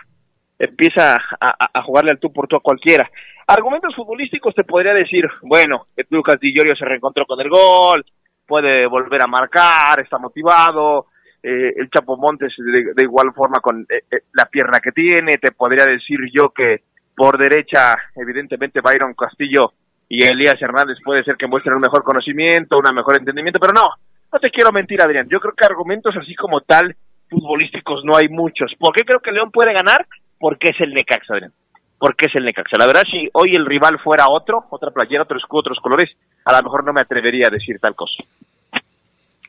empieza 0.60 1.16
a, 1.40 1.70
a- 1.74 1.82
jugarle 1.84 2.12
al 2.12 2.20
tú 2.20 2.32
por 2.32 2.48
tú 2.48 2.56
a 2.56 2.62
cualquiera. 2.62 3.10
Argumentos 3.48 3.96
futbolísticos 3.96 4.54
te 4.54 4.64
podría 4.64 4.94
decir, 4.94 5.26
bueno, 5.42 5.88
Lucas 6.10 6.40
Di 6.40 6.54
Llorio 6.54 6.76
se 6.76 6.86
reencontró 6.86 7.26
con 7.26 7.42
el 7.42 7.50
gol, 7.50 8.06
puede 8.46 8.86
volver 8.86 9.24
a 9.24 9.28
marcar, 9.28 10.00
está 10.00 10.20
motivado, 10.20 11.08
eh, 11.44 11.74
el 11.76 11.90
Chapo 11.90 12.18
Montes 12.18 12.54
de, 12.58 13.04
igual 13.04 13.34
forma 13.34 13.60
con 13.60 13.82
eh, 13.82 14.04
eh, 14.12 14.24
la 14.34 14.46
pierna 14.46 14.80
que 14.80 14.92
tiene, 14.92 15.38
te 15.38 15.52
podría 15.52 15.86
decir 15.86 16.20
yo 16.32 16.50
que 16.50 16.84
por 17.16 17.38
derecha, 17.38 17.96
evidentemente 18.16 18.82
Byron 18.82 19.14
Castillo 19.14 19.74
y 20.08 20.24
Elías 20.24 20.62
Hernández 20.62 20.98
puede 21.04 21.24
ser 21.24 21.36
que 21.38 21.48
muestren 21.48 21.76
un 21.76 21.82
mejor 21.82 22.04
conocimiento, 22.04 22.78
un 22.78 22.96
mejor 22.96 23.18
entendimiento, 23.18 23.60
pero 23.60 23.74
no, 23.74 23.84
no 24.32 24.40
te 24.40 24.52
quiero 24.52 24.72
mentir 24.72 25.02
Adrián, 25.02 25.28
yo 25.30 25.40
creo 25.40 25.54
que 25.54 25.66
argumentos 25.66 26.16
así 26.16 26.36
como 26.36 26.62
tal 26.62 26.96
futbolísticos 27.32 28.04
no 28.04 28.16
hay 28.18 28.28
muchos. 28.28 28.74
¿Por 28.78 28.94
qué 28.94 29.04
creo 29.04 29.20
que 29.20 29.32
León 29.32 29.52
puede 29.52 29.74
ganar? 29.74 30.06
Porque 30.38 30.70
es 30.70 30.82
el 30.82 30.94
Necaxa, 30.94 31.34
Adrián. 31.34 31.54
Porque 31.98 32.26
es 32.26 32.36
el 32.36 32.44
Necaxa. 32.44 32.78
La 32.78 32.86
verdad, 32.86 33.04
si 33.10 33.30
hoy 33.34 33.56
el 33.56 33.66
rival 33.66 34.00
fuera 34.04 34.26
otro, 34.30 34.66
otra 34.70 34.92
playera, 34.92 35.24
otro 35.24 35.38
escudo, 35.38 35.62
otros 35.62 35.80
colores, 35.80 36.12
a 36.46 36.52
lo 36.52 36.64
mejor 36.64 36.84
no 36.84 36.94
me 36.94 37.02
atrevería 37.02 37.48
a 37.48 37.50
decir 37.50 37.80
tal 37.80 37.96
cosa. 37.96 38.24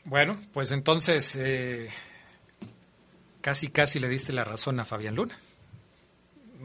Bueno, 0.04 0.40
pues 0.52 0.72
entonces 0.72 1.36
eh, 1.38 1.88
casi 3.40 3.68
casi 3.68 4.00
le 4.00 4.08
diste 4.08 4.32
la 4.32 4.44
razón 4.44 4.80
a 4.80 4.84
Fabián 4.84 5.14
Luna. 5.14 5.38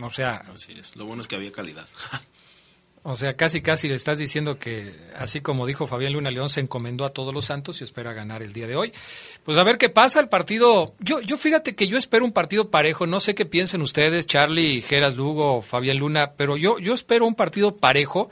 O 0.01 0.09
sea, 0.09 0.43
Así 0.53 0.73
es. 0.79 0.95
Lo 0.95 1.05
bueno 1.05 1.21
es 1.21 1.27
que 1.27 1.35
había 1.35 1.51
calidad. 1.51 1.88
O 3.09 3.13
sea, 3.13 3.38
casi 3.38 3.61
casi 3.61 3.88
le 3.88 3.93
estás 3.93 4.17
diciendo 4.17 4.59
que, 4.59 4.93
así 5.15 5.39
como 5.39 5.65
dijo 5.65 5.88
Fabián 5.88 6.11
Luna 6.11 6.29
León, 6.29 6.49
se 6.49 6.59
encomendó 6.59 7.05
a 7.05 7.13
todos 7.13 7.33
los 7.33 7.45
santos 7.45 7.79
y 7.79 7.85
espera 7.85 8.11
ganar 8.11 8.43
el 8.43 8.51
día 8.51 8.67
de 8.67 8.75
hoy. 8.75 8.91
Pues 9.45 9.57
a 9.57 9.63
ver 9.63 9.77
qué 9.77 9.88
pasa 9.88 10.19
el 10.19 10.27
partido. 10.27 10.93
Yo, 10.99 11.21
yo 11.21 11.38
fíjate 11.38 11.73
que 11.73 11.88
yo 11.88 11.97
espero 11.97 12.25
un 12.25 12.33
partido 12.33 12.69
parejo. 12.69 13.07
No 13.07 13.21
sé 13.21 13.33
qué 13.33 13.45
piensen 13.45 13.81
ustedes, 13.81 14.25
Charlie, 14.25 14.81
Geras 14.81 15.15
Lugo, 15.15 15.61
Fabián 15.61 15.99
Luna, 15.99 16.33
pero 16.33 16.57
yo, 16.57 16.79
yo 16.79 16.93
espero 16.93 17.25
un 17.25 17.35
partido 17.35 17.77
parejo 17.77 18.29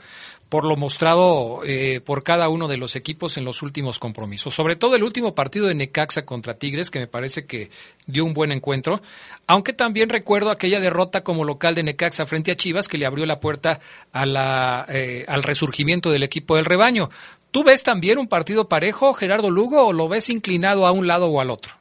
por 0.48 0.64
lo 0.64 0.76
mostrado 0.76 1.60
eh, 1.64 2.00
por 2.00 2.22
cada 2.22 2.48
uno 2.48 2.68
de 2.68 2.76
los 2.76 2.94
equipos 2.94 3.36
en 3.36 3.44
los 3.44 3.62
últimos 3.62 3.98
compromisos. 3.98 4.54
Sobre 4.54 4.76
todo 4.76 4.94
el 4.94 5.02
último 5.02 5.34
partido 5.34 5.66
de 5.66 5.74
Necaxa 5.74 6.24
contra 6.24 6.54
Tigres, 6.54 6.90
que 6.90 7.00
me 7.00 7.06
parece 7.06 7.46
que 7.46 7.70
dio 8.06 8.24
un 8.24 8.32
buen 8.32 8.52
encuentro, 8.52 9.00
aunque 9.46 9.72
también 9.72 10.08
recuerdo 10.08 10.50
aquella 10.50 10.80
derrota 10.80 11.24
como 11.24 11.44
local 11.44 11.74
de 11.74 11.82
Necaxa 11.82 12.26
frente 12.26 12.52
a 12.52 12.56
Chivas 12.56 12.86
que 12.86 12.98
le 12.98 13.06
abrió 13.06 13.26
la 13.26 13.40
puerta 13.40 13.80
a 14.12 14.24
la, 14.24 14.86
eh, 14.88 15.24
al 15.28 15.42
resurgimiento 15.42 16.10
del 16.10 16.22
equipo 16.22 16.56
del 16.56 16.64
rebaño. 16.64 17.10
¿Tú 17.50 17.64
ves 17.64 17.82
también 17.82 18.18
un 18.18 18.28
partido 18.28 18.68
parejo, 18.68 19.14
Gerardo 19.14 19.50
Lugo, 19.50 19.86
o 19.86 19.92
lo 19.92 20.08
ves 20.08 20.30
inclinado 20.30 20.86
a 20.86 20.92
un 20.92 21.06
lado 21.06 21.26
o 21.26 21.40
al 21.40 21.50
otro? 21.50 21.72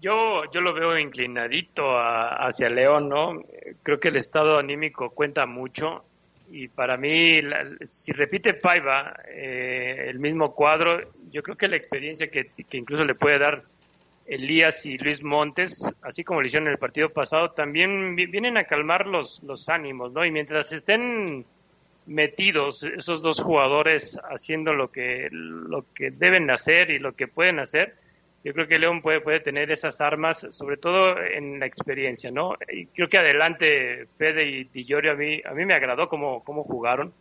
Yo, 0.00 0.42
yo 0.52 0.60
lo 0.60 0.74
veo 0.74 0.98
inclinadito 0.98 1.84
hacia 1.96 2.68
León, 2.68 3.08
¿no? 3.08 3.40
Creo 3.84 4.00
que 4.00 4.08
el 4.08 4.16
estado 4.16 4.58
anímico 4.58 5.10
cuenta 5.10 5.46
mucho 5.46 6.02
y 6.54 6.68
para 6.68 6.98
mí, 6.98 7.40
si 7.82 8.12
repite 8.12 8.52
Paiva 8.52 9.16
eh, 9.26 10.04
el 10.08 10.18
mismo 10.18 10.54
cuadro, 10.54 10.98
yo 11.30 11.42
creo 11.42 11.56
que 11.56 11.66
la 11.66 11.76
experiencia 11.76 12.30
que, 12.30 12.50
incluso 12.72 13.06
le 13.06 13.14
puede 13.14 13.38
dar 13.38 13.62
Elías 14.26 14.84
y 14.84 14.98
Luis 14.98 15.22
Montes, 15.22 15.90
así 16.02 16.22
como 16.22 16.42
lo 16.42 16.46
hicieron 16.46 16.68
en 16.68 16.74
el 16.74 16.78
partido 16.78 17.08
pasado, 17.08 17.52
también 17.52 18.14
vienen 18.16 18.58
a 18.58 18.64
calmar 18.64 19.06
los, 19.06 19.42
los 19.44 19.70
ánimos, 19.70 20.12
¿no? 20.12 20.26
Y 20.26 20.30
mientras 20.30 20.72
estén 20.72 21.46
metidos 22.04 22.82
esos 22.84 23.22
dos 23.22 23.40
jugadores 23.40 24.20
haciendo 24.30 24.74
lo 24.74 24.92
que, 24.92 25.28
lo 25.30 25.86
que 25.94 26.10
deben 26.10 26.50
hacer 26.50 26.90
y 26.90 26.98
lo 26.98 27.14
que 27.14 27.28
pueden 27.28 27.60
hacer, 27.60 27.94
yo 28.44 28.52
creo 28.52 28.66
que 28.66 28.78
León 28.78 29.02
puede, 29.02 29.20
puede 29.20 29.40
tener 29.40 29.70
esas 29.70 30.00
armas, 30.00 30.46
sobre 30.50 30.76
todo 30.76 31.16
en 31.20 31.60
la 31.60 31.66
experiencia, 31.66 32.30
¿no? 32.30 32.56
Y 32.72 32.86
creo 32.86 33.08
que 33.08 33.18
adelante 33.18 34.06
Fede 34.16 34.44
y 34.48 34.64
Di 34.64 34.86
a 34.92 35.14
mí, 35.14 35.40
a 35.44 35.52
mí 35.52 35.64
me 35.64 35.74
agradó 35.74 36.08
cómo, 36.08 36.42
cómo 36.42 36.64
jugaron. 36.64 37.12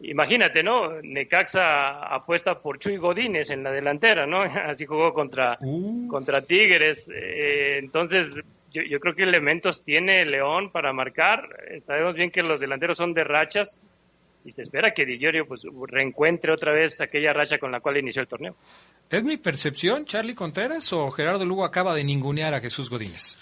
Imagínate, 0.00 0.62
¿no? 0.62 1.02
Necaxa 1.02 2.14
apuesta 2.14 2.60
por 2.60 2.78
Chuy 2.78 2.96
Godínez 2.96 3.50
en 3.50 3.62
la 3.62 3.72
delantera, 3.72 4.26
¿no? 4.26 4.40
Así 4.66 4.86
jugó 4.86 5.12
contra, 5.12 5.58
uh. 5.60 6.08
contra 6.08 6.40
Tigres. 6.40 7.10
Eh, 7.14 7.78
entonces, 7.78 8.40
yo, 8.70 8.82
yo, 8.82 9.00
creo 9.00 9.14
que 9.14 9.24
elementos 9.24 9.82
tiene 9.82 10.24
León 10.24 10.70
para 10.70 10.92
marcar. 10.92 11.48
sabemos 11.78 12.14
bien 12.14 12.30
que 12.30 12.42
los 12.42 12.60
delanteros 12.60 12.96
son 12.96 13.12
de 13.12 13.24
rachas 13.24 13.82
y 14.48 14.52
se 14.52 14.62
espera 14.62 14.94
que 14.94 15.04
Di 15.04 15.18
pues, 15.46 15.62
reencuentre 15.86 16.52
otra 16.52 16.72
vez 16.72 17.00
aquella 17.00 17.32
racha 17.32 17.58
con 17.58 17.70
la 17.70 17.80
cual 17.80 17.98
inició 17.98 18.22
el 18.22 18.28
torneo. 18.28 18.56
¿Es 19.10 19.22
mi 19.22 19.36
percepción, 19.36 20.06
Charlie 20.06 20.34
Contreras, 20.34 20.92
o 20.92 21.10
Gerardo 21.10 21.44
Lugo 21.44 21.64
acaba 21.64 21.94
de 21.94 22.02
ningunear 22.02 22.54
a 22.54 22.60
Jesús 22.60 22.88
Godínez? 22.88 23.36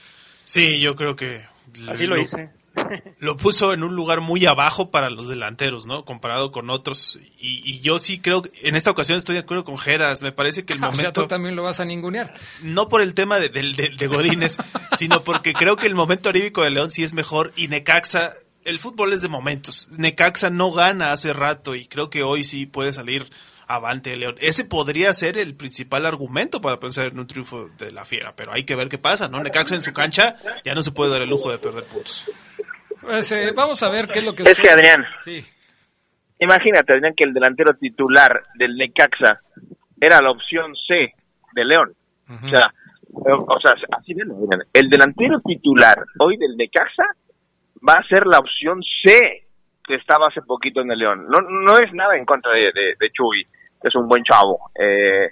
Sí, 0.44 0.80
yo 0.80 0.96
creo 0.96 1.14
que... 1.14 1.44
Así 1.88 2.06
lo, 2.06 2.18
hice. 2.18 2.50
lo 3.18 3.36
puso 3.36 3.72
en 3.72 3.82
un 3.82 3.94
lugar 3.94 4.20
muy 4.20 4.46
abajo 4.46 4.90
para 4.90 5.10
los 5.10 5.28
delanteros, 5.28 5.86
¿no? 5.86 6.04
Comparado 6.04 6.52
con 6.52 6.70
otros. 6.70 7.18
Y, 7.38 7.80
yo 7.80 7.98
sí 7.98 8.20
creo, 8.20 8.42
en 8.62 8.76
esta 8.76 8.90
ocasión 8.90 9.18
estoy 9.18 9.34
de 9.34 9.40
acuerdo 9.40 9.64
con 9.64 9.78
Geras. 9.78 10.22
Me 10.22 10.32
parece 10.32 10.64
que 10.64 10.72
el 10.72 10.80
momento. 10.80 10.96
O 10.96 11.00
sea, 11.02 11.12
tú 11.12 11.26
también 11.26 11.56
lo 11.56 11.62
vas 11.62 11.80
a 11.80 11.84
ningunear. 11.84 12.32
No 12.62 12.88
por 12.88 13.02
el 13.02 13.14
tema 13.14 13.38
de, 13.38 13.48
de, 13.48 14.06
Godínez, 14.06 14.56
sino 14.96 15.22
porque 15.22 15.52
creo 15.52 15.76
que 15.76 15.86
el 15.86 15.94
momento 15.94 16.28
aríbico 16.28 16.62
de 16.62 16.70
León 16.70 16.90
sí 16.90 17.02
es 17.02 17.12
mejor. 17.12 17.52
Y 17.56 17.68
Necaxa, 17.68 18.34
el 18.66 18.78
fútbol 18.78 19.12
es 19.12 19.22
de 19.22 19.28
momentos. 19.28 19.88
Necaxa 19.98 20.50
no 20.50 20.72
gana 20.72 21.12
hace 21.12 21.32
rato 21.32 21.74
y 21.74 21.86
creo 21.86 22.10
que 22.10 22.22
hoy 22.22 22.44
sí 22.44 22.66
puede 22.66 22.92
salir 22.92 23.26
avante 23.68 24.14
León. 24.16 24.36
Ese 24.40 24.64
podría 24.64 25.12
ser 25.12 25.38
el 25.38 25.54
principal 25.54 26.06
argumento 26.06 26.60
para 26.60 26.78
pensar 26.78 27.06
en 27.06 27.18
un 27.18 27.26
triunfo 27.26 27.68
de 27.78 27.90
la 27.90 28.04
Fiera, 28.04 28.34
pero 28.36 28.52
hay 28.52 28.64
que 28.64 28.76
ver 28.76 28.88
qué 28.88 28.98
pasa, 28.98 29.28
¿no? 29.28 29.42
Necaxa 29.42 29.74
en 29.74 29.82
su 29.82 29.92
cancha 29.92 30.36
ya 30.64 30.74
no 30.74 30.82
se 30.82 30.92
puede 30.92 31.12
dar 31.12 31.22
el 31.22 31.30
lujo 31.30 31.50
de 31.50 31.58
perder 31.58 31.84
puntos. 31.84 32.30
Pues, 33.00 33.30
eh, 33.32 33.52
vamos 33.54 33.82
a 33.82 33.88
ver 33.88 34.08
qué 34.08 34.20
es 34.20 34.24
lo 34.24 34.32
que... 34.32 34.42
Es 34.42 34.58
que 34.58 34.70
Adrián, 34.70 35.04
sí. 35.18 35.44
imagínate 36.38 36.92
Adrián 36.92 37.14
que 37.16 37.24
el 37.24 37.32
delantero 37.32 37.74
titular 37.74 38.42
del 38.58 38.76
Necaxa 38.76 39.40
era 40.00 40.20
la 40.20 40.30
opción 40.30 40.74
C 40.86 41.14
de 41.52 41.64
León. 41.64 41.92
O 42.28 42.48
sea, 42.48 42.72
o 43.12 43.60
sea, 43.60 43.74
así 43.96 44.12
ven, 44.14 44.28
el 44.72 44.90
delantero 44.90 45.40
titular 45.40 46.04
hoy 46.18 46.36
del 46.36 46.56
Necaxa 46.56 47.04
va 47.86 47.94
a 47.94 48.08
ser 48.08 48.26
la 48.26 48.38
opción 48.38 48.80
C 49.04 49.46
que 49.86 49.94
estaba 49.94 50.28
hace 50.28 50.42
poquito 50.42 50.80
en 50.80 50.90
el 50.90 50.98
León. 50.98 51.26
No, 51.28 51.40
no 51.40 51.78
es 51.78 51.92
nada 51.92 52.16
en 52.16 52.24
contra 52.24 52.52
de, 52.52 52.72
de, 52.72 53.10
Chuy, 53.12 53.46
es 53.82 53.94
un 53.94 54.08
buen 54.08 54.24
chavo. 54.24 54.58
Eh, 54.78 55.30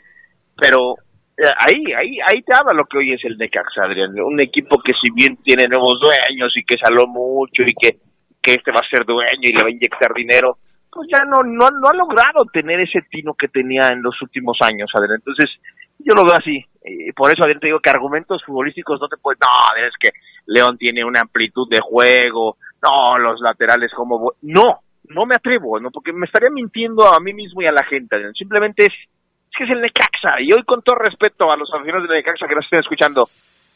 pero 0.56 0.94
eh, 1.36 1.50
ahí, 1.66 1.92
ahí, 1.92 2.18
ahí 2.24 2.42
te 2.42 2.54
habla 2.54 2.72
lo 2.72 2.84
que 2.84 2.98
hoy 2.98 3.12
es 3.12 3.24
el 3.24 3.36
Necaxa, 3.36 3.84
Adrián. 3.84 4.18
Un 4.20 4.40
equipo 4.40 4.78
que 4.78 4.92
si 4.92 5.10
bien 5.12 5.36
tiene 5.42 5.66
nuevos 5.66 5.98
dueños 6.00 6.52
y 6.56 6.64
que 6.64 6.76
saló 6.78 7.06
mucho 7.08 7.62
y 7.62 7.74
que, 7.74 7.98
que 8.40 8.52
este 8.54 8.70
va 8.70 8.80
a 8.80 8.88
ser 8.88 9.04
dueño 9.04 9.42
y 9.42 9.52
le 9.52 9.62
va 9.62 9.68
a 9.68 9.72
inyectar 9.72 10.14
dinero, 10.14 10.58
pues 10.92 11.08
ya 11.12 11.24
no, 11.24 11.42
no, 11.42 11.70
no 11.70 11.88
ha 11.88 11.94
logrado 11.94 12.44
tener 12.52 12.78
ese 12.78 13.02
tino 13.10 13.34
que 13.34 13.48
tenía 13.48 13.88
en 13.88 14.02
los 14.02 14.20
últimos 14.22 14.56
años, 14.60 14.88
Adrián. 14.94 15.18
Entonces, 15.18 15.50
yo 15.98 16.14
lo 16.14 16.22
veo 16.22 16.34
así. 16.38 16.64
Y 16.84 17.10
por 17.12 17.32
eso, 17.32 17.42
Adrián, 17.42 17.58
te 17.58 17.66
digo 17.66 17.80
que 17.80 17.90
argumentos 17.90 18.44
futbolísticos 18.44 19.00
no 19.00 19.08
te 19.08 19.16
pueden... 19.16 19.40
No, 19.40 19.84
es 19.84 19.94
que 19.98 20.10
León 20.46 20.76
tiene 20.78 21.04
una 21.04 21.20
amplitud 21.20 21.68
de 21.68 21.80
juego, 21.80 22.56
no, 22.82 23.18
los 23.18 23.40
laterales 23.40 23.92
como... 23.94 24.32
No, 24.42 24.80
no 25.08 25.26
me 25.26 25.34
atrevo, 25.34 25.78
no 25.80 25.90
porque 25.90 26.12
me 26.12 26.26
estaría 26.26 26.50
mintiendo 26.50 27.06
a 27.06 27.20
mí 27.20 27.32
mismo 27.32 27.62
y 27.62 27.66
a 27.66 27.72
la 27.72 27.84
gente. 27.84 28.16
Simplemente 28.32 28.86
es, 28.86 28.92
es 28.92 29.56
que 29.56 29.64
es 29.64 29.70
el 29.70 29.80
Necaxa. 29.80 30.40
Y 30.40 30.52
hoy, 30.52 30.62
con 30.64 30.82
todo 30.82 30.96
respeto 30.96 31.50
a 31.50 31.56
los 31.56 31.72
aficionados 31.72 32.08
del 32.08 32.18
Necaxa 32.18 32.46
que 32.46 32.54
nos 32.54 32.64
estén 32.64 32.80
escuchando, 32.80 33.26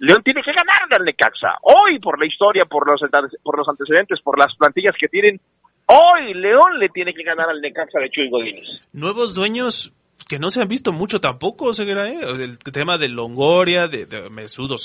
León 0.00 0.22
tiene 0.22 0.42
que 0.42 0.52
ganar 0.52 0.88
al 0.90 1.04
Necaxa. 1.04 1.56
Hoy, 1.62 1.98
por 1.98 2.18
la 2.18 2.26
historia, 2.26 2.64
por 2.64 2.86
los, 2.86 3.00
por 3.42 3.58
los 3.58 3.68
antecedentes, 3.68 4.20
por 4.20 4.38
las 4.38 4.54
plantillas 4.56 4.94
que 4.98 5.08
tienen, 5.08 5.40
hoy 5.86 6.34
León 6.34 6.78
le 6.78 6.88
tiene 6.88 7.12
que 7.12 7.22
ganar 7.22 7.48
al 7.48 7.60
Necaxa 7.60 7.98
de 7.98 8.10
Chuy 8.10 8.30
Godínez. 8.30 8.66
Nuevos 8.92 9.34
dueños 9.34 9.92
que 10.28 10.38
no 10.38 10.50
se 10.50 10.60
han 10.60 10.68
visto 10.68 10.92
mucho 10.92 11.22
tampoco, 11.22 11.72
Segura, 11.72 12.06
¿eh? 12.06 12.18
el 12.20 12.58
tema 12.58 12.98
de 12.98 13.08
Longoria, 13.08 13.88
de, 13.88 14.04
de 14.04 14.28
Mesudo 14.28 14.76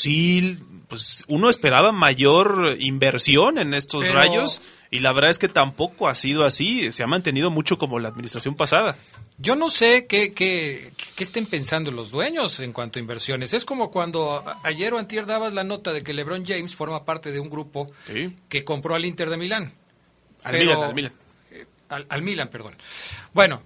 pues 0.87 1.25
uno 1.27 1.49
esperaba 1.49 1.91
mayor 1.91 2.77
inversión 2.79 3.57
en 3.57 3.73
estos 3.73 4.11
rayos 4.11 4.61
y 4.89 4.99
la 4.99 5.11
verdad 5.11 5.31
es 5.31 5.39
que 5.39 5.49
tampoco 5.49 6.07
ha 6.07 6.15
sido 6.15 6.45
así, 6.45 6.91
se 6.93 7.03
ha 7.03 7.07
mantenido 7.07 7.51
mucho 7.51 7.77
como 7.77 7.99
la 7.99 8.07
administración 8.07 8.55
pasada. 8.55 8.95
Yo 9.37 9.57
no 9.57 9.69
sé 9.69 10.05
qué, 10.07 10.31
qué, 10.33 10.93
qué 11.15 11.23
estén 11.23 11.45
pensando 11.45 11.91
los 11.91 12.09
dueños 12.11 12.61
en 12.61 12.71
cuanto 12.71 12.99
a 12.99 13.01
inversiones. 13.01 13.53
Es 13.53 13.65
como 13.65 13.91
cuando 13.91 14.43
ayer 14.63 14.93
o 14.93 14.97
antier 14.97 15.25
dabas 15.25 15.53
la 15.53 15.65
nota 15.65 15.91
de 15.91 16.03
que 16.03 16.13
LeBron 16.13 16.45
James 16.45 16.73
forma 16.75 17.03
parte 17.03 17.33
de 17.33 17.41
un 17.41 17.49
grupo 17.49 17.91
que 18.47 18.63
compró 18.63 18.95
al 18.95 19.03
Inter 19.03 19.29
de 19.29 19.37
Milán. 19.37 19.73
Al 20.43 20.57
Milan, 20.57 20.83
al 20.83 20.95
Milan. 20.95 21.13
Eh, 21.51 21.65
al 21.89 22.21
Milan, 22.21 22.47
perdón. 22.49 22.77
Bueno, 23.33 23.61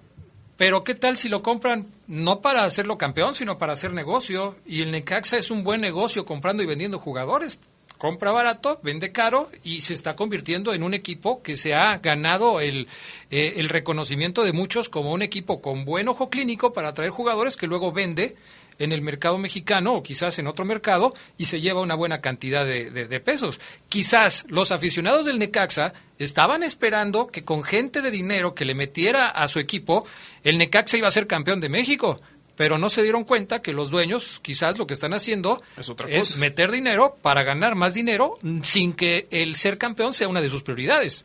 pero 0.58 0.82
¿qué 0.82 0.96
tal 0.96 1.16
si 1.16 1.28
lo 1.28 1.40
compran 1.40 1.86
no 2.08 2.40
para 2.40 2.64
hacerlo 2.64 2.98
campeón, 2.98 3.36
sino 3.36 3.58
para 3.58 3.74
hacer 3.74 3.92
negocio? 3.92 4.56
Y 4.66 4.82
el 4.82 4.90
Necaxa 4.90 5.38
es 5.38 5.52
un 5.52 5.62
buen 5.62 5.80
negocio 5.80 6.26
comprando 6.26 6.64
y 6.64 6.66
vendiendo 6.66 6.98
jugadores. 6.98 7.60
Compra 7.96 8.32
barato, 8.32 8.80
vende 8.82 9.12
caro 9.12 9.50
y 9.62 9.82
se 9.82 9.94
está 9.94 10.16
convirtiendo 10.16 10.74
en 10.74 10.82
un 10.82 10.94
equipo 10.94 11.42
que 11.42 11.56
se 11.56 11.74
ha 11.74 11.98
ganado 11.98 12.60
el, 12.60 12.88
eh, 13.30 13.54
el 13.56 13.68
reconocimiento 13.68 14.42
de 14.42 14.52
muchos 14.52 14.88
como 14.88 15.12
un 15.12 15.22
equipo 15.22 15.62
con 15.62 15.84
buen 15.84 16.08
ojo 16.08 16.28
clínico 16.28 16.72
para 16.72 16.88
atraer 16.88 17.10
jugadores 17.10 17.56
que 17.56 17.68
luego 17.68 17.92
vende 17.92 18.34
en 18.78 18.92
el 18.92 19.02
mercado 19.02 19.38
mexicano 19.38 19.94
o 19.94 20.02
quizás 20.02 20.38
en 20.38 20.46
otro 20.46 20.64
mercado 20.64 21.12
y 21.36 21.46
se 21.46 21.60
lleva 21.60 21.80
una 21.80 21.94
buena 21.94 22.20
cantidad 22.20 22.64
de, 22.64 23.20
pesos. 23.20 23.60
Quizás 23.88 24.46
los 24.48 24.70
aficionados 24.72 25.26
del 25.26 25.38
Necaxa 25.38 25.92
estaban 26.18 26.62
esperando 26.62 27.26
que 27.28 27.44
con 27.44 27.64
gente 27.64 28.02
de 28.02 28.10
dinero 28.10 28.54
que 28.54 28.64
le 28.64 28.74
metiera 28.74 29.28
a 29.28 29.48
su 29.48 29.58
equipo, 29.58 30.06
el 30.44 30.58
Necaxa 30.58 30.96
iba 30.96 31.08
a 31.08 31.12
ser 31.12 31.26
campeón 31.26 31.60
de 31.60 31.68
México. 31.68 32.20
Pero 32.56 32.76
no 32.76 32.90
se 32.90 33.04
dieron 33.04 33.22
cuenta 33.22 33.62
que 33.62 33.72
los 33.72 33.90
dueños 33.90 34.40
quizás 34.42 34.78
lo 34.78 34.86
que 34.88 34.94
están 34.94 35.14
haciendo 35.14 35.62
es, 36.08 36.38
meter 36.38 36.72
dinero 36.72 37.16
para 37.22 37.44
ganar 37.44 37.76
más 37.76 37.94
dinero 37.94 38.36
sin 38.64 38.94
que 38.94 39.28
el 39.30 39.54
ser 39.54 39.78
campeón 39.78 40.12
sea 40.12 40.26
una 40.26 40.40
de 40.40 40.50
sus 40.50 40.64
prioridades. 40.64 41.24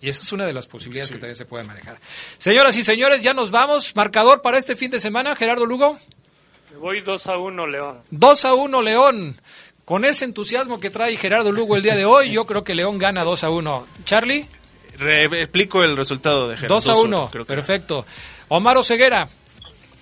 Y 0.00 0.08
esa 0.08 0.22
es 0.22 0.32
una 0.32 0.46
de 0.46 0.52
las 0.52 0.66
posibilidades 0.66 1.12
que 1.12 1.18
también 1.18 1.36
se 1.36 1.44
pueden 1.44 1.68
manejar. 1.68 1.98
Señoras 2.38 2.76
y 2.76 2.82
señores, 2.82 3.20
ya 3.20 3.34
nos 3.34 3.52
vamos. 3.52 3.94
Marcador 3.94 4.42
para 4.42 4.58
este 4.58 4.74
fin 4.74 4.90
de 4.90 4.98
semana, 4.98 5.36
Gerardo 5.36 5.64
Lugo. 5.64 5.96
Voy 6.76 7.00
2 7.00 7.26
a 7.26 7.38
1, 7.38 7.66
León. 7.66 7.98
2 8.10 8.44
a 8.44 8.54
1, 8.54 8.82
León. 8.82 9.36
Con 9.84 10.04
ese 10.04 10.26
entusiasmo 10.26 10.80
que 10.80 10.90
trae 10.90 11.16
Gerardo 11.16 11.50
Lugo 11.50 11.76
el 11.76 11.82
día 11.82 11.96
de 11.96 12.04
hoy, 12.04 12.30
yo 12.30 12.44
creo 12.46 12.62
que 12.62 12.74
León 12.74 12.98
gana 12.98 13.24
2 13.24 13.44
a 13.44 13.50
1. 13.50 13.86
¿Charlie? 14.04 14.46
explico 15.00 15.82
el 15.82 15.96
resultado 15.96 16.48
de 16.48 16.56
Gerardo. 16.56 16.74
2 16.74 16.88
a 16.88 16.96
1, 16.96 17.30
perfecto. 17.46 18.04
Omar 18.48 18.82
Ceguera. 18.84 19.28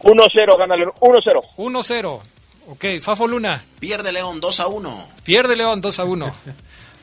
1-0, 0.01 0.59
gana 0.59 0.77
León. 0.77 0.93
1-0. 1.01 1.41
1-0. 1.57 2.21
Ok, 2.69 2.85
Fafo 3.01 3.29
Luna. 3.29 3.64
Pierde 3.79 4.12
León 4.12 4.41
2 4.41 4.61
a 4.61 4.67
1. 4.67 5.09
Pierde 5.23 5.55
León 5.57 5.81
2 5.81 5.99
a 6.01 6.05
1. 6.05 6.35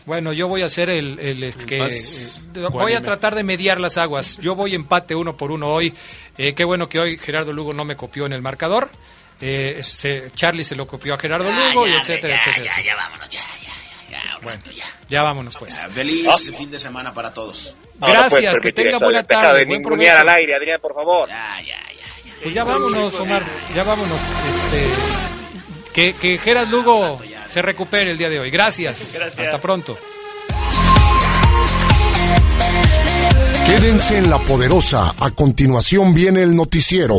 Bueno, 0.05 0.33
yo 0.33 0.49
voy 0.49 0.61
a 0.61 0.65
hacer 0.65 0.89
el, 0.89 1.17
el, 1.19 1.43
el 1.43 1.55
que 1.55 1.79
Más 1.79 2.45
eh, 2.53 2.67
voy 2.69 2.91
a 2.91 3.01
tratar 3.01 3.35
de 3.35 3.43
mediar 3.43 3.79
las 3.79 3.97
aguas. 3.97 4.37
Yo 4.37 4.53
voy 4.53 4.75
empate 4.75 5.15
uno 5.15 5.37
por 5.37 5.51
uno 5.51 5.69
hoy. 5.69 5.93
Eh, 6.37 6.53
qué 6.53 6.65
bueno 6.65 6.89
que 6.89 6.99
hoy 6.99 7.17
Gerardo 7.17 7.53
Lugo 7.53 7.73
no 7.73 7.85
me 7.85 7.95
copió 7.95 8.25
en 8.25 8.33
el 8.33 8.41
marcador. 8.41 8.89
Eh, 9.41 9.79
se- 9.83 10.31
Charlie 10.35 10.63
se 10.63 10.75
lo 10.75 10.87
copió 10.87 11.13
a 11.13 11.17
Gerardo 11.17 11.49
Lugo 11.51 11.87
y 11.87 11.91
etcétera, 11.93 12.37
etcétera. 12.37 12.65
etcétera. 12.69 12.83
Ya 12.85 12.95
vámonos, 12.95 13.29
ya, 13.29 13.39
ya, 13.61 13.71
ya, 14.09 14.23
ya. 14.23 14.39
Bueno, 14.41 14.61
ya 15.09 15.23
vámonos 15.23 15.57
pues. 15.57 15.85
Feliz 15.91 16.51
fin 16.57 16.71
de 16.71 16.79
semana 16.79 17.13
para 17.13 17.33
todos. 17.33 17.75
Gracias, 17.99 18.59
que 18.59 18.71
tenga 18.71 18.97
buena 18.99 19.23
tarde, 19.23 19.59
de 19.59 19.65
buen 19.65 19.81
provecho. 19.81 20.17
al 20.17 20.29
aire, 20.29 20.55
Adrián, 20.55 20.79
por 20.81 20.93
favor. 20.93 21.29
Pues 22.41 22.53
ya 22.53 22.63
vámonos, 22.63 23.13
Omar, 23.15 23.41
ya 23.75 23.83
vámonos. 23.83 24.19
Este, 24.19 24.89
que, 25.93 26.13
que 26.13 26.37
Gerard 26.37 26.67
Lugo 26.69 27.19
se 27.51 27.61
recupere 27.61 28.11
el 28.11 28.17
día 28.17 28.29
de 28.29 28.39
hoy. 28.39 28.49
Gracias. 28.49 29.15
Hasta 29.37 29.59
pronto. 29.61 29.97
Quédense 33.65 34.17
en 34.17 34.29
la 34.29 34.39
poderosa. 34.39 35.13
A 35.19 35.31
continuación 35.31 36.13
viene 36.13 36.43
el 36.43 36.55
noticiero. 36.55 37.15